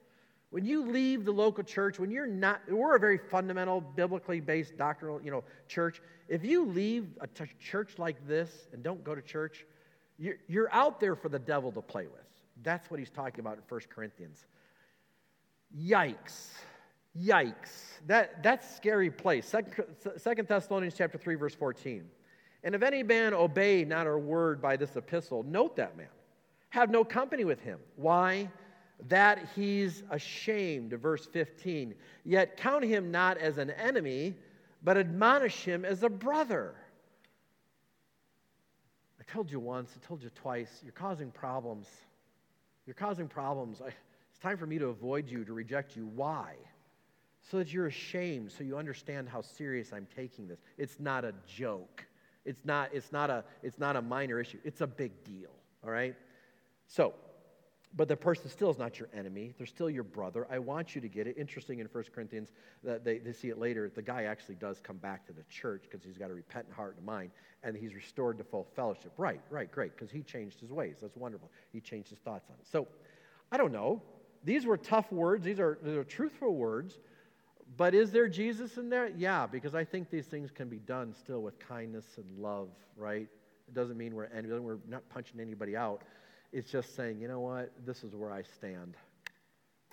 When 0.50 0.64
you 0.64 0.90
leave 0.90 1.24
the 1.24 1.30
local 1.30 1.62
church, 1.62 2.00
when 2.00 2.10
you're 2.10 2.26
not, 2.26 2.62
we're 2.68 2.96
a 2.96 2.98
very 2.98 3.16
fundamental, 3.16 3.80
biblically 3.80 4.40
based 4.40 4.76
doctrinal, 4.76 5.22
you 5.22 5.30
know, 5.30 5.44
church. 5.68 6.02
If 6.26 6.44
you 6.44 6.64
leave 6.64 7.06
a 7.20 7.28
t- 7.28 7.44
church 7.60 7.92
like 7.96 8.26
this 8.26 8.66
and 8.72 8.82
don't 8.82 9.04
go 9.04 9.14
to 9.14 9.22
church, 9.22 9.64
you're, 10.18 10.38
you're 10.48 10.74
out 10.74 10.98
there 10.98 11.14
for 11.14 11.28
the 11.28 11.38
devil 11.38 11.70
to 11.70 11.80
play 11.80 12.08
with. 12.08 12.26
That's 12.64 12.90
what 12.90 12.98
he's 12.98 13.10
talking 13.10 13.38
about 13.38 13.58
in 13.58 13.62
1 13.68 13.80
Corinthians. 13.88 14.46
Yikes. 15.80 16.48
Yikes. 17.18 17.98
That, 18.06 18.42
that's 18.42 18.76
scary 18.76 19.10
place. 19.10 19.46
Second, 19.46 19.84
Second 20.16 20.48
Thessalonians 20.48 20.94
chapter 20.96 21.18
3, 21.18 21.34
verse 21.34 21.54
14. 21.54 22.04
And 22.62 22.74
if 22.74 22.82
any 22.82 23.02
man 23.02 23.34
obey 23.34 23.84
not 23.84 24.06
our 24.06 24.18
word 24.18 24.60
by 24.60 24.76
this 24.76 24.96
epistle, 24.96 25.42
note 25.42 25.76
that 25.76 25.96
man. 25.96 26.08
Have 26.70 26.90
no 26.90 27.04
company 27.04 27.44
with 27.44 27.60
him. 27.60 27.80
Why? 27.96 28.48
That 29.08 29.48
he's 29.56 30.02
ashamed, 30.10 30.92
verse 30.92 31.26
15. 31.26 31.94
Yet 32.24 32.56
count 32.56 32.84
him 32.84 33.10
not 33.10 33.38
as 33.38 33.58
an 33.58 33.70
enemy, 33.70 34.36
but 34.82 34.96
admonish 34.96 35.64
him 35.64 35.84
as 35.84 36.02
a 36.02 36.08
brother. 36.08 36.74
I 39.18 39.32
told 39.32 39.50
you 39.50 39.58
once, 39.58 39.92
I 39.96 40.06
told 40.06 40.22
you 40.22 40.30
twice, 40.30 40.80
you're 40.82 40.92
causing 40.92 41.30
problems. 41.30 41.88
You're 42.86 42.94
causing 42.94 43.26
problems. 43.26 43.80
I, 43.80 43.88
it's 44.30 44.38
time 44.40 44.58
for 44.58 44.66
me 44.66 44.78
to 44.78 44.86
avoid 44.86 45.28
you, 45.28 45.44
to 45.44 45.52
reject 45.52 45.96
you. 45.96 46.06
Why? 46.14 46.54
So 47.42 47.58
that 47.58 47.72
you're 47.72 47.86
ashamed, 47.86 48.52
so 48.52 48.64
you 48.64 48.76
understand 48.76 49.28
how 49.28 49.40
serious 49.40 49.92
I'm 49.92 50.06
taking 50.14 50.46
this. 50.46 50.60
It's 50.76 51.00
not 51.00 51.24
a 51.24 51.32
joke. 51.46 52.04
It's 52.44 52.64
not, 52.64 52.90
it's 52.92 53.12
not, 53.12 53.30
a, 53.30 53.44
it's 53.62 53.78
not 53.78 53.96
a 53.96 54.02
minor 54.02 54.40
issue. 54.40 54.58
It's 54.64 54.80
a 54.80 54.86
big 54.86 55.24
deal, 55.24 55.50
all 55.84 55.90
right? 55.90 56.14
So, 56.86 57.14
but 57.96 58.08
the 58.08 58.16
person 58.16 58.48
still 58.48 58.70
is 58.70 58.78
not 58.78 58.98
your 59.00 59.08
enemy. 59.12 59.52
They're 59.58 59.66
still 59.66 59.90
your 59.90 60.04
brother. 60.04 60.46
I 60.50 60.58
want 60.60 60.94
you 60.94 61.00
to 61.00 61.08
get 61.08 61.26
it. 61.26 61.36
Interesting 61.36 61.80
in 61.80 61.86
1 61.86 62.04
Corinthians, 62.14 62.52
that 62.84 63.04
they, 63.04 63.18
they 63.18 63.32
see 63.32 63.48
it 63.48 63.58
later. 63.58 63.90
The 63.92 64.02
guy 64.02 64.24
actually 64.24 64.54
does 64.54 64.80
come 64.80 64.98
back 64.98 65.26
to 65.26 65.32
the 65.32 65.42
church 65.50 65.82
because 65.90 66.04
he's 66.04 66.16
got 66.16 66.30
a 66.30 66.34
repentant 66.34 66.74
heart 66.74 66.96
and 66.96 67.04
mind, 67.04 67.30
and 67.64 67.76
he's 67.76 67.94
restored 67.94 68.38
to 68.38 68.44
full 68.44 68.68
fellowship. 68.76 69.12
Right, 69.16 69.40
right, 69.50 69.70
great, 69.70 69.96
because 69.96 70.10
he 70.10 70.22
changed 70.22 70.60
his 70.60 70.70
ways. 70.70 70.98
That's 71.00 71.16
wonderful. 71.16 71.50
He 71.72 71.80
changed 71.80 72.10
his 72.10 72.18
thoughts 72.20 72.48
on 72.48 72.56
it. 72.60 72.66
So, 72.70 72.86
I 73.50 73.56
don't 73.56 73.72
know. 73.72 74.02
These 74.44 74.66
were 74.66 74.76
tough 74.76 75.10
words. 75.10 75.44
These 75.44 75.58
are, 75.58 75.78
these 75.82 75.96
are 75.96 76.04
truthful 76.04 76.54
words. 76.54 77.00
But 77.76 77.94
is 77.94 78.10
there 78.10 78.28
Jesus 78.28 78.76
in 78.76 78.90
there? 78.90 79.08
Yeah, 79.08 79.46
because 79.46 79.74
I 79.74 79.84
think 79.84 80.10
these 80.10 80.26
things 80.26 80.50
can 80.50 80.68
be 80.68 80.78
done 80.78 81.14
still 81.14 81.42
with 81.42 81.58
kindness 81.58 82.04
and 82.16 82.26
love, 82.38 82.68
right? 82.96 83.28
It 83.68 83.74
doesn't 83.74 83.96
mean 83.96 84.14
we're, 84.14 84.28
we're 84.60 84.78
not 84.88 85.08
punching 85.08 85.40
anybody 85.40 85.76
out. 85.76 86.02
It's 86.52 86.70
just 86.70 86.96
saying, 86.96 87.20
you 87.20 87.28
know 87.28 87.40
what? 87.40 87.72
This 87.86 88.02
is 88.02 88.14
where 88.14 88.32
I 88.32 88.42
stand. 88.42 88.96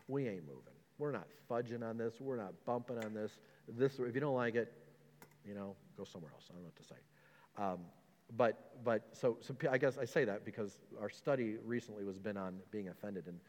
We 0.07 0.27
ain't 0.27 0.47
moving. 0.47 0.73
We're 0.97 1.11
not 1.11 1.27
fudging 1.49 1.87
on 1.87 1.97
this. 1.97 2.15
We're 2.19 2.37
not 2.37 2.53
bumping 2.65 2.97
on 3.03 3.13
this. 3.13 3.31
This, 3.67 3.99
if 3.99 4.15
you 4.15 4.21
don't 4.21 4.35
like 4.35 4.55
it, 4.55 4.73
you 5.45 5.53
know, 5.53 5.75
go 5.95 6.03
somewhere 6.03 6.31
else. 6.33 6.45
I 6.49 6.53
don't 6.53 6.63
know 6.63 6.69
what 6.69 6.75
to 6.77 6.83
say. 6.83 6.95
Um, 7.57 7.79
but, 8.35 8.71
but 8.83 9.07
so, 9.13 9.37
so 9.41 9.55
I 9.69 9.77
guess 9.77 9.97
I 9.97 10.05
say 10.05 10.25
that 10.25 10.43
because 10.43 10.79
our 10.99 11.09
study 11.09 11.57
recently 11.63 12.03
was 12.03 12.17
been 12.17 12.37
on 12.37 12.55
being 12.71 12.89
offended. 12.89 13.27
And 13.27 13.39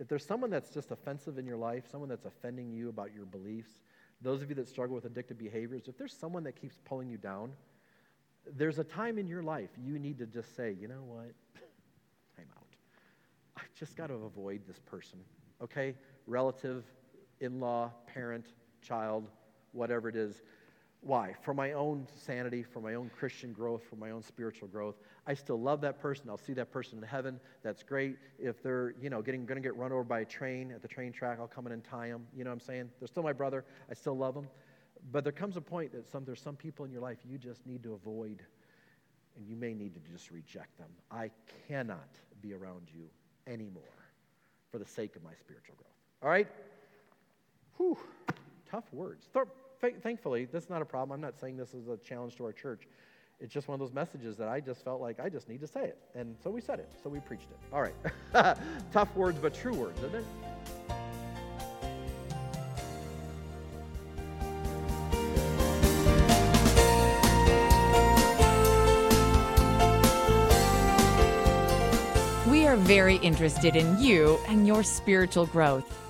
if 0.00 0.08
there's 0.08 0.24
someone 0.24 0.50
that's 0.50 0.70
just 0.70 0.90
offensive 0.90 1.38
in 1.38 1.46
your 1.46 1.58
life, 1.58 1.84
someone 1.88 2.08
that's 2.08 2.24
offending 2.24 2.72
you 2.72 2.88
about 2.88 3.14
your 3.14 3.26
beliefs, 3.26 3.82
those 4.22 4.40
of 4.42 4.48
you 4.48 4.54
that 4.56 4.68
struggle 4.68 4.94
with 4.94 5.04
addictive 5.04 5.38
behaviors, 5.38 5.88
if 5.88 5.98
there's 5.98 6.16
someone 6.16 6.42
that 6.44 6.60
keeps 6.60 6.78
pulling 6.84 7.08
you 7.08 7.18
down, 7.18 7.52
there's 8.56 8.78
a 8.78 8.84
time 8.84 9.18
in 9.18 9.26
your 9.26 9.42
life 9.42 9.68
you 9.78 9.98
need 9.98 10.18
to 10.18 10.26
just 10.26 10.56
say, 10.56 10.74
you 10.80 10.88
know 10.88 11.02
what? 11.06 11.32
Time 12.36 12.46
out. 12.56 12.66
I 13.56 13.62
just 13.78 13.96
got 13.96 14.06
to 14.06 14.14
avoid 14.14 14.62
this 14.66 14.78
person, 14.78 15.18
okay? 15.62 15.94
Relative, 16.26 16.84
in 17.40 17.60
law, 17.60 17.90
parent, 18.06 18.46
child, 18.80 19.28
whatever 19.72 20.08
it 20.08 20.16
is. 20.16 20.42
Why? 21.02 21.34
For 21.42 21.54
my 21.54 21.72
own 21.72 22.06
sanity, 22.14 22.62
for 22.62 22.80
my 22.80 22.94
own 22.94 23.10
Christian 23.18 23.52
growth, 23.52 23.82
for 23.88 23.96
my 23.96 24.10
own 24.10 24.22
spiritual 24.22 24.68
growth. 24.68 24.96
I 25.26 25.32
still 25.32 25.58
love 25.58 25.80
that 25.80 25.98
person. 25.98 26.28
I'll 26.28 26.36
see 26.36 26.52
that 26.54 26.70
person 26.70 26.98
in 26.98 27.04
heaven. 27.04 27.40
That's 27.62 27.82
great. 27.82 28.16
If 28.38 28.62
they're, 28.62 28.94
you 29.00 29.08
know, 29.08 29.22
getting 29.22 29.46
going 29.46 29.56
to 29.56 29.66
get 29.66 29.76
run 29.76 29.92
over 29.92 30.04
by 30.04 30.20
a 30.20 30.24
train 30.26 30.72
at 30.72 30.82
the 30.82 30.88
train 30.88 31.12
track, 31.12 31.38
I'll 31.40 31.46
come 31.46 31.66
in 31.66 31.72
and 31.72 31.82
tie 31.82 32.08
them. 32.08 32.26
You 32.36 32.44
know 32.44 32.50
what 32.50 32.54
I'm 32.54 32.60
saying? 32.60 32.90
They're 32.98 33.08
still 33.08 33.22
my 33.22 33.32
brother. 33.32 33.64
I 33.90 33.94
still 33.94 34.16
love 34.16 34.34
them. 34.34 34.46
But 35.10 35.24
there 35.24 35.32
comes 35.32 35.56
a 35.56 35.62
point 35.62 35.92
that 35.92 36.10
some, 36.10 36.26
there's 36.26 36.42
some 36.42 36.56
people 36.56 36.84
in 36.84 36.90
your 36.90 37.00
life 37.00 37.18
you 37.24 37.38
just 37.38 37.66
need 37.66 37.82
to 37.84 37.94
avoid, 37.94 38.42
and 39.36 39.48
you 39.48 39.56
may 39.56 39.72
need 39.72 39.94
to 39.94 40.00
just 40.12 40.30
reject 40.30 40.76
them. 40.76 40.90
I 41.10 41.30
cannot 41.66 42.10
be 42.42 42.52
around 42.52 42.88
you 42.94 43.08
anymore 43.46 43.82
for 44.70 44.78
the 44.78 44.86
sake 44.86 45.16
of 45.16 45.22
my 45.22 45.32
spiritual 45.40 45.76
growth. 45.76 45.88
All 46.22 46.28
right? 46.28 46.46
Whew, 47.78 47.96
tough 48.70 48.84
words. 48.92 49.28
Thankfully, 49.80 50.46
that's 50.52 50.68
not 50.68 50.82
a 50.82 50.84
problem. 50.84 51.12
I'm 51.12 51.22
not 51.22 51.40
saying 51.40 51.56
this 51.56 51.72
is 51.72 51.88
a 51.88 51.96
challenge 51.96 52.36
to 52.36 52.44
our 52.44 52.52
church. 52.52 52.86
It's 53.40 53.52
just 53.52 53.66
one 53.66 53.74
of 53.74 53.80
those 53.80 53.94
messages 53.94 54.36
that 54.36 54.48
I 54.48 54.60
just 54.60 54.84
felt 54.84 55.00
like 55.00 55.18
I 55.18 55.30
just 55.30 55.48
need 55.48 55.60
to 55.60 55.66
say 55.66 55.84
it. 55.84 55.98
And 56.14 56.36
so 56.42 56.50
we 56.50 56.60
said 56.60 56.78
it. 56.78 56.90
So 57.02 57.08
we 57.08 57.20
preached 57.20 57.48
it. 57.50 57.56
All 57.72 57.80
right. 57.80 57.94
tough 58.92 59.16
words, 59.16 59.38
but 59.40 59.54
true 59.54 59.72
words, 59.72 59.98
isn't 60.02 60.16
it? 60.16 60.24
We 72.50 72.66
are 72.66 72.76
very 72.76 73.16
interested 73.16 73.76
in 73.76 73.98
you 73.98 74.38
and 74.48 74.66
your 74.66 74.82
spiritual 74.82 75.46
growth. 75.46 76.09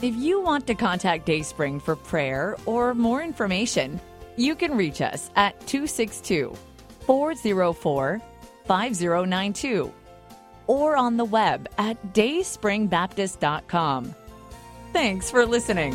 If 0.00 0.14
you 0.14 0.40
want 0.40 0.64
to 0.68 0.76
contact 0.76 1.26
Dayspring 1.26 1.80
for 1.80 1.96
prayer 1.96 2.56
or 2.66 2.94
more 2.94 3.20
information, 3.20 4.00
you 4.36 4.54
can 4.54 4.76
reach 4.76 5.00
us 5.00 5.28
at 5.34 5.58
262 5.66 6.56
404 7.00 8.22
5092 8.64 9.92
or 10.68 10.96
on 10.96 11.16
the 11.16 11.24
web 11.24 11.68
at 11.78 12.00
dayspringbaptist.com. 12.14 14.14
Thanks 14.92 15.30
for 15.30 15.44
listening. 15.44 15.94